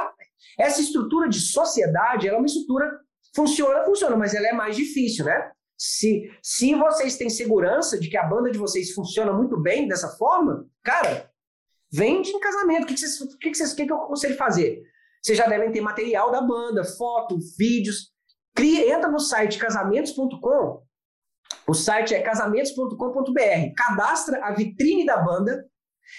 [0.57, 2.89] essa estrutura de sociedade, ela é uma estrutura
[3.35, 5.51] funciona, funciona, mas ela é mais difícil, né?
[5.77, 10.09] Se, se vocês têm segurança de que a banda de vocês funciona muito bem dessa
[10.09, 11.29] forma, cara,
[11.91, 12.83] vende em casamento.
[12.83, 14.81] O que, que, vocês, o que, que, vocês, que, que eu aconselho fazer?
[15.21, 18.11] Vocês já devem ter material da banda, foto, vídeos.
[18.55, 20.83] Cria, entra no site casamentos.com.
[21.67, 23.73] O site é casamentos.com.br.
[23.75, 25.65] Cadastra a vitrine da banda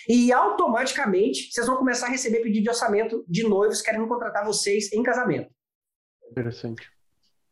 [0.08, 4.92] e automaticamente vocês vão começar a receber pedido de orçamento de noivos querendo contratar vocês
[4.92, 5.50] em casamento.
[6.30, 6.88] Interessante.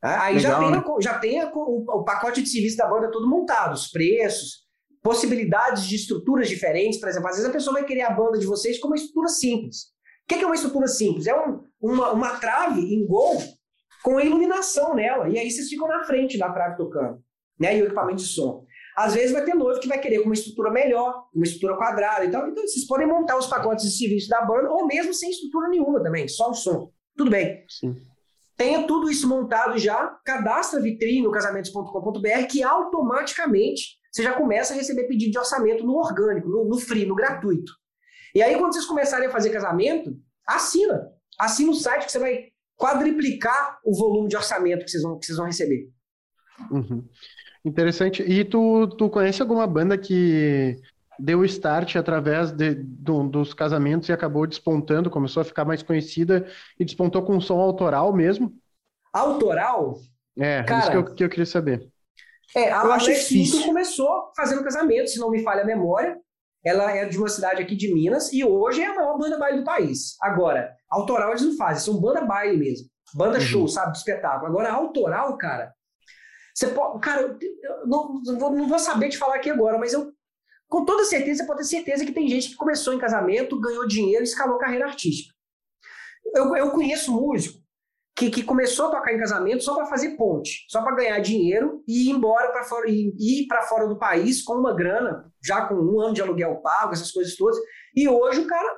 [0.02, 0.84] Ah, aí Legal, já tem, né?
[1.00, 4.66] já tem o, o, pacote de serviço da banda todo montado, os preços,
[5.02, 6.98] possibilidades de estruturas diferentes.
[6.98, 9.28] Por exemplo, às vezes a pessoa vai querer a banda de vocês com uma estrutura
[9.28, 9.90] simples.
[10.24, 11.26] O que é uma estrutura simples?
[11.26, 13.36] É um, uma, uma trave em gol
[14.02, 15.28] com a iluminação nela.
[15.28, 17.22] E aí vocês ficam na frente da trave tocando,
[17.58, 17.76] né?
[17.76, 18.64] E o equipamento de som.
[18.96, 22.24] Às vezes vai ter noivo que vai querer com uma estrutura melhor, uma estrutura quadrada
[22.24, 22.48] e tal.
[22.48, 26.02] Então vocês podem montar os pacotes de serviço da banda, ou mesmo sem estrutura nenhuma
[26.02, 26.90] também, só o som.
[27.16, 27.64] Tudo bem.
[27.68, 27.96] Sim.
[28.56, 34.74] Tenha tudo isso montado já, cadastra a vitrine no casamentos.com.br, que automaticamente você já começa
[34.74, 37.72] a receber pedido de orçamento no orgânico, no, no free, no gratuito.
[38.34, 40.14] E aí, quando vocês começarem a fazer casamento,
[40.46, 41.08] assina.
[41.38, 42.49] Assina o site que você vai
[42.80, 45.90] quadriplicar o volume de orçamento que vocês vão, que vocês vão receber.
[46.70, 47.06] Uhum.
[47.62, 48.22] Interessante.
[48.22, 50.80] E tu, tu conhece alguma banda que
[51.18, 56.46] deu start através de, do, dos casamentos e acabou despontando, começou a ficar mais conhecida
[56.78, 58.50] e despontou com um som autoral mesmo?
[59.12, 59.98] Autoral?
[60.38, 61.86] É, Cara, isso que eu, que eu queria saber.
[62.56, 63.28] É, a Alex
[63.62, 66.18] começou fazendo casamento, se não me falha a memória.
[66.64, 69.58] Ela é de uma cidade aqui de Minas e hoje é a maior banda baile
[69.58, 70.16] do país.
[70.20, 72.88] Agora, autoral eles não fazem, são banda baile mesmo.
[73.14, 73.44] Banda uhum.
[73.44, 74.46] show, sabe, de espetáculo.
[74.46, 75.72] Agora, autoral, cara,
[76.54, 77.00] você pode.
[77.00, 77.38] Cara, eu,
[77.86, 80.12] não, não vou saber te falar aqui agora, mas eu,
[80.68, 83.86] com toda certeza, você pode ter certeza que tem gente que começou em casamento, ganhou
[83.86, 85.34] dinheiro e escalou carreira artística.
[86.34, 87.60] Eu, eu conheço músico
[88.20, 91.82] que, que começou a tocar em casamento só para fazer ponte, só para ganhar dinheiro
[91.88, 95.62] e ir embora para fora, e ir para fora do país com uma grana, já
[95.66, 97.56] com um ano de aluguel pago, essas coisas todas.
[97.96, 98.76] E hoje o cara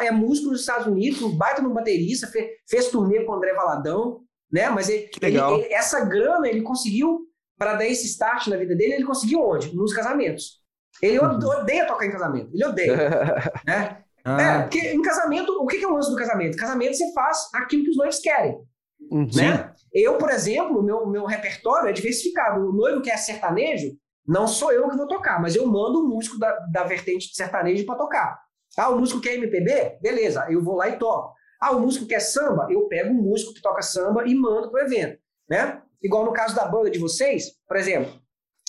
[0.00, 4.22] é músico nos Estados Unidos, baita no baterista, fez, fez turnê com o André Valadão,
[4.50, 4.70] né?
[4.70, 7.26] Mas ele, ele, ele, essa grana ele conseguiu
[7.58, 9.76] para dar esse start na vida dele, ele conseguiu onde?
[9.76, 10.62] Nos casamentos.
[11.02, 11.36] Ele uhum.
[11.36, 12.96] odeia tocar em casamento, ele odeia,
[13.66, 14.02] né?
[14.24, 14.40] Ah.
[14.40, 16.56] É, porque em casamento, o que é o lance do casamento?
[16.56, 18.58] Casamento você faz aquilo que os noivos querem.
[19.00, 19.28] Uhum.
[19.34, 19.72] Né?
[19.92, 22.68] Eu, por exemplo, meu, meu repertório é diversificado.
[22.68, 23.96] O noivo que é sertanejo,
[24.26, 27.34] não sou eu que vou tocar, mas eu mando um músico da, da vertente de
[27.34, 28.38] sertanejo para tocar.
[28.76, 29.98] Ah, o músico quer MPB?
[30.02, 31.34] Beleza, eu vou lá e toco.
[31.60, 32.68] Ah, o músico quer samba?
[32.70, 35.18] Eu pego um músico que toca samba e mando pro evento,
[35.48, 35.82] né?
[36.02, 38.12] Igual no caso da banda de vocês, por exemplo,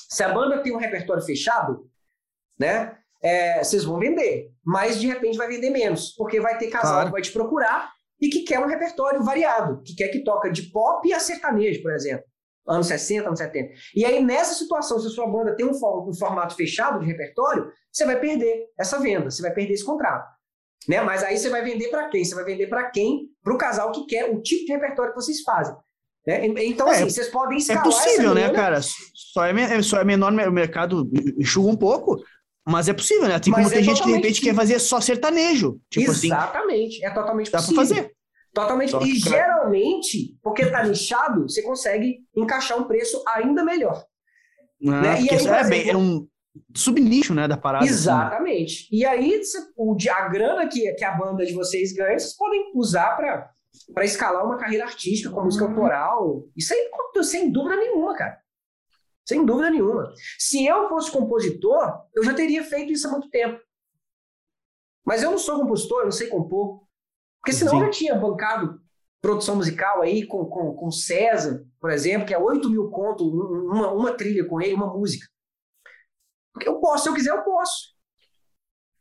[0.09, 1.87] se a banda tem um repertório fechado,
[2.57, 2.97] né?
[3.21, 7.07] É, vocês vão vender, mas de repente vai vender menos, porque vai ter casal claro.
[7.07, 10.63] que vai te procurar e que quer um repertório variado, que quer que toca de
[10.63, 12.25] pop a sertanejo, por exemplo,
[12.67, 13.73] anos 60, anos 70.
[13.95, 17.71] E aí, nessa situação, se a sua banda tem um, um formato fechado de repertório,
[17.91, 20.27] você vai perder essa venda, você vai perder esse contrato.
[20.87, 21.01] Né?
[21.01, 22.23] Mas aí você vai vender para quem?
[22.23, 23.29] Você vai vender para quem?
[23.43, 25.75] Para o casal que quer o tipo de repertório que vocês fazem.
[26.25, 26.45] Né?
[26.65, 28.81] Então, é, assim, vocês podem é escalar É possível, né, cara?
[28.81, 32.21] Só é, só é menor, o mercado enxuga um pouco,
[32.69, 33.35] mas é possível, né?
[33.35, 35.79] Assim como é tem gente que de repente quer fazer só sertanejo.
[35.89, 36.27] Tipo assim.
[36.27, 37.83] Exatamente, assim, é totalmente dá possível.
[37.83, 38.15] Dá pra fazer.
[38.53, 38.91] Totalmente.
[38.91, 44.03] Só e geralmente, porque tá nichado, você consegue encaixar um preço ainda melhor.
[44.87, 45.21] Ah, né?
[45.21, 46.27] e aí, é, exemplo, bem, é um
[46.75, 47.85] subnicho, né, da parada.
[47.85, 47.93] Assim.
[47.93, 48.83] Exatamente.
[48.83, 48.87] Assim.
[48.91, 49.41] E aí,
[49.77, 53.49] o, a grana que, que a banda de vocês ganha, vocês podem usar para
[53.93, 56.43] para escalar uma carreira artística com música autoral.
[56.55, 56.89] Isso aí,
[57.23, 58.37] sem dúvida nenhuma, cara.
[59.29, 60.11] Sem dúvida nenhuma.
[60.39, 63.61] Se eu fosse compositor, eu já teria feito isso há muito tempo.
[65.05, 66.81] Mas eu não sou compositor, eu não sei compor.
[67.39, 67.77] Porque senão Sim.
[67.77, 68.81] eu já tinha bancado
[69.21, 73.91] produção musical aí com, com, com César, por exemplo, que é 8 mil conto, uma,
[73.91, 75.27] uma trilha com ele, uma música.
[76.51, 77.93] Porque eu posso, se eu quiser, eu posso.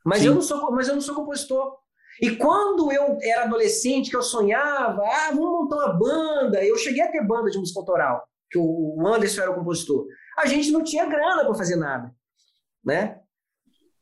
[0.05, 1.79] Mas eu, não sou, mas eu não sou compositor.
[2.21, 6.63] E quando eu era adolescente, que eu sonhava, ah, vamos montar uma banda.
[6.63, 10.07] Eu cheguei a ter banda de música autoral, que o Anderson era o compositor.
[10.39, 12.13] A gente não tinha grana para fazer nada,
[12.85, 13.19] né?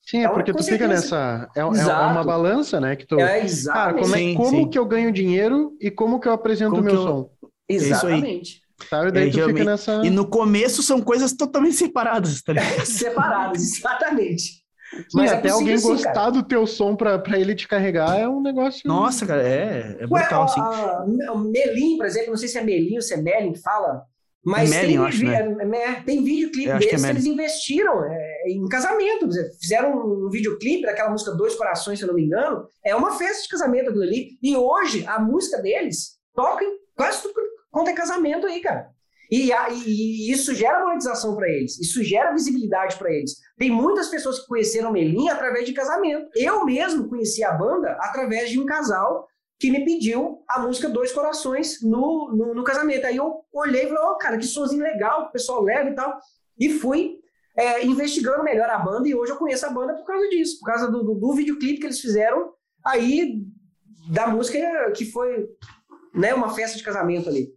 [0.02, 1.48] Sim, é então, porque tu fica nessa.
[1.56, 2.94] É, é, uma balança, né?
[2.94, 4.70] Que tu, é, Cara, como, é, sim, como sim.
[4.70, 7.02] que eu ganho dinheiro e como que eu apresento o meu eu...
[7.02, 7.30] som?
[7.68, 8.60] Exatamente.
[8.88, 9.10] Sabe?
[9.10, 10.02] Daí é, tu fica nessa.
[10.04, 12.52] E no começo são coisas totalmente separadas, tá
[12.84, 14.64] separadas, exatamente.
[14.92, 16.30] Sim, Mas é até alguém assim, gostar cara.
[16.30, 18.82] do teu som pra, pra ele te carregar é um negócio.
[18.86, 20.60] Nossa, cara, é, é brutal, assim.
[21.32, 24.04] O Melim, por exemplo, não sei se é Melim ou se é Melin fala,
[24.47, 25.35] mas é tem, acho, né?
[25.35, 28.01] É, é, tem videoclipe deles que, que eles investiram
[28.47, 29.28] em casamento.
[29.60, 32.64] Fizeram um videoclipe daquela música Dois Corações, se eu não me engano.
[32.85, 34.39] É uma festa de casamento aquilo ali.
[34.40, 37.35] E hoje, a música deles toca em quase tudo
[37.73, 38.89] quanto é casamento aí, cara.
[39.28, 43.32] E, e, e isso gera monetização para eles, isso gera visibilidade para eles.
[43.59, 46.28] Tem muitas pessoas que conheceram Melim através de casamento.
[46.36, 49.27] Eu mesmo conheci a banda através de um casal
[49.58, 53.06] que me pediu a música Dois Corações no, no, no casamento.
[53.06, 56.18] Aí eu olhei e falei, oh, cara, que sonzinho legal, o pessoal leva e tal.
[56.58, 57.18] E fui
[57.56, 60.66] é, investigando melhor a banda, e hoje eu conheço a banda por causa disso, por
[60.66, 62.52] causa do, do, do videoclipe que eles fizeram
[62.84, 63.42] aí
[64.10, 64.58] da música
[64.92, 65.48] que foi
[66.14, 67.55] né, uma festa de casamento ali.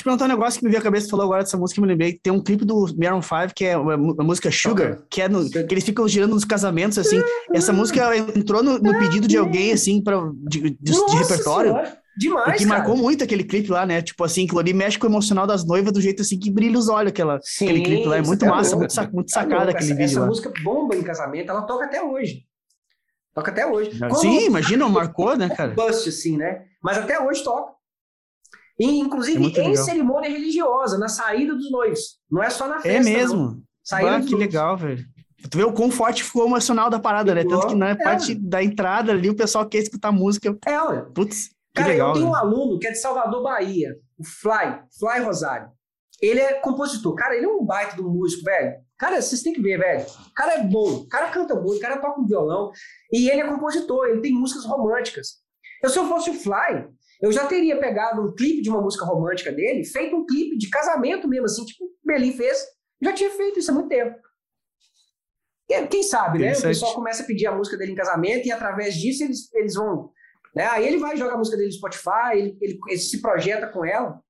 [0.00, 2.18] Te perguntar um negócio que me veio a cabeça, falou agora dessa música, me lembrei.
[2.22, 5.58] Tem um clipe do Maroon 5, que é a música Sugar, que é no, que
[5.58, 7.20] eles ficam girando nos casamentos, assim.
[7.52, 10.18] Essa música entrou no, no pedido de alguém, assim, pra,
[10.48, 11.72] de, de, de repertório.
[11.72, 12.00] Senhora.
[12.16, 14.00] Demais, que marcou muito aquele clipe lá, né?
[14.00, 16.78] Tipo assim, que ali mexe com o emocional das noivas do jeito assim que brilha
[16.78, 18.16] os olhos, aquela, Sim, aquele clipe lá.
[18.16, 20.26] É muito tá massa, muito, muito tá sacada aquele essa, vídeo essa lá.
[20.26, 22.46] música bomba em casamento, ela toca até hoje.
[23.34, 23.92] Toca até hoje.
[24.18, 25.72] Sim, imagina, marcou, né, cara?
[25.76, 26.62] Bust, assim, né?
[26.82, 27.79] Mas até hoje toca.
[28.80, 29.84] Inclusive é em legal.
[29.84, 32.18] cerimônia religiosa, na saída dos noivos.
[32.30, 33.10] Não é só na é festa.
[33.10, 33.62] É mesmo.
[33.84, 34.40] Saída ah, que noivos.
[34.40, 35.04] legal, velho.
[35.50, 37.44] Tu vê o quão forte ficou o emocional da parada, né?
[37.44, 37.94] Tanto que na é.
[37.94, 40.56] parte da entrada ali, o pessoal quer escutar música.
[40.66, 41.06] É, ué.
[41.14, 42.30] Putz, Cara, legal, eu tenho né?
[42.30, 45.70] um aluno que é de Salvador, Bahia, o Fly, Fly Rosário.
[46.20, 47.14] Ele é compositor.
[47.14, 48.74] Cara, ele é um baita do músico, velho.
[48.98, 50.04] Cara, vocês têm que ver, velho.
[50.04, 52.70] O cara é bom, o cara canta bom, o cara toca um violão.
[53.10, 55.38] E ele é compositor, ele tem músicas românticas.
[55.82, 56.86] Eu, se eu fosse o Fly,
[57.22, 60.70] eu já teria pegado um clipe de uma música romântica dele, feito um clipe de
[60.70, 62.58] casamento mesmo, assim, tipo o Belim fez.
[63.02, 64.16] Já tinha feito isso há muito tempo.
[65.88, 66.52] Quem sabe, né?
[66.52, 69.74] O pessoal começa a pedir a música dele em casamento e através disso eles, eles
[69.74, 70.10] vão.
[70.54, 70.66] Né?
[70.66, 73.84] Aí ele vai jogar a música dele no Spotify, ele, ele, ele se projeta com
[73.84, 74.20] ela.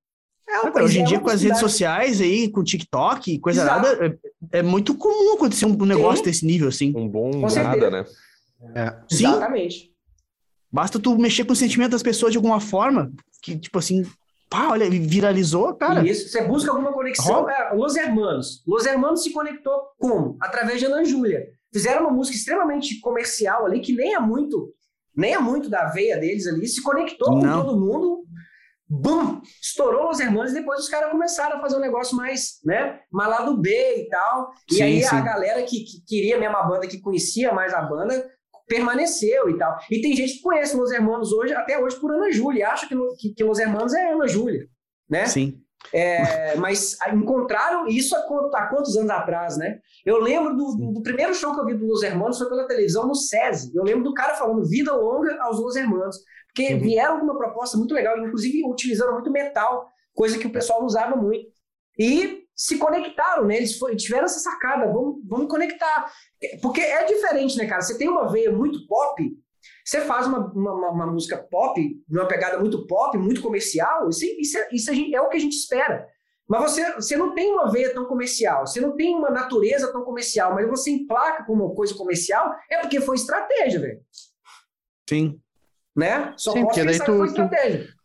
[0.49, 3.87] É hoje em é dia, com as redes sociais aí, com TikTok, coisa Exato.
[3.87, 4.19] nada,
[4.53, 6.25] é, é, muito comum acontecer um negócio Sim.
[6.25, 6.93] desse nível, assim.
[6.97, 7.91] Um bom com nada, certeza.
[7.91, 8.05] né?
[8.75, 9.15] É.
[9.15, 9.27] Sim.
[9.27, 9.90] Exatamente.
[10.73, 13.11] Basta tu mexer com o sentimento das pessoas de alguma forma,
[13.43, 14.05] que, tipo assim,
[14.49, 16.07] pá, olha, viralizou, cara.
[16.07, 17.49] Isso, você busca alguma conexão.
[17.49, 18.63] É, Los Hermanos.
[18.67, 20.37] Los Hermanos se conectou como?
[20.41, 21.47] Através de Ana Júlia.
[21.73, 24.75] Fizeram uma música extremamente comercial ali, que nem é muito,
[25.17, 27.61] nem é muito da veia deles ali, se conectou Não.
[27.61, 28.25] com todo mundo.
[28.93, 29.41] Bum!
[29.63, 32.99] Estourou Los Hermanos e depois os caras começaram a fazer um negócio mais, né?
[33.13, 34.51] Mais lado B e tal.
[34.69, 35.15] E sim, aí sim.
[35.15, 38.29] a galera que, que queria mesmo a banda, que conhecia mais a banda,
[38.71, 39.77] permaneceu e tal.
[39.91, 42.95] E tem gente que conhece Los Hermanos hoje, até hoje por Ana Júlia, acha que,
[43.19, 44.69] que, que Los Hermanos é Ana Júlia,
[45.09, 45.27] né?
[45.27, 45.61] Sim.
[45.93, 49.81] É, mas encontraram isso há, há, quantos anos atrás, né?
[50.07, 52.69] Eu lembro do, do, do, primeiro show que eu vi do Los Hermanos foi pela
[52.69, 53.73] televisão no SESI.
[53.75, 56.17] Eu lembro do cara falando vida longa aos Los Hermanos,
[56.47, 56.81] porque uhum.
[56.81, 61.17] vieram com uma proposta muito legal, inclusive utilizando muito metal, coisa que o pessoal usava
[61.17, 61.49] muito.
[61.99, 63.57] E se conectaram, né?
[63.57, 66.13] Eles foi, tiveram essa sacada, vamos, vamos conectar.
[66.61, 67.81] Porque é diferente, né, cara?
[67.81, 69.35] Você tem uma veia muito pop,
[69.83, 74.59] você faz uma, uma, uma música pop, uma pegada muito pop, muito comercial, isso, isso,
[74.59, 76.07] é, isso é, é o que a gente espera.
[76.47, 80.05] Mas você, você não tem uma veia tão comercial, você não tem uma natureza tão
[80.05, 84.01] comercial, mas você emplaca com uma coisa comercial, é porque foi estratégia, velho.
[85.09, 85.41] Sim.
[85.97, 86.35] Né?
[86.37, 87.49] Só Sim, porque daí tu, tu,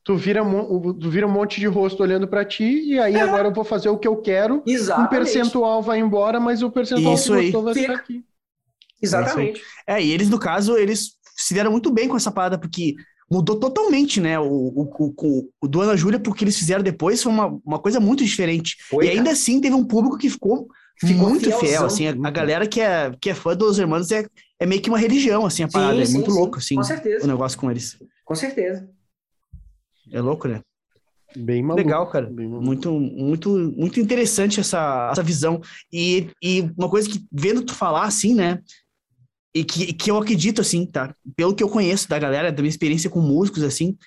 [0.05, 3.21] tu vira, tu vira um monte de rosto olhando para ti, e aí é.
[3.21, 4.61] agora eu vou fazer o que eu quero.
[4.65, 5.07] Exatamente.
[5.07, 8.23] Um percentual vai embora, mas o percentual Isso que gostou vai ficar aqui.
[9.01, 9.61] Exatamente.
[9.85, 12.93] É, e eles, no caso, eles se deram muito bem com essa parada, porque
[13.29, 14.39] mudou totalmente, né?
[14.39, 17.99] O, o, o, o do Ana Júlia, porque eles fizeram depois, foi uma, uma coisa
[17.99, 18.77] muito diferente.
[18.87, 20.67] Foi, e ainda assim teve um público que ficou,
[20.99, 21.67] ficou muito fielzão.
[21.67, 22.07] fiel, assim.
[22.07, 24.27] A, a, galera que é, que é fã dos Hermanos é,
[24.59, 25.95] é meio que uma religião, assim, a parada.
[25.95, 26.37] Sim, é sim, muito sim.
[26.37, 27.25] louco, assim, com certeza.
[27.25, 27.97] o negócio com eles.
[28.23, 28.87] Com certeza.
[30.11, 30.61] É louco, né?
[31.35, 31.83] Bem maluco.
[31.83, 32.29] Legal, cara.
[32.29, 35.61] Bem muito, muito, muito interessante essa, essa visão.
[35.91, 38.59] E, e uma coisa que, vendo tu falar assim, né?
[39.53, 41.15] E que, que eu acredito, assim, tá?
[41.35, 43.97] Pelo que eu conheço da galera, da minha experiência com músicos, assim,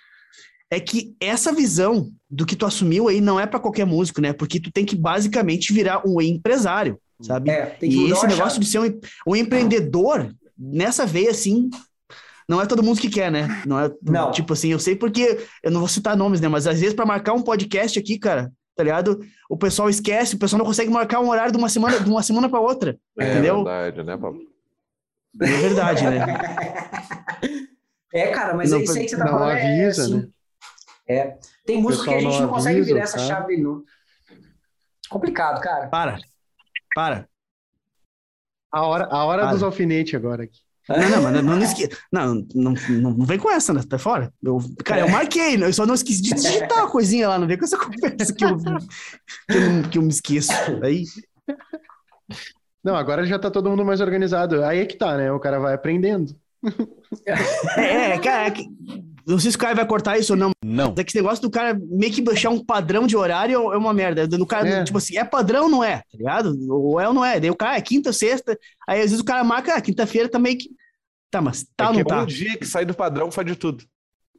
[0.70, 4.32] é que essa visão do que tu assumiu aí não é para qualquer músico, né?
[4.32, 7.50] Porque tu tem que basicamente virar um empresário, sabe?
[7.50, 11.70] É, e esse negócio de ser um, um empreendedor, nessa veia, assim,
[12.48, 13.62] não é todo mundo que quer, né?
[13.66, 14.30] Não é não.
[14.30, 16.48] tipo assim, eu sei porque eu não vou citar nomes, né?
[16.48, 19.20] Mas às vezes para marcar um podcast aqui, cara, tá ligado?
[19.50, 22.22] O pessoal esquece, o pessoal não consegue marcar um horário de uma semana, de uma
[22.22, 23.68] semana para outra, é, entendeu?
[23.68, 24.40] É verdade, né, Pablo?
[25.42, 26.26] É verdade, né?
[28.12, 29.50] É, cara, mas não, é isso aí que você tá não falando.
[29.50, 30.28] É avisa, é, assim, né?
[31.06, 31.38] é.
[31.66, 33.28] Tem música que a gente não, não consegue virar essa cara.
[33.28, 33.84] chave, não.
[35.10, 35.88] Complicado, cara.
[35.88, 36.18] Para.
[36.94, 37.28] Para.
[38.72, 40.60] A hora, a hora dos alfinetes agora aqui.
[40.88, 41.88] Não, não, mas não, não, esque...
[42.10, 43.82] não, não, não, não, vem com essa, né?
[43.86, 44.32] Tá fora.
[44.42, 47.58] Eu, cara, eu marquei, eu só não esqueci de digitar uma coisinha lá, não vem
[47.58, 50.52] com essa conversa que eu, que eu, que eu me esqueço.
[50.82, 51.04] Aí.
[52.82, 54.64] Não, agora já tá todo mundo mais organizado.
[54.64, 55.30] Aí é que tá, né?
[55.30, 56.34] O cara vai aprendendo.
[57.76, 58.68] É, é cara, é que...
[59.32, 60.50] não sei se o cara vai cortar isso ou não.
[60.64, 60.94] Não.
[60.96, 63.92] É que esse negócio do cara meio que baixar um padrão de horário é uma
[63.92, 64.26] merda.
[64.26, 64.84] Do cara, é.
[64.84, 65.98] tipo assim, é padrão ou não é?
[65.98, 66.56] Tá ligado?
[66.70, 67.38] Ou é ou não é?
[67.38, 70.38] Daí o cara é quinta, sexta, aí às vezes o cara marca, ah, quinta-feira tá
[70.38, 70.70] meio que
[71.30, 72.22] Tá, mas tá é ou não tá?
[72.22, 73.84] um dia que sai do padrão faz de tudo.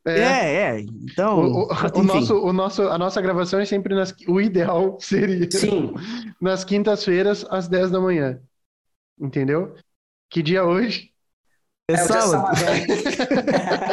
[0.06, 0.54] É, é.
[0.56, 0.80] é.
[0.80, 1.40] Então.
[1.40, 4.14] O, o, o, nosso, o nosso, a nossa gravação é sempre nas.
[4.28, 5.50] O ideal seria.
[5.52, 5.94] Sim.
[6.42, 8.40] Nas quintas-feiras, às 10 da manhã.
[9.20, 9.76] Entendeu?
[10.30, 11.12] Que dia hoje?
[11.90, 12.58] É, é sábado.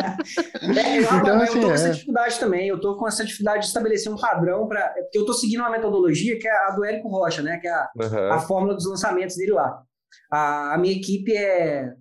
[0.78, 1.92] é, eu, então, assim, eu tô com essa é.
[1.92, 2.68] dificuldade também.
[2.68, 4.80] Eu tô com essa dificuldade de estabelecer um padrão para.
[4.96, 7.58] É porque eu tô seguindo uma metodologia que é a do Érico Rocha, né?
[7.58, 8.32] Que é a, uhum.
[8.32, 9.82] a fórmula dos lançamentos dele lá.
[10.30, 11.92] A, a minha equipe é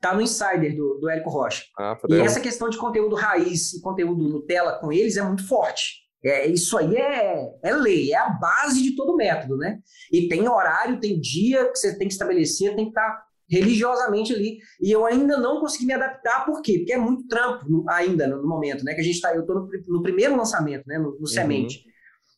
[0.00, 1.62] tá no Insider do, do Érico Rocha.
[1.78, 6.02] Ah, e essa questão de conteúdo raiz e conteúdo Nutella com eles é muito forte.
[6.24, 9.78] É, isso aí é, é lei, é a base de todo método, né?
[10.12, 14.32] E tem horário, tem dia que você tem que estabelecer, tem que estar tá religiosamente
[14.32, 14.58] ali.
[14.80, 16.78] E eu ainda não consegui me adaptar, por quê?
[16.78, 18.94] Porque é muito trampo ainda no, momento, né?
[18.94, 20.98] Que a gente tá, eu tô no, no primeiro lançamento, né?
[20.98, 21.26] No, no uhum.
[21.26, 21.84] Semente.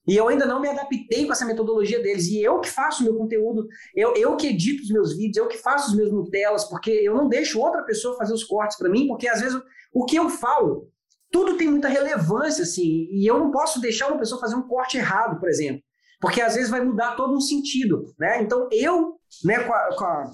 [0.06, 2.26] E eu ainda não me adaptei com essa metodologia deles.
[2.26, 5.48] E eu que faço o meu conteúdo, eu, eu que edito os meus vídeos, eu
[5.48, 8.90] que faço os meus Nutellas, porque eu não deixo outra pessoa fazer os cortes para
[8.90, 9.58] mim, porque às vezes
[9.94, 10.90] o que eu falo,
[11.30, 14.98] tudo tem muita relevância, assim, e eu não posso deixar uma pessoa fazer um corte
[14.98, 15.80] errado, por exemplo,
[16.20, 18.42] porque às vezes vai mudar todo um sentido, né?
[18.42, 19.14] Então eu,
[19.44, 20.32] né, com a, com a,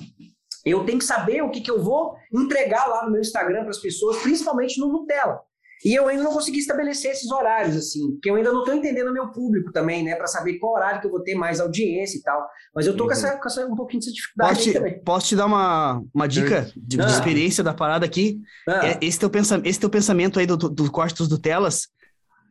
[0.65, 3.71] eu tenho que saber o que, que eu vou entregar lá no meu Instagram para
[3.71, 5.41] as pessoas, principalmente no Nutella.
[5.85, 9.09] E eu ainda não consegui estabelecer esses horários, assim, porque eu ainda não estou entendendo
[9.09, 12.19] o meu público também, né, para saber qual horário que eu vou ter mais audiência
[12.19, 12.47] e tal.
[12.75, 13.09] Mas eu tô uhum.
[13.09, 15.03] com, essa, com essa, um pouquinho dessa dificuldade posso te, também.
[15.03, 17.07] Posso te dar uma, uma dica de, ah.
[17.07, 18.39] de experiência da parada aqui?
[18.69, 18.89] Ah.
[18.89, 21.89] É, esse, teu pensa, esse teu pensamento aí do, do, do corte dos Nutellas,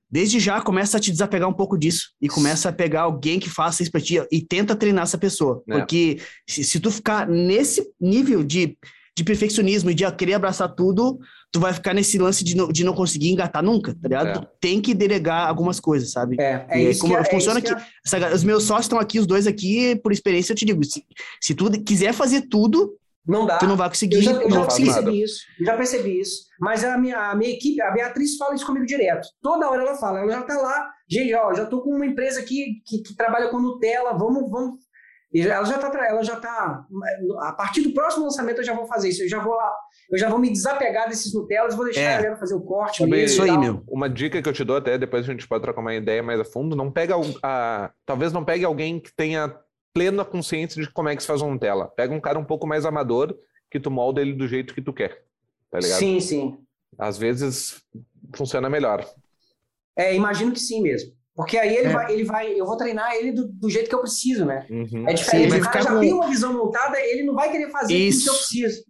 [0.09, 3.49] desde já começa a te desapegar um pouco disso e começa a pegar alguém que
[3.49, 5.63] faça isso pra ti e tenta treinar essa pessoa.
[5.69, 5.77] É.
[5.77, 8.77] Porque se, se tu ficar nesse nível de,
[9.17, 11.19] de perfeccionismo e de querer abraçar tudo
[11.51, 14.27] tu vai ficar nesse lance de não, de não conseguir engatar nunca, tá ligado?
[14.27, 14.33] É.
[14.33, 16.37] Tu tem que delegar algumas coisas, sabe?
[16.39, 17.73] É, é isso como que, é, é funciona que,
[18.05, 21.03] essa, os meus sócios estão aqui, os dois aqui, por experiência eu te digo, se,
[21.41, 22.93] se tu quiser fazer tudo,
[23.29, 23.57] não dá.
[23.57, 24.15] Tu não vai conseguir.
[24.15, 25.41] Eu já, eu já percebi isso.
[25.61, 26.45] Já percebi isso.
[26.59, 29.27] Mas a minha, a minha equipe, a Beatriz fala isso comigo direto.
[29.41, 30.19] Toda hora ela fala.
[30.19, 30.89] Ela já tá lá.
[31.07, 34.17] Gente, ó, já tô com uma empresa aqui que, que trabalha com Nutella.
[34.17, 34.79] Vamos, vamos.
[35.33, 36.83] Ela já tá, ela já tá.
[37.41, 39.23] A partir do próximo lançamento eu já vou fazer isso.
[39.23, 39.71] Eu já vou lá
[40.11, 42.13] eu já vou me desapegar desses Nutellas, vou deixar é.
[42.13, 43.05] a galera fazer o corte.
[43.05, 43.83] Mesmo, isso aí, meu.
[43.87, 46.39] Uma dica que eu te dou até, depois a gente pode trocar uma ideia mais
[46.39, 49.55] a fundo, não pega a, talvez não pegue alguém que tenha
[49.99, 51.89] plena consciência de como é que se faz uma Nutella.
[51.89, 53.37] Pega um cara um pouco mais amador,
[53.69, 55.25] que tu molda ele do jeito que tu quer,
[55.69, 55.99] tá ligado?
[55.99, 56.57] Sim, sim.
[56.97, 57.83] Às vezes
[58.33, 59.05] funciona melhor.
[59.97, 61.11] É, imagino que sim mesmo.
[61.35, 61.91] Porque aí ele, é.
[61.91, 64.65] vai, ele vai, eu vou treinar ele do, do jeito que eu preciso, né?
[64.69, 65.07] Uhum.
[65.07, 65.51] É diferente.
[65.51, 65.99] Sim, o cara já com...
[65.99, 68.85] tem uma visão montada, ele não vai querer fazer isso que eu preciso.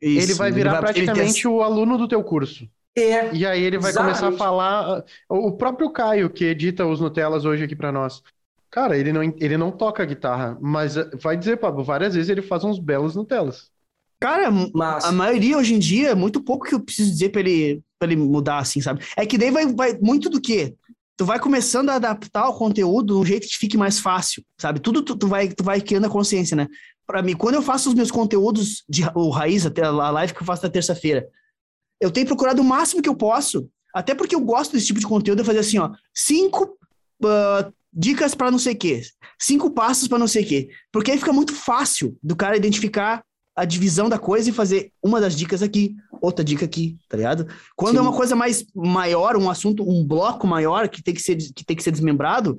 [0.00, 2.68] Isso, ele vai virar ele vai, praticamente o aluno do teu curso.
[2.96, 4.20] É, e aí ele vai exatamente.
[4.20, 5.04] começar a falar.
[5.28, 8.22] O próprio Caio, que edita os Nutellas hoje aqui para nós.
[8.72, 12.64] Cara, ele não, ele não toca guitarra, mas vai dizer, Pablo, várias vezes ele faz
[12.64, 13.70] uns belos Nutellas.
[14.18, 15.08] Cara, Massa.
[15.08, 18.10] a maioria hoje em dia, é muito pouco que eu preciso dizer para ele, pra
[18.10, 19.04] ele mudar, assim, sabe?
[19.16, 20.74] É que daí vai, vai muito do quê?
[21.16, 24.80] Tu vai começando a adaptar o conteúdo de um jeito que fique mais fácil, sabe?
[24.80, 26.66] Tudo tu, tu, vai, tu vai criando a consciência, né?
[27.06, 30.40] para mim, quando eu faço os meus conteúdos de o raiz, até a live que
[30.40, 31.28] eu faço na terça-feira,
[32.00, 35.06] eu tenho procurado o máximo que eu posso, até porque eu gosto desse tipo de
[35.06, 36.78] conteúdo, eu fazer assim, ó, cinco
[37.22, 39.02] uh, dicas para não sei o quê,
[39.38, 43.22] cinco passos para não sei o quê, porque aí fica muito fácil do cara identificar
[43.54, 47.46] a divisão da coisa e fazer uma das dicas aqui, outra dica aqui, tá ligado?
[47.76, 48.06] Quando é Sim.
[48.06, 51.64] é uma coisa mais maior, um assunto, um bloco maior que tem que ser, que
[51.64, 52.58] tem que ser desmembrado,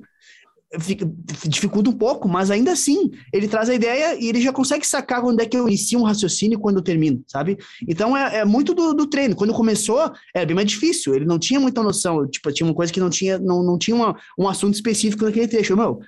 [0.80, 1.10] fica,
[1.46, 5.20] dificulta um pouco, mas ainda assim, ele traz a ideia e ele já consegue sacar
[5.20, 7.58] quando é que eu inicio um raciocínio e quando eu termino, sabe?
[7.88, 9.36] Então é, é muito do, do, treino.
[9.36, 12.92] Quando começou, era bem mais difícil, ele não tinha muita noção, tipo, tinha uma coisa
[12.92, 15.76] que não tinha, não, não tinha uma, um assunto específico naquele trecho.
[15.76, 16.00] Meu,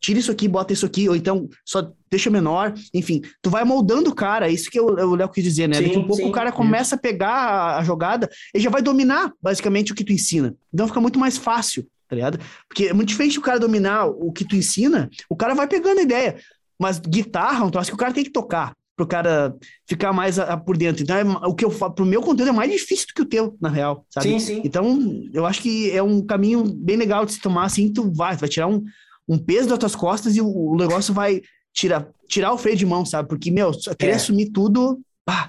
[0.00, 4.10] tira isso aqui, bota isso aqui, ou então só deixa menor, enfim, tu vai moldando
[4.10, 5.76] o cara, isso que o Léo quis dizer, né?
[5.76, 8.70] Sim, Daqui um pouco sim, o cara começa a pegar a, a jogada, ele já
[8.70, 10.54] vai dominar basicamente o que tu ensina.
[10.72, 12.40] Então fica muito mais fácil tá ligado?
[12.68, 15.98] Porque é muito diferente o cara dominar o que tu ensina, o cara vai pegando
[15.98, 16.36] a ideia.
[16.78, 19.54] Mas guitarra, então acho que o cara tem que tocar pro cara
[19.88, 21.02] ficar mais a, a por dentro.
[21.02, 23.26] Então, é, o que eu falo, pro meu conteúdo é mais difícil do que o
[23.26, 24.28] teu, na real, sabe?
[24.28, 24.62] Sim, sim.
[24.64, 25.00] Então,
[25.32, 28.40] eu acho que é um caminho bem legal de se tomar, assim, tu vai, tu
[28.40, 28.84] vai tirar um,
[29.28, 31.42] um peso das tuas costas e o, o negócio vai
[31.72, 33.28] tirar, tirar o freio de mão, sabe?
[33.28, 34.16] Porque, meu, querer é.
[34.16, 35.00] assumir tudo,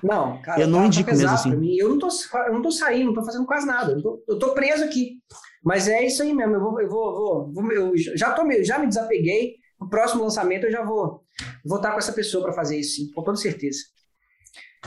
[0.02, 1.78] não, cara, eu não tá, indico tá mesmo assim.
[1.78, 2.08] Eu não tô,
[2.48, 3.92] eu não tô saindo, não tô fazendo quase nada.
[3.92, 5.20] Eu tô, eu tô preso aqui.
[5.66, 6.54] Mas é isso aí mesmo.
[6.54, 9.56] Eu vou, eu vou, vou, vou eu já tô já me desapeguei.
[9.82, 11.26] No próximo lançamento eu já vou
[11.66, 13.80] estar com essa pessoa para fazer isso, sim, com toda certeza.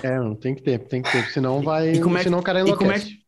[0.03, 2.43] É, não tem que ter, tem que ter, senão vai, e como é, senão o
[2.43, 2.85] cara enlouquece.
[2.85, 3.19] E, como é que,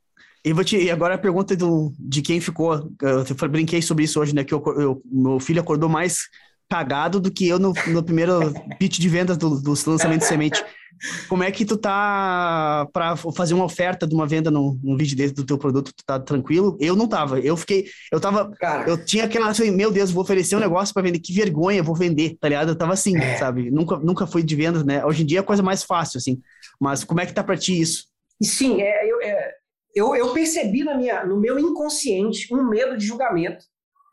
[0.44, 4.20] e, vou te, e agora a pergunta do, de quem ficou, eu brinquei sobre isso
[4.20, 6.20] hoje, né, que eu, eu, meu filho acordou mais
[6.68, 10.64] cagado do que eu no, no primeiro pitch de vendas do, do lançamento de semente.
[11.28, 15.16] Como é que tu tá para fazer uma oferta de uma venda num, num, vídeo
[15.16, 15.92] desse do teu produto?
[15.94, 16.76] Tu tá tranquilo?
[16.78, 17.40] Eu não tava.
[17.40, 20.92] Eu fiquei, eu tava, Cara, eu tinha aquela assim, meu Deus, vou oferecer um negócio
[20.92, 22.68] para vender, que vergonha, vou vender, tá ligado?
[22.70, 23.36] Eu tava assim, é.
[23.36, 23.70] sabe?
[23.70, 25.04] Nunca, nunca fui de vendas, né?
[25.04, 26.40] Hoje em dia é a coisa mais fácil, assim.
[26.78, 28.04] Mas como é que tá para ti isso?
[28.42, 29.54] Sim, é, eu, é,
[29.94, 33.64] eu, eu percebi na minha, no meu inconsciente um medo de julgamento,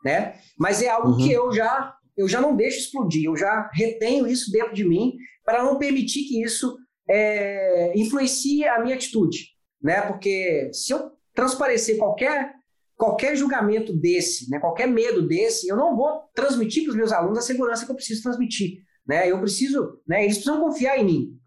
[0.04, 0.34] né?
[0.58, 1.16] Mas é algo uhum.
[1.18, 5.16] que eu já eu já não deixo explodir, eu já retenho isso dentro de mim
[5.48, 6.76] para não permitir que isso
[7.08, 9.46] é, influencie a minha atitude,
[9.82, 10.02] né?
[10.02, 12.52] Porque se eu transparecer qualquer
[12.94, 17.38] qualquer julgamento desse, né, qualquer medo desse, eu não vou transmitir para os meus alunos
[17.38, 19.26] a segurança que eu preciso transmitir, né?
[19.26, 20.24] Eu preciso, né?
[20.24, 21.40] Eles precisam confiar em mim.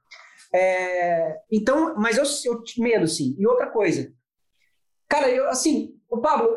[0.51, 3.35] É, então, mas eu, eu medo, sim.
[3.37, 4.11] E outra coisa,
[5.07, 6.49] cara, eu assim, o Pablo,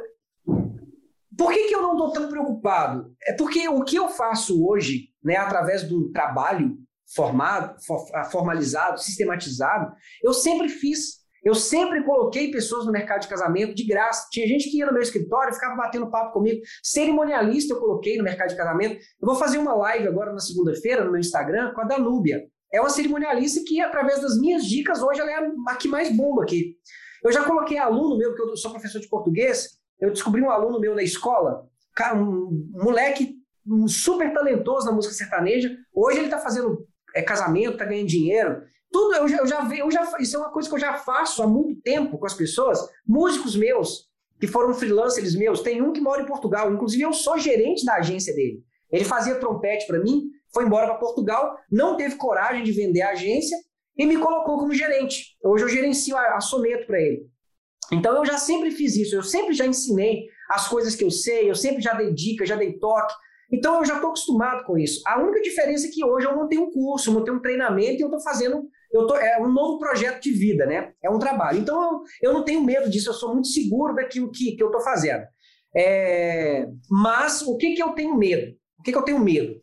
[1.36, 3.14] por que, que eu não estou tão preocupado?
[3.22, 6.82] É porque o que eu faço hoje, né, através do trabalho
[7.14, 7.76] formado,
[8.14, 11.24] ah, formalizado, sistematizado, eu sempre fiz.
[11.44, 14.28] Eu sempre coloquei pessoas no mercado de casamento de graça.
[14.30, 16.62] Tinha gente que ia no meu escritório, ficava batendo papo comigo.
[16.82, 18.94] Cerimonialista eu coloquei no mercado de casamento.
[18.94, 22.42] Eu vou fazer uma live agora na segunda-feira no meu Instagram com a Danúbia.
[22.72, 26.42] É uma cerimonialista que, através das minhas dicas, hoje ela é a que mais bomba
[26.42, 26.76] aqui.
[27.22, 30.80] Eu já coloquei aluno meu, que eu sou professor de português, eu descobri um aluno
[30.80, 31.68] meu na escola,
[32.14, 33.36] um moleque
[33.86, 35.74] super talentoso na música sertaneja.
[35.92, 38.62] Hoje ele está fazendo é, casamento, está ganhando dinheiro.
[38.90, 40.94] Tudo eu já, eu já vi, eu já, isso é uma coisa que eu já
[40.94, 42.78] faço há muito tempo com as pessoas.
[43.06, 44.08] Músicos meus,
[44.40, 47.94] que foram freelancers meus, tem um que mora em Portugal, inclusive eu sou gerente da
[47.94, 48.62] agência dele.
[48.90, 53.10] Ele fazia trompete para mim, foi embora para Portugal, não teve coragem de vender a
[53.10, 53.56] agência
[53.96, 55.36] e me colocou como gerente.
[55.42, 57.26] Hoje eu gerencio a, a Soneto para ele.
[57.92, 61.50] Então eu já sempre fiz isso, eu sempre já ensinei as coisas que eu sei,
[61.50, 63.14] eu sempre já dei dica, já dei toque.
[63.54, 65.00] Então eu já estou acostumado com isso.
[65.06, 68.00] A única diferença é que hoje eu montei um curso, eu montei um treinamento e
[68.00, 70.92] eu estou fazendo, eu tô, é um novo projeto de vida, né?
[71.02, 71.58] É um trabalho.
[71.58, 74.66] Então eu, eu não tenho medo disso, eu sou muito seguro daquilo que, que eu
[74.66, 75.22] estou fazendo.
[75.76, 78.56] É, mas o que, que eu tenho medo?
[78.78, 79.60] O que, que eu tenho medo?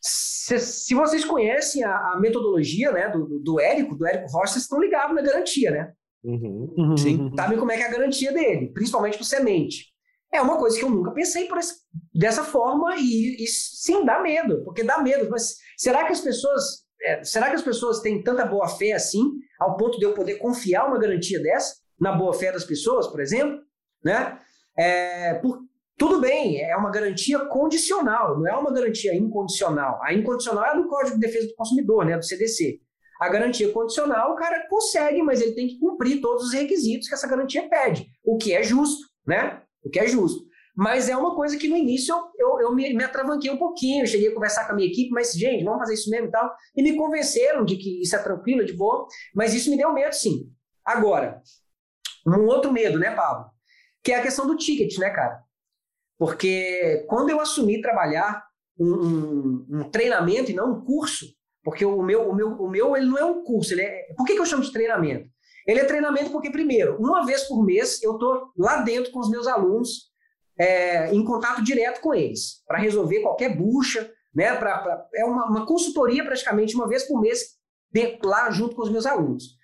[0.00, 4.64] Se, se vocês conhecem a, a, metodologia né, do, do Érico, do Érico Rocha, vocês
[4.64, 5.92] estão ligados na garantia, né?
[6.24, 7.30] Uhum, uhum, Sim.
[7.36, 9.92] Sabem como é que é a garantia dele, principalmente para semente.
[10.32, 11.74] É uma coisa que eu nunca pensei por esse,
[12.14, 15.28] dessa forma e, e, sim dá medo, porque dá medo.
[15.30, 19.22] Mas será que as pessoas, é, será que as pessoas têm tanta boa fé assim,
[19.58, 23.20] ao ponto de eu poder confiar uma garantia dessa na boa fé das pessoas, por
[23.20, 23.60] exemplo,
[24.04, 24.38] né?
[24.76, 25.60] É, por,
[25.98, 30.00] tudo bem, é uma garantia condicional, não é uma garantia incondicional.
[30.02, 32.80] A incondicional é do Código de Defesa do Consumidor, né, do CDC.
[33.20, 37.14] A garantia condicional, o cara consegue, mas ele tem que cumprir todos os requisitos que
[37.14, 39.62] essa garantia pede, o que é justo, né?
[39.84, 40.44] O que é justo.
[40.74, 44.02] Mas é uma coisa que no início eu, eu, eu me, me atravanquei um pouquinho,
[44.02, 46.30] eu cheguei a conversar com a minha equipe, mas, gente, vamos fazer isso mesmo e
[46.30, 46.50] tal.
[46.74, 50.14] E me convenceram de que isso é tranquilo, de boa, mas isso me deu medo,
[50.14, 50.50] sim.
[50.84, 51.42] Agora,
[52.26, 53.50] um outro medo, né, Pablo?
[54.02, 55.42] Que é a questão do ticket, né, cara?
[56.18, 58.42] Porque quando eu assumi trabalhar
[58.78, 61.26] um, um, um treinamento e não um curso,
[61.62, 63.74] porque o meu, o meu, o meu ele não é um curso.
[63.74, 64.06] Ele é...
[64.16, 65.28] Por que, que eu chamo de treinamento?
[65.66, 69.30] Ele é treinamento porque, primeiro, uma vez por mês eu estou lá dentro com os
[69.30, 70.11] meus alunos,
[70.58, 74.54] é, em contato direto com eles, para resolver qualquer bucha, né?
[74.56, 77.58] Pra, pra, é uma, uma, consultoria praticamente uma vez por mês,
[78.22, 79.56] lá junto com os meus alunos.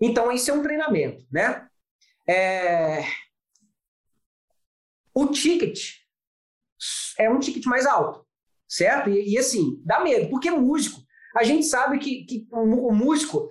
[0.00, 1.66] Então, isso é um treinamento, né?
[2.28, 3.04] É...
[5.14, 5.78] O ticket
[7.18, 8.26] é um ticket mais alto,
[8.68, 9.10] certo?
[9.10, 11.00] E, e, assim, dá medo, porque músico,
[11.36, 13.48] a gente sabe que, que o, músico.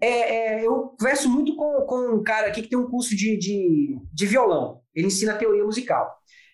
[0.00, 3.36] É, é, eu converso muito com, com um cara aqui que tem um curso de,
[3.36, 4.81] de, de violão.
[4.94, 6.10] Ele ensina teoria musical.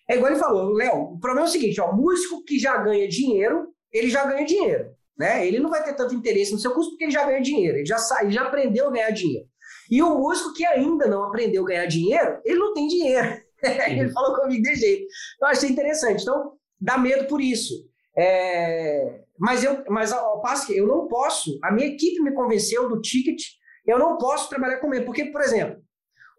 [0.09, 3.07] É igual ele falou, Léo, o problema é o seguinte: ó, músico que já ganha
[3.07, 4.91] dinheiro, ele já ganha dinheiro.
[5.17, 5.45] Né?
[5.45, 7.85] Ele não vai ter tanto interesse no seu curso porque ele já ganha dinheiro, ele
[7.85, 9.45] já, ele já aprendeu a ganhar dinheiro.
[9.91, 13.41] E o músico que ainda não aprendeu a ganhar dinheiro, ele não tem dinheiro.
[13.61, 15.05] ele falou comigo de jeito.
[15.41, 16.21] Eu achei interessante.
[16.21, 17.73] Então, dá medo por isso.
[18.17, 19.21] É...
[19.37, 23.01] Mas, eu, mas ao passo que eu não posso, a minha equipe me convenceu do
[23.01, 23.41] ticket,
[23.85, 25.05] eu não posso trabalhar com ele.
[25.05, 25.81] Porque, por exemplo,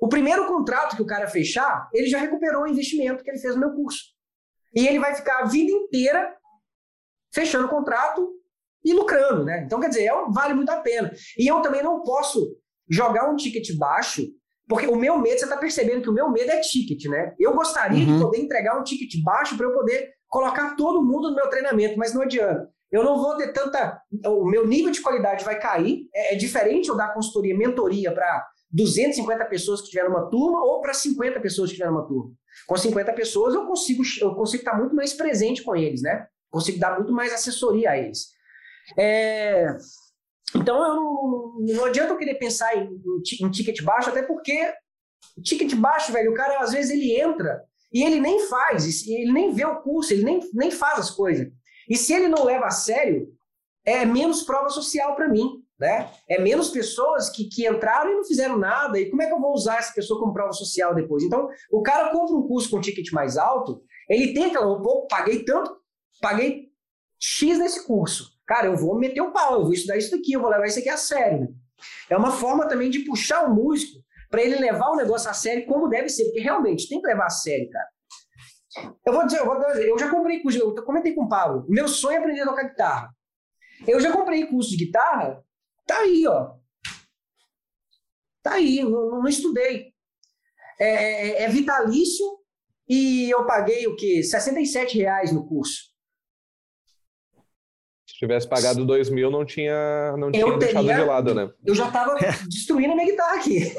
[0.01, 3.55] o primeiro contrato que o cara fechar, ele já recuperou o investimento que ele fez
[3.55, 4.01] no meu curso.
[4.74, 6.35] E ele vai ficar a vida inteira
[7.32, 8.28] fechando o contrato
[8.85, 9.62] e lucrando, né?
[9.64, 11.12] Então, quer dizer, é, vale muito a pena.
[11.39, 12.56] E eu também não posso
[12.89, 14.27] jogar um ticket baixo,
[14.66, 17.35] porque o meu medo, você está percebendo que o meu medo é ticket, né?
[17.39, 18.16] Eu gostaria uhum.
[18.16, 21.98] de poder entregar um ticket baixo para eu poder colocar todo mundo no meu treinamento,
[21.98, 22.70] mas não adianta.
[22.90, 24.01] Eu não vou ter tanta.
[24.27, 26.09] O meu nível de qualidade vai cair.
[26.14, 30.81] É, é diferente eu dar consultoria, mentoria para 250 pessoas que estiveram numa turma ou
[30.81, 32.33] para 50 pessoas que estiveram numa turma.
[32.67, 36.27] Com 50 pessoas eu consigo, eu consigo estar muito mais presente com eles, né?
[36.51, 38.29] Consigo dar muito mais assessoria a eles.
[38.99, 39.67] É,
[40.55, 44.73] então, eu não, não adianta eu querer pensar em, em, em ticket baixo, até porque
[45.43, 49.53] ticket baixo, velho, o cara às vezes ele entra e ele nem faz, ele nem
[49.53, 51.49] vê o curso, ele nem, nem faz as coisas.
[51.89, 53.29] E se ele não leva a sério,
[53.85, 56.11] é menos prova social para mim, né?
[56.28, 59.01] É menos pessoas que, que entraram e não fizeram nada.
[59.01, 61.24] E como é que eu vou usar essa pessoa como prova social depois?
[61.24, 65.44] Então, o cara compra um curso com ticket mais alto, ele tem aquela, pô, paguei
[65.44, 65.74] tanto,
[66.20, 66.69] paguei
[67.19, 68.39] X nesse curso.
[68.47, 70.78] Cara, eu vou meter o pau, eu vou estudar isso daqui, eu vou levar isso
[70.78, 71.40] aqui a sério.
[71.40, 71.48] Né?
[72.11, 75.66] É uma forma também de puxar o músico para ele levar o negócio a sério
[75.66, 77.89] como deve ser, porque realmente tem que levar a sério, cara.
[79.07, 81.65] Eu vou dizer, eu, vou dizer, eu já comprei curso, eu comentei com o Paulo,
[81.69, 83.11] meu sonho é aprender a tocar guitarra.
[83.86, 85.43] Eu já comprei curso de guitarra,
[85.93, 86.55] tá aí, ó.
[88.43, 89.93] Tá aí, não, não estudei.
[90.79, 92.25] É, é, é, vitalício
[92.89, 94.23] e eu paguei o quê?
[94.23, 95.91] 67 reais no curso
[98.21, 101.51] tivesse pagado dois mil, não tinha, não tinha deixado de lado, né?
[101.65, 102.33] Eu já estava é.
[102.47, 103.73] destruindo a minha guitarra aqui.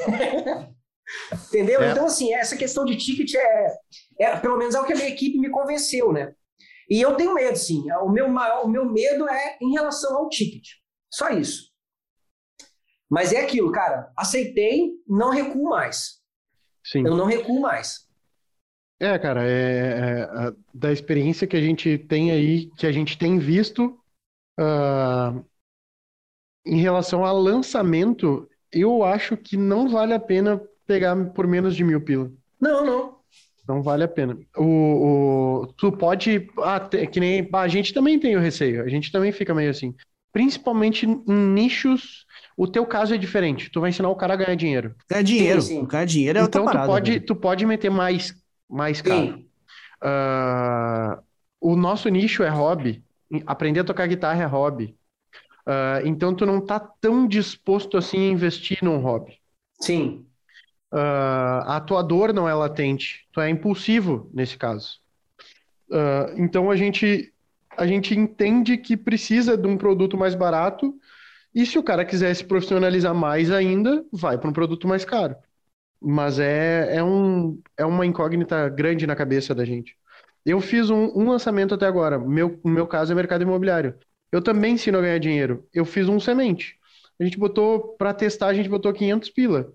[1.48, 1.80] Entendeu?
[1.80, 1.92] É.
[1.92, 3.76] Então, assim, essa questão de ticket é,
[4.18, 6.34] é, pelo menos é o que a minha equipe me convenceu, né?
[6.90, 7.84] E eu tenho medo, sim.
[8.02, 10.66] O meu, maior, o meu medo é em relação ao ticket.
[11.08, 11.71] Só isso.
[13.12, 14.10] Mas é aquilo, cara.
[14.16, 16.20] Aceitei, não recuo mais.
[16.82, 17.06] Sim.
[17.06, 18.08] Eu não recuo mais.
[18.98, 23.38] É, cara, é, é, da experiência que a gente tem aí, que a gente tem
[23.38, 23.98] visto,
[24.58, 25.44] Uh,
[26.64, 31.82] em relação a lançamento, eu acho que não vale a pena pegar por menos de
[31.82, 32.30] mil pila.
[32.60, 33.16] Não, não.
[33.66, 34.38] Não vale a pena.
[34.56, 36.50] O, o tu pode.
[36.58, 37.48] Ah, que nem.
[37.52, 38.82] a gente também tem o receio.
[38.82, 39.94] A gente também fica meio assim.
[40.32, 42.26] Principalmente em nichos.
[42.56, 43.70] O teu caso é diferente.
[43.70, 44.94] Tu vai ensinar o cara a ganhar dinheiro.
[45.08, 45.62] Ganhar dinheiro.
[45.62, 45.86] Sim, sim.
[45.86, 46.86] Ganhar dinheiro é então, outra parada.
[46.86, 48.34] Tu pode, tu pode meter mais,
[48.68, 49.44] mais caro.
[50.02, 51.22] Uh,
[51.60, 53.02] o nosso nicho é hobby
[53.46, 54.94] aprender a tocar guitarra é hobby.
[55.66, 59.38] Uh, então tu não tá tão disposto assim a investir num hobby.
[59.80, 60.26] Sim.
[60.92, 65.00] Uh, a tua dor não é latente, tu é impulsivo nesse caso.
[65.88, 67.32] Uh, então a gente
[67.74, 70.94] a gente entende que precisa de um produto mais barato
[71.54, 75.36] e se o cara quiser se profissionalizar mais ainda, vai para um produto mais caro.
[76.00, 79.96] Mas é, é, um, é uma incógnita grande na cabeça da gente.
[80.44, 82.18] Eu fiz um, um lançamento até agora.
[82.18, 83.94] Meu, no meu caso é mercado imobiliário.
[84.32, 85.68] Eu também ensino a ganhar dinheiro.
[85.72, 86.76] Eu fiz um semente.
[87.20, 89.72] A gente botou, para testar, a gente botou 500 pila.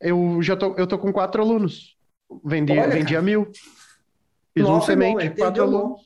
[0.00, 1.96] Eu já tô, eu tô com quatro alunos.
[2.44, 3.50] Vendi, Olha, vendi a mil.
[4.52, 6.00] Fiz Nossa, um semente, bom, quatro alunos.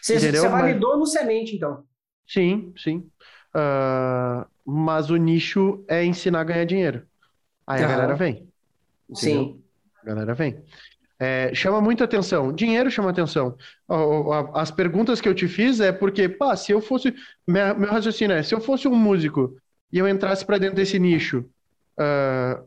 [0.00, 0.98] Você, você validou mas...
[1.00, 1.84] no semente, então?
[2.26, 3.10] Sim, sim.
[3.54, 7.02] Uh, mas o nicho é ensinar a ganhar dinheiro.
[7.66, 8.48] Aí a galera vem.
[9.08, 9.44] Entendeu?
[9.44, 9.62] Sim.
[10.02, 10.62] A galera vem.
[11.18, 12.52] É, chama muita atenção.
[12.52, 13.56] Dinheiro chama atenção.
[14.54, 17.14] As perguntas que eu te fiz é porque, pá, se eu fosse.
[17.46, 19.56] Meu raciocínio é: se eu fosse um músico
[19.92, 22.62] e eu entrasse para dentro desse nicho, uh, ah,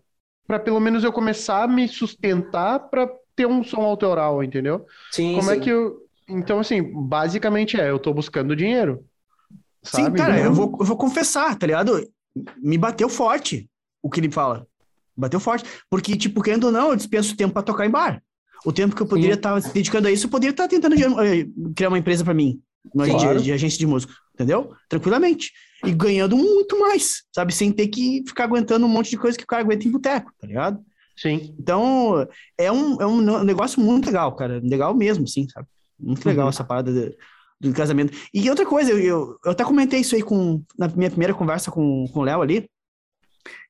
[0.48, 4.86] para pelo menos eu começar a me sustentar para ter um som autoral, entendeu?
[5.12, 5.36] Sim.
[5.36, 5.60] Como é sim.
[5.60, 5.98] é que eu.
[6.30, 9.04] Então, assim, basicamente é: eu tô buscando dinheiro.
[9.86, 10.06] Sabe?
[10.06, 12.06] Sim, cara, eu vou, eu vou confessar, tá ligado?
[12.58, 13.70] Me bateu forte
[14.02, 14.68] o que ele fala.
[15.16, 15.66] Bateu forte.
[15.90, 18.22] Porque, tipo, querendo ou não, eu dispenso tempo para tocar em bar.
[18.66, 20.96] O tempo que eu poderia estar tá dedicando a isso, eu poderia estar tá tentando
[20.96, 22.60] eh, criar uma empresa para mim,
[22.92, 23.38] claro.
[23.38, 24.14] de, de, agência de música.
[24.34, 24.74] entendeu?
[24.90, 25.52] Tranquilamente.
[25.86, 27.54] E ganhando muito mais, sabe?
[27.54, 30.32] Sem ter que ficar aguentando um monte de coisa que o cara aguenta em boteco,
[30.40, 30.84] tá ligado?
[31.16, 31.56] Sim.
[31.60, 34.60] Então, é um, é um negócio muito legal, cara.
[34.64, 35.68] Legal mesmo, sim, sabe?
[35.98, 36.50] Muito legal uhum.
[36.50, 37.16] essa parada de,
[37.60, 38.16] do casamento.
[38.34, 41.72] E outra coisa, eu, eu, eu, até comentei isso aí com, na minha primeira conversa
[41.72, 42.70] com, com o Léo ali,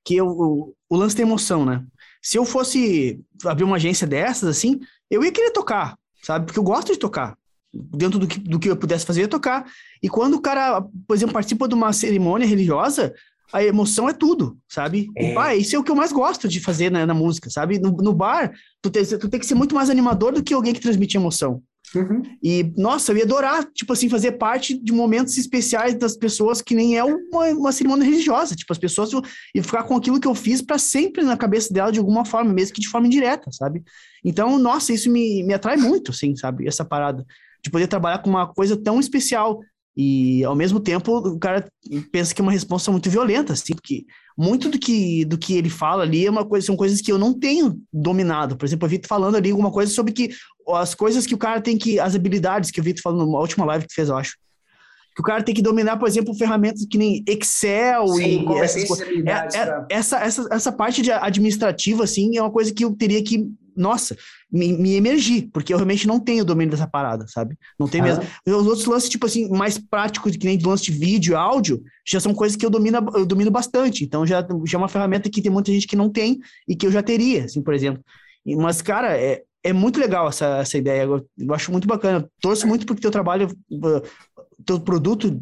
[0.03, 1.83] que eu, o, o lance da emoção, né?
[2.21, 4.79] Se eu fosse abrir uma agência dessas, assim,
[5.09, 6.45] eu ia querer tocar, sabe?
[6.45, 7.37] Porque eu gosto de tocar.
[7.73, 9.65] Dentro do que, do que eu pudesse fazer, eu ia tocar.
[10.01, 13.13] E quando o cara, por exemplo, participa de uma cerimônia religiosa,
[13.53, 15.09] a emoção é tudo, sabe?
[15.15, 15.31] É.
[15.31, 17.79] E, pá, isso é o que eu mais gosto de fazer na, na música, sabe?
[17.79, 20.73] No, no bar, tu tem, tu tem que ser muito mais animador do que alguém
[20.73, 21.61] que transmite emoção.
[21.95, 22.23] Uhum.
[22.43, 26.75] E, nossa, eu ia adorar, tipo assim, fazer parte de momentos especiais das pessoas que
[26.75, 28.55] nem é uma, uma cerimônia religiosa.
[28.55, 29.11] Tipo, as pessoas
[29.53, 32.53] e ficar com aquilo que eu fiz para sempre na cabeça dela de alguma forma,
[32.53, 33.83] mesmo que de forma indireta, sabe?
[34.23, 36.67] Então, nossa, isso me, me atrai muito, assim, sabe?
[36.67, 37.25] Essa parada
[37.63, 39.59] de poder trabalhar com uma coisa tão especial.
[39.97, 41.65] E, ao mesmo tempo, o cara
[42.11, 44.05] pensa que é uma resposta muito violenta, assim, porque
[44.37, 47.17] muito do que, do que ele fala ali é uma coisa, são coisas que eu
[47.17, 48.57] não tenho dominado.
[48.57, 50.31] Por exemplo, eu vi falando ali alguma coisa sobre que
[50.73, 53.65] as coisas que o cara tem que, as habilidades que eu vi falando na última
[53.65, 54.35] live que fez, eu acho.
[55.15, 58.83] Que o cara tem que dominar, por exemplo, ferramentas que nem Excel Sim, e essas
[58.83, 59.07] coisas.
[59.07, 63.23] É, é, essa, essa, essa parte de administrativa, assim, é uma coisa que eu teria
[63.23, 64.15] que nossa,
[64.51, 67.57] me, me emergir, porque eu realmente não tenho domínio dessa parada, sabe?
[67.79, 68.03] Não tem ah.
[68.03, 68.23] mesmo.
[68.45, 72.33] Os outros lances, tipo assim, mais práticos, que nem lance de vídeo áudio, já são
[72.33, 74.03] coisas que eu domino, eu domino bastante.
[74.03, 76.85] Então já, já é uma ferramenta que tem muita gente que não tem e que
[76.87, 78.03] eu já teria, assim, por exemplo.
[78.45, 81.03] Mas, cara, é, é muito legal essa, essa ideia.
[81.03, 82.29] Eu, eu acho muito bacana.
[82.39, 83.49] Torço muito porque teu trabalho,
[84.63, 85.41] teu produto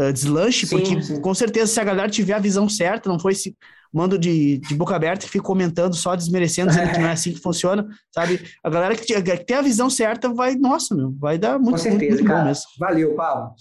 [0.00, 1.20] uh, deslanche, sim, porque sim.
[1.20, 3.56] com certeza se a galera tiver a visão certa, não foi se
[3.92, 7.32] mando de, de boca aberta e fico comentando só desmerecendo, dizendo que não é assim
[7.32, 8.40] que funciona, sabe?
[8.62, 11.78] A galera que, que tem a visão certa vai, nossa, meu, vai dar muito, Com
[11.78, 12.52] certeza, muito, muito cara.
[12.78, 13.54] Valeu, Paulo.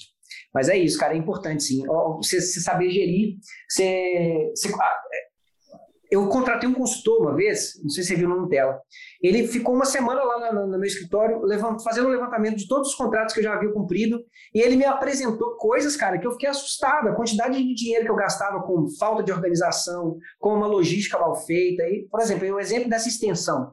[0.53, 1.84] Mas é isso, cara, é importante sim.
[2.18, 3.35] Você, você saber gerir,
[3.68, 4.69] você, você,
[6.10, 8.81] eu contratei um consultor uma vez, não sei se você viu no tela.
[9.22, 12.95] Ele ficou uma semana lá no, meu escritório, levant, fazendo um levantamento de todos os
[12.95, 14.19] contratos que eu já havia cumprido,
[14.53, 17.10] e ele me apresentou coisas, cara, que eu fiquei assustado.
[17.10, 21.36] A quantidade de dinheiro que eu gastava com falta de organização, com uma logística mal
[21.36, 21.84] feita.
[21.84, 23.72] E, por exemplo, um exemplo dessa extensão,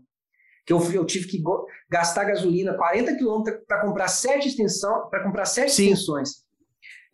[0.66, 1.42] que eu, eu tive que
[1.88, 5.84] gastar gasolina 40 quilômetros para comprar sete extensão, para comprar sete Sim.
[5.84, 6.44] extensões.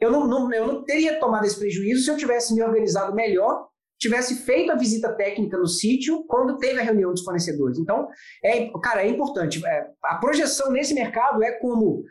[0.00, 3.68] Eu não, não, eu não teria tomado esse prejuízo se eu tivesse me organizado melhor
[4.02, 7.78] tivesse feito a visita técnica no sítio quando teve a reunião dos fornecedores.
[7.78, 8.08] Então,
[8.44, 9.64] é, cara, é importante.
[9.64, 12.02] É, a projeção nesse mercado é como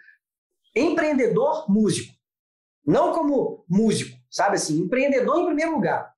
[0.73, 2.13] empreendedor músico,
[2.85, 6.09] não como músico, sabe assim, empreendedor em primeiro lugar.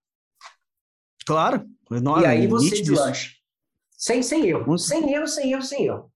[1.26, 1.66] Claro.
[1.91, 3.32] Enorme, e aí você deslancha.
[3.98, 4.78] Sem, sem erro.
[4.78, 6.12] Sem erro, sem erro, sem erro.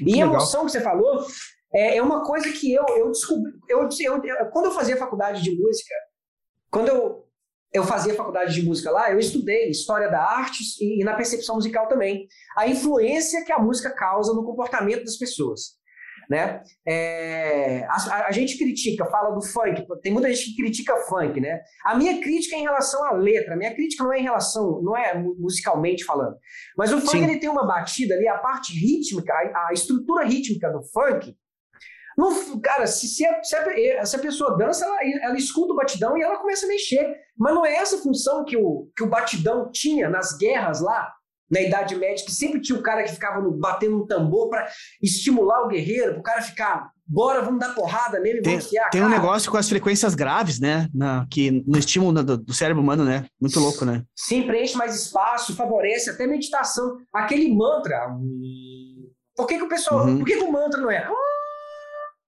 [0.00, 1.26] Muito e a emoção que você falou
[1.72, 3.52] é, é uma coisa que eu, eu descobri.
[3.68, 5.94] Eu, eu, quando eu fazia faculdade de música,
[6.70, 7.27] quando eu
[7.72, 11.56] eu fazia faculdade de música lá, eu estudei história da arte e, e, na percepção
[11.56, 12.26] musical também.
[12.56, 15.78] A influência que a música causa no comportamento das pessoas.
[16.30, 16.62] Né?
[16.86, 21.58] É, a, a, gente critica, fala do funk, tem muita gente que critica funk, né?
[21.82, 24.82] A minha crítica é em relação à letra, a minha crítica não é em relação,
[24.82, 26.36] não é musicalmente falando.
[26.76, 30.70] Mas o funk ele tem uma batida ali, a parte rítmica, a, a estrutura rítmica
[30.70, 31.34] do funk,
[32.18, 35.76] não, cara, se, se, a, se, a, se, a, pessoa dança, ela, ela escuta o
[35.76, 37.16] batidão e ela começa a mexer.
[37.38, 41.12] Mas não é essa função que o, que o batidão tinha nas guerras lá,
[41.48, 44.68] na Idade Média, que sempre tinha o cara que ficava no, batendo um tambor para
[45.00, 48.90] estimular o guerreiro, para o cara ficar, bora, vamos dar porrada nele, tem, vamos fiar,
[48.90, 50.88] Tem um negócio com as frequências graves, né?
[50.92, 53.26] Na, que no estímulo do, do, cérebro humano, né?
[53.40, 54.02] Muito louco, né?
[54.16, 56.98] Sim, preenche mais espaço, favorece até meditação.
[57.14, 58.08] Aquele mantra.
[59.36, 60.04] Por que, que o pessoal.
[60.04, 60.18] Uhum.
[60.18, 61.08] Por que, que o mantra não é?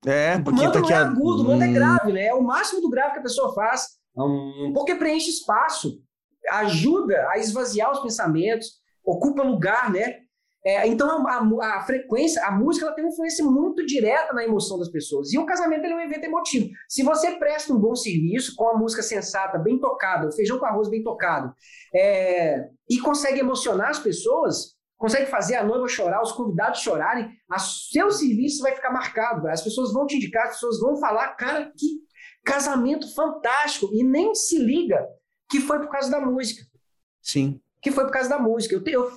[0.07, 1.73] É, porque o mantra tá não é agudo, é hum.
[1.73, 2.27] grave, né?
[2.27, 3.87] É o máximo do grave que a pessoa faz.
[4.17, 4.73] Hum.
[4.75, 6.01] Porque preenche espaço,
[6.51, 10.21] ajuda a esvaziar os pensamentos, ocupa lugar, né?
[10.63, 14.45] É, então a, a, a, frequência, a música ela tem uma influência muito direta na
[14.45, 15.33] emoção das pessoas.
[15.33, 16.69] E o casamento é um evento emotivo.
[16.87, 20.67] Se você presta um bom serviço com a música sensata, bem tocada, o feijão com
[20.67, 21.55] arroz bem tocado,
[21.95, 27.59] é, e consegue emocionar as pessoas, consegue fazer a noiva chorar, os convidados chorarem, a
[27.59, 29.49] seu serviço vai ficar marcado.
[29.49, 32.01] As pessoas vão te indicar, as pessoas vão falar, cara, que
[32.45, 33.89] casamento fantástico.
[33.95, 35.03] E nem se liga
[35.49, 36.63] que foi por causa da música.
[37.23, 37.59] Sim.
[37.81, 38.75] Que foi por causa da música.
[38.75, 39.11] Eu tenho,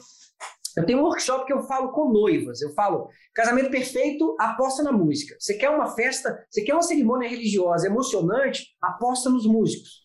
[0.78, 2.62] eu, tenho um workshop que eu falo com noivas.
[2.62, 5.36] Eu falo, casamento perfeito, aposta na música.
[5.38, 10.03] Você quer uma festa, você quer uma cerimônia religiosa emocionante, aposta nos músicos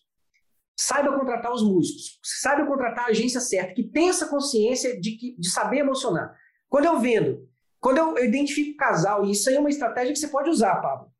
[0.81, 5.35] saiba contratar os músicos, saiba contratar a agência certa, que tenha essa consciência de, que,
[5.37, 6.33] de saber emocionar.
[6.69, 7.45] Quando eu vendo,
[7.81, 10.75] quando eu, eu identifico casal, e isso aí é uma estratégia que você pode usar,
[10.77, 11.11] Pablo.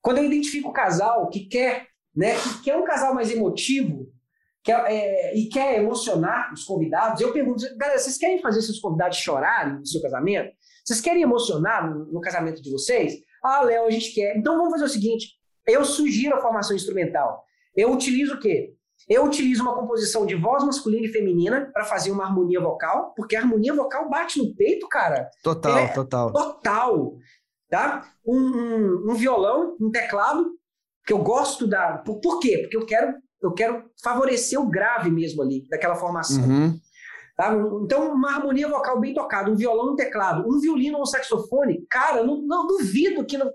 [0.00, 4.10] quando eu identifico o casal que quer, né, que quer um casal mais emotivo,
[4.64, 9.18] quer, é, e quer emocionar os convidados, eu pergunto, galera, vocês querem fazer seus convidados
[9.18, 10.56] chorarem no seu casamento?
[10.82, 13.14] Vocês querem emocionar no, no casamento de vocês?
[13.44, 14.38] Ah, Léo, a gente quer.
[14.38, 15.34] Então vamos fazer o seguinte:
[15.66, 17.44] eu sugiro a formação instrumental.
[17.74, 18.75] Eu utilizo o quê?
[19.08, 23.36] Eu utilizo uma composição de voz masculina e feminina para fazer uma harmonia vocal, porque
[23.36, 25.30] a harmonia vocal bate no peito, cara.
[25.42, 26.32] Total, é total.
[26.32, 27.16] Total.
[27.70, 28.04] Tá?
[28.26, 30.50] Um, um, um, violão, um teclado,
[31.04, 31.98] que eu gosto da.
[31.98, 32.58] Por, por quê?
[32.58, 36.42] Porque eu quero, eu quero favorecer o grave mesmo ali, daquela formação.
[36.42, 36.78] Uhum.
[37.36, 37.54] Tá?
[37.82, 41.86] Então, uma harmonia vocal bem tocada, um violão, um teclado, um violino ou um saxofone,
[41.88, 43.50] cara, não, não duvido que, não,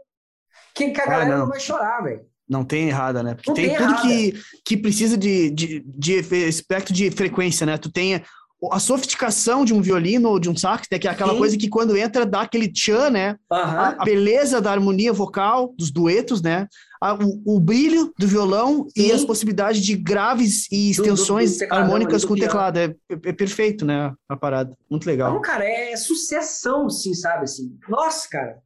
[0.73, 1.39] que, que a ah, galera não.
[1.39, 2.30] não vai chorar, velho.
[2.51, 3.33] Não tem errada, né?
[3.33, 4.33] Porque não tem, tem tudo que,
[4.65, 6.15] que precisa de, de, de
[6.49, 7.77] espectro de frequência, né?
[7.77, 8.21] Tu tem
[8.69, 10.99] a sofisticação de um violino ou de um sax, né?
[10.99, 11.39] que é aquela Sim.
[11.39, 13.37] coisa que quando entra dá aquele tchan, né?
[13.49, 13.57] Uhum.
[13.57, 16.67] A, beleza da harmonia vocal, dos duetos, né?
[17.01, 19.07] A, o, o, brilho do violão Sim.
[19.07, 22.77] e as possibilidades de graves e extensões do, do, do harmônicas com o teclado.
[22.77, 24.13] É, é, é, perfeito, né?
[24.29, 24.77] A parada.
[24.87, 25.33] Muito legal.
[25.33, 27.45] Não, cara, é sucessão, sim, sabe?
[27.45, 27.75] Assim.
[27.89, 28.59] Nossa, cara.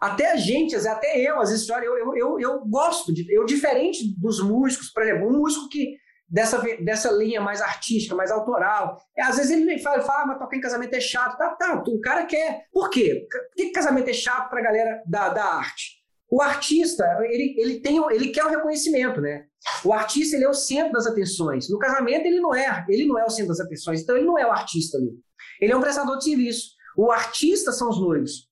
[0.00, 4.14] Até a gente, até eu, as histórias, eu, eu, eu, eu gosto, de, eu diferente
[4.18, 5.96] dos músicos, por exemplo, um músico que
[6.28, 10.26] dessa, dessa linha mais artística, mais autoral, é, às vezes ele nem fala, fala ah,
[10.26, 13.26] mas tocar em casamento é chato, tá, tá, o cara quer, por quê?
[13.30, 15.96] Por que casamento é chato pra galera da, da arte?
[16.28, 19.44] O artista, ele, ele, tem, ele quer o reconhecimento, né?
[19.84, 21.70] O artista, ele é o centro das atenções.
[21.70, 24.36] No casamento, ele não é, ele não é o centro das atenções, então ele não
[24.36, 25.12] é o artista ali.
[25.60, 26.70] Ele é um prestador de serviço.
[26.96, 28.48] O artista são os noivos.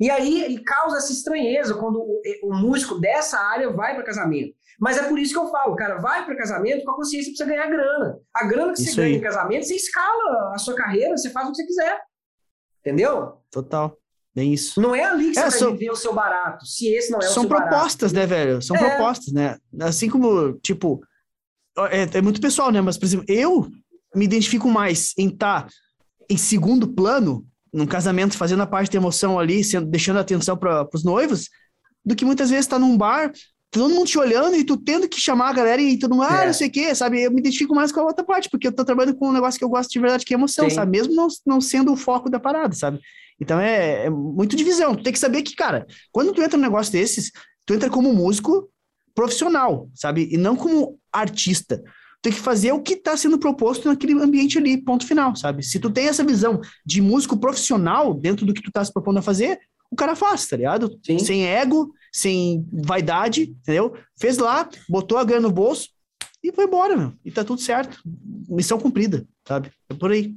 [0.00, 4.54] E aí ele causa essa estranheza quando o, o músico dessa área vai para casamento.
[4.80, 7.44] Mas é por isso que eu falo, cara, vai para casamento com a consciência para
[7.44, 8.18] você ganhar grana.
[8.34, 9.08] A grana que isso você aí.
[9.08, 12.00] ganha em casamento, você escala a sua carreira, você faz o que você quiser.
[12.80, 13.42] Entendeu?
[13.50, 13.94] Total.
[14.34, 14.80] Bem isso.
[14.80, 17.18] Não é ali que é, você são, vai viver o seu barato, se esse não
[17.20, 18.30] é o São propostas, barato.
[18.30, 18.62] né, velho?
[18.62, 18.78] São é.
[18.78, 19.58] propostas, né?
[19.80, 21.02] Assim como, tipo,
[21.90, 22.80] é, é, muito pessoal, né?
[22.80, 23.68] Mas, por exemplo, eu
[24.14, 25.68] me identifico mais em estar tá
[26.28, 30.88] em segundo plano num casamento, fazendo a parte de emoção ali, sendo, deixando atenção para
[30.92, 31.48] os noivos,
[32.04, 33.32] do que muitas vezes estar tá num bar,
[33.70, 36.42] todo mundo te olhando e tu tendo que chamar a galera e todo mundo, ah,
[36.42, 36.46] é.
[36.46, 37.22] não sei o quê, sabe?
[37.22, 39.58] Eu me identifico mais com a outra parte, porque eu tô trabalhando com um negócio
[39.58, 40.74] que eu gosto de verdade, que é emoção, Sim.
[40.74, 40.90] sabe?
[40.90, 43.00] Mesmo não, não sendo o foco da parada, sabe?
[43.40, 44.94] Então é, é muito divisão.
[44.94, 47.30] Tu tem que saber que, cara, quando tu entra num negócio desses,
[47.64, 48.68] tu entra como músico
[49.14, 50.28] profissional, sabe?
[50.30, 51.82] E não como artista
[52.22, 55.62] tem que fazer o que está sendo proposto naquele ambiente ali, ponto final, sabe?
[55.62, 59.18] Se tu tem essa visão de músico profissional dentro do que tu tá se propondo
[59.18, 59.58] a fazer,
[59.90, 60.98] o cara faz, tá ligado?
[61.04, 61.18] Sim.
[61.18, 63.94] Sem ego, sem vaidade, entendeu?
[64.18, 65.88] Fez lá, botou a grana no bolso
[66.42, 67.12] e foi embora, meu.
[67.24, 67.98] E tá tudo certo.
[68.48, 69.72] Missão cumprida, sabe?
[69.88, 70.34] É por aí.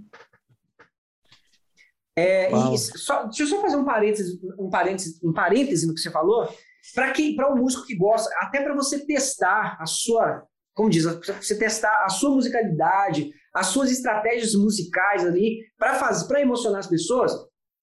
[2.15, 5.99] É, e só, deixa eu só fazer um parênteses, um parênteses, um parênteses no que
[5.99, 6.47] você falou.
[6.93, 11.05] Para quem, para um músico que gosta, até para você testar a sua como diz,
[11.05, 16.87] você testar a sua musicalidade, as suas estratégias musicais ali para fazer, para emocionar as
[16.87, 17.31] pessoas.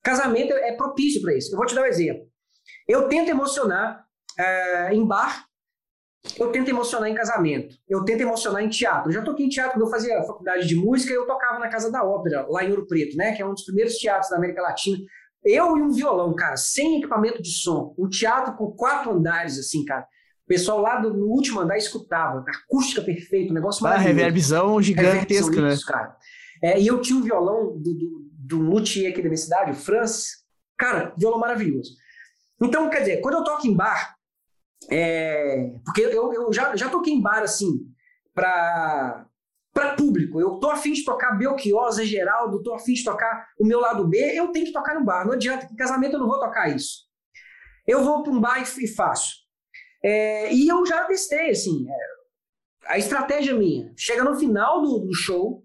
[0.03, 1.53] Casamento é propício para isso.
[1.53, 2.27] Eu vou te dar um exemplo.
[2.89, 4.05] Eu tento emocionar
[4.39, 5.45] é, em bar,
[6.39, 9.11] eu tento emocionar em casamento, eu tento emocionar em teatro.
[9.11, 11.91] Eu já toquei em teatro quando eu fazia faculdade de música, eu tocava na Casa
[11.91, 14.63] da Ópera, lá em Ouro Preto, né, que é um dos primeiros teatros da América
[14.63, 14.99] Latina.
[15.43, 19.85] Eu e um violão, cara, sem equipamento de som, um teatro com quatro andares, assim,
[19.85, 20.07] cara
[20.51, 24.17] pessoal lá do, no último andar escutava, acústica perfeita, um negócio ah, maravilhoso.
[24.17, 25.77] reverbzão gigantesca, né?
[25.87, 26.17] Cara.
[26.61, 29.75] É, e eu tinha um violão do, do, do luthier aqui da minha cidade, o
[29.75, 30.41] Francis.
[30.77, 31.93] Cara, violão maravilhoso.
[32.61, 34.17] Então, quer dizer, quando eu toco em bar,
[34.91, 37.87] é, porque eu, eu já, já toquei em bar, assim,
[38.35, 39.27] para
[39.73, 40.41] para público.
[40.41, 44.05] Eu tô afim de tocar Belchior, Zé Geraldo, tô afim de tocar o meu lado
[44.09, 45.25] B, eu tenho que tocar no bar.
[45.25, 47.09] Não adianta, em casamento eu não vou tocar isso.
[47.87, 49.40] Eu vou para um bar e faço.
[50.03, 53.93] É, e eu já testei, assim, é, a estratégia minha.
[53.97, 55.63] Chega no final do, do, show,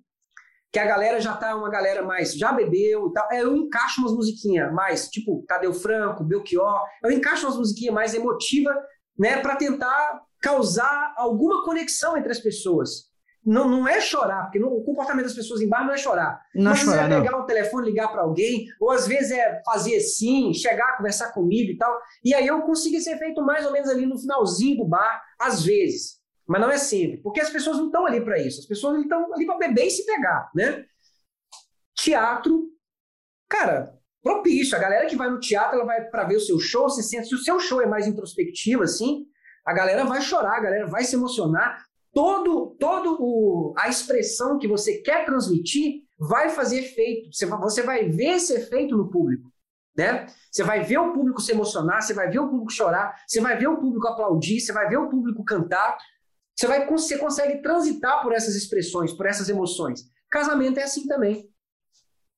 [0.71, 4.01] que a galera já tá uma galera mais, já bebeu e tal, é, eu encaixo
[4.01, 8.75] umas musiquinhas mais, tipo Tadeu Franco, Belchior, eu encaixo umas musiquinhas mais emotivas,
[9.17, 13.09] né, para tentar causar alguma conexão entre as pessoas.
[13.45, 16.41] Não, não é chorar, porque o comportamento das pessoas em bar não é chorar.
[16.55, 17.41] Não Mas é chorar, é pegar não.
[17.41, 21.77] o telefone, ligar para alguém, ou às vezes é fazer assim, chegar, conversar comigo e
[21.77, 21.95] tal.
[22.23, 25.63] E aí eu consigo esse efeito mais ou menos ali no finalzinho do bar, às
[25.63, 26.19] vezes.
[26.47, 28.61] Mas não é sempre, porque as pessoas não estão ali para isso.
[28.61, 30.83] As pessoas estão ali para beber e se pegar, né?
[31.95, 32.69] Teatro,
[33.47, 33.93] cara,
[34.23, 34.75] propício.
[34.75, 37.27] A galera que vai no teatro, ela vai para ver o seu show, se sente.
[37.27, 39.27] Se o seu show é mais introspectivo, assim,
[39.63, 41.84] a galera vai chorar, a galera vai se emocionar
[42.15, 47.31] todo, todo o, a expressão que você quer transmitir vai fazer efeito.
[47.33, 49.51] Você, você vai ver esse efeito no público.
[49.97, 50.25] né?
[50.49, 53.57] Você vai ver o público se emocionar, você vai ver o público chorar, você vai
[53.57, 55.97] ver o público aplaudir, você vai ver o público cantar.
[56.55, 60.09] Você, vai, você consegue transitar por essas expressões, por essas emoções.
[60.31, 61.49] Casamento é assim também.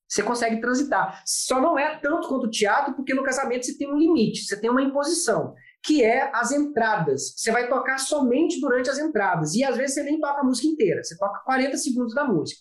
[0.09, 1.21] Você consegue transitar.
[1.23, 4.59] Só não é tanto quanto o teatro, porque no casamento você tem um limite, você
[4.59, 5.53] tem uma imposição,
[5.87, 7.33] que é as entradas.
[7.37, 9.55] Você vai tocar somente durante as entradas.
[9.55, 12.59] E às vezes você nem toca a música inteira, você toca 40 segundos da música.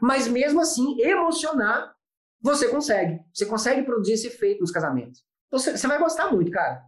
[0.00, 1.90] Mas mesmo assim, emocionar,
[2.38, 3.18] você consegue.
[3.32, 5.24] Você consegue produzir esse efeito nos casamentos.
[5.50, 6.82] Você, você vai gostar muito, cara.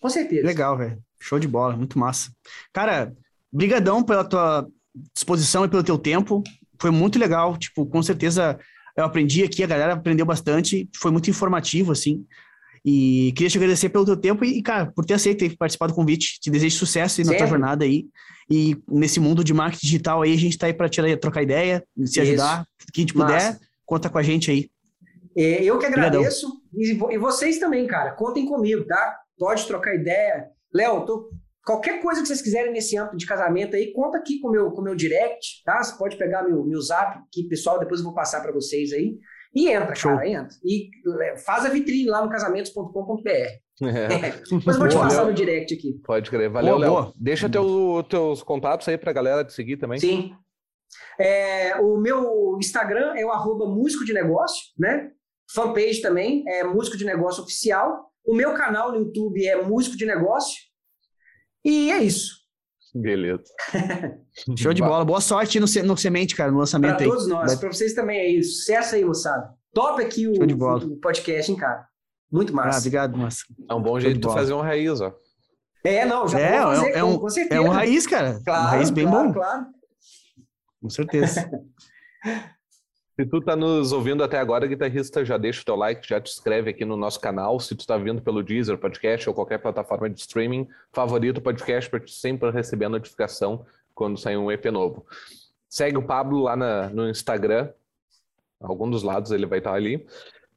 [0.00, 0.46] Com certeza.
[0.46, 1.02] Legal, velho.
[1.20, 2.30] Show de bola, muito massa.
[2.72, 3.12] Cara,
[3.52, 4.68] brigadão pela tua
[5.12, 6.44] disposição e pelo teu tempo.
[6.80, 8.56] Foi muito legal, tipo, com certeza
[8.96, 12.24] eu aprendi aqui, a galera aprendeu bastante, foi muito informativo, assim.
[12.90, 15.94] E queria te agradecer pelo teu tempo e, cara, por ter aceito ter participado do
[15.94, 16.40] convite.
[16.40, 18.06] Te desejo sucesso na tua jornada aí.
[18.50, 20.88] E nesse mundo de marketing digital aí, a gente tá aí para
[21.20, 22.20] trocar ideia, se Isso.
[22.22, 22.64] ajudar.
[22.94, 23.60] Quem te puder, Massa.
[23.84, 24.70] conta com a gente aí.
[25.36, 26.50] É, eu que agradeço.
[26.74, 28.12] E, e, vocês também, cara.
[28.12, 29.18] Contem comigo, tá?
[29.38, 30.46] Pode trocar ideia.
[30.72, 31.28] Léo, tô
[31.66, 34.70] Qualquer coisa que vocês quiserem nesse âmbito de casamento aí, conta aqui com o meu,
[34.70, 35.82] com meu direct, tá?
[35.82, 39.18] Você pode pegar meu, meu zap, que pessoal, depois eu vou passar para vocês aí.
[39.54, 40.12] E entra, Show.
[40.12, 40.56] cara, entra.
[40.64, 40.90] E
[41.22, 43.28] é, faz a vitrine lá no casamentos.com.br.
[43.30, 43.58] É.
[43.82, 44.42] É.
[44.50, 45.94] Eu vou te boa, passar no direct aqui.
[46.04, 46.50] Pode crer.
[46.50, 47.12] Valeu, Léo.
[47.16, 49.98] Deixa teu, teus contatos aí pra galera te seguir também.
[49.98, 50.34] Sim.
[51.18, 55.10] É, o meu Instagram é o arroba músico de negócio, né?
[55.52, 58.10] Fanpage também é músico de negócio oficial.
[58.24, 60.56] O meu canal no YouTube é músico de negócio.
[61.64, 62.37] E é isso.
[62.94, 63.44] Beleza.
[64.56, 65.04] Show de bola.
[65.04, 67.10] Boa sorte no, no Semente, cara, no lançamento pra aí.
[67.10, 67.56] todos nós, Vai...
[67.58, 68.58] pra vocês também é isso.
[68.58, 69.50] Sucesso aí, moçada.
[69.72, 71.86] Top aqui o, o, podcast, hein, cara.
[72.30, 72.78] Muito massa.
[72.78, 73.44] Ah, obrigado, massa.
[73.68, 75.14] É um bom jeito de, de fazer um raiz, ó.
[75.84, 77.60] É, não, já é, vou fazer, é, um, com certeza.
[77.60, 78.40] É um raiz, cara.
[78.44, 79.34] Claro, um raiz bem claro, bom.
[79.34, 79.66] Claro.
[80.82, 81.50] Com certeza.
[83.18, 86.30] Se tu tá nos ouvindo até agora, guitarrista, já deixa o teu like, já te
[86.30, 87.58] inscreve aqui no nosso canal.
[87.58, 91.90] Se tu tá vindo pelo Deezer, podcast ou qualquer plataforma de streaming, favorito o podcast
[91.90, 95.04] para sempre receber a notificação quando sair um EP novo.
[95.68, 97.70] Segue o Pablo lá na, no Instagram,
[98.60, 100.06] algum dos lados ele vai estar ali.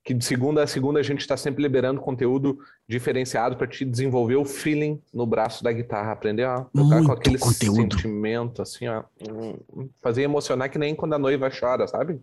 [0.03, 4.35] Que de segunda a segunda a gente está sempre liberando conteúdo diferenciado para te desenvolver
[4.35, 7.95] o feeling no braço da guitarra, aprender a tocar Muito com aquele conteúdo.
[7.95, 12.21] sentimento, assim, ó, hum, fazer emocionar que nem quando a noiva chora, sabe?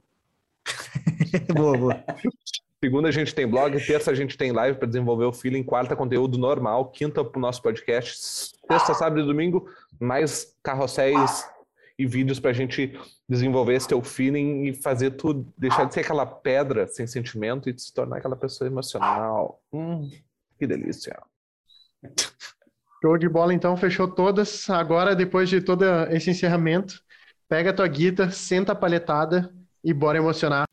[1.54, 2.04] boa, boa.
[2.82, 5.96] Segunda a gente tem blog, terça a gente tem live para desenvolver o feeling, quarta
[5.96, 9.68] conteúdo normal, quinta para o nosso podcast, sexta, sábado e domingo
[10.00, 11.44] mais carrosséis
[11.98, 12.96] e vídeos para a gente
[13.28, 17.76] desenvolver esse teu feeling e fazer tudo, deixar de ser aquela pedra sem sentimento e
[17.76, 19.60] se tornar aquela pessoa emocional.
[19.72, 20.08] Hum,
[20.56, 21.20] que delícia.
[23.02, 24.68] Show de bola, então, fechou todas.
[24.70, 27.00] Agora, depois de todo esse encerramento,
[27.48, 29.52] pega a tua guita, senta a palhetada
[29.84, 30.67] e bora emocionar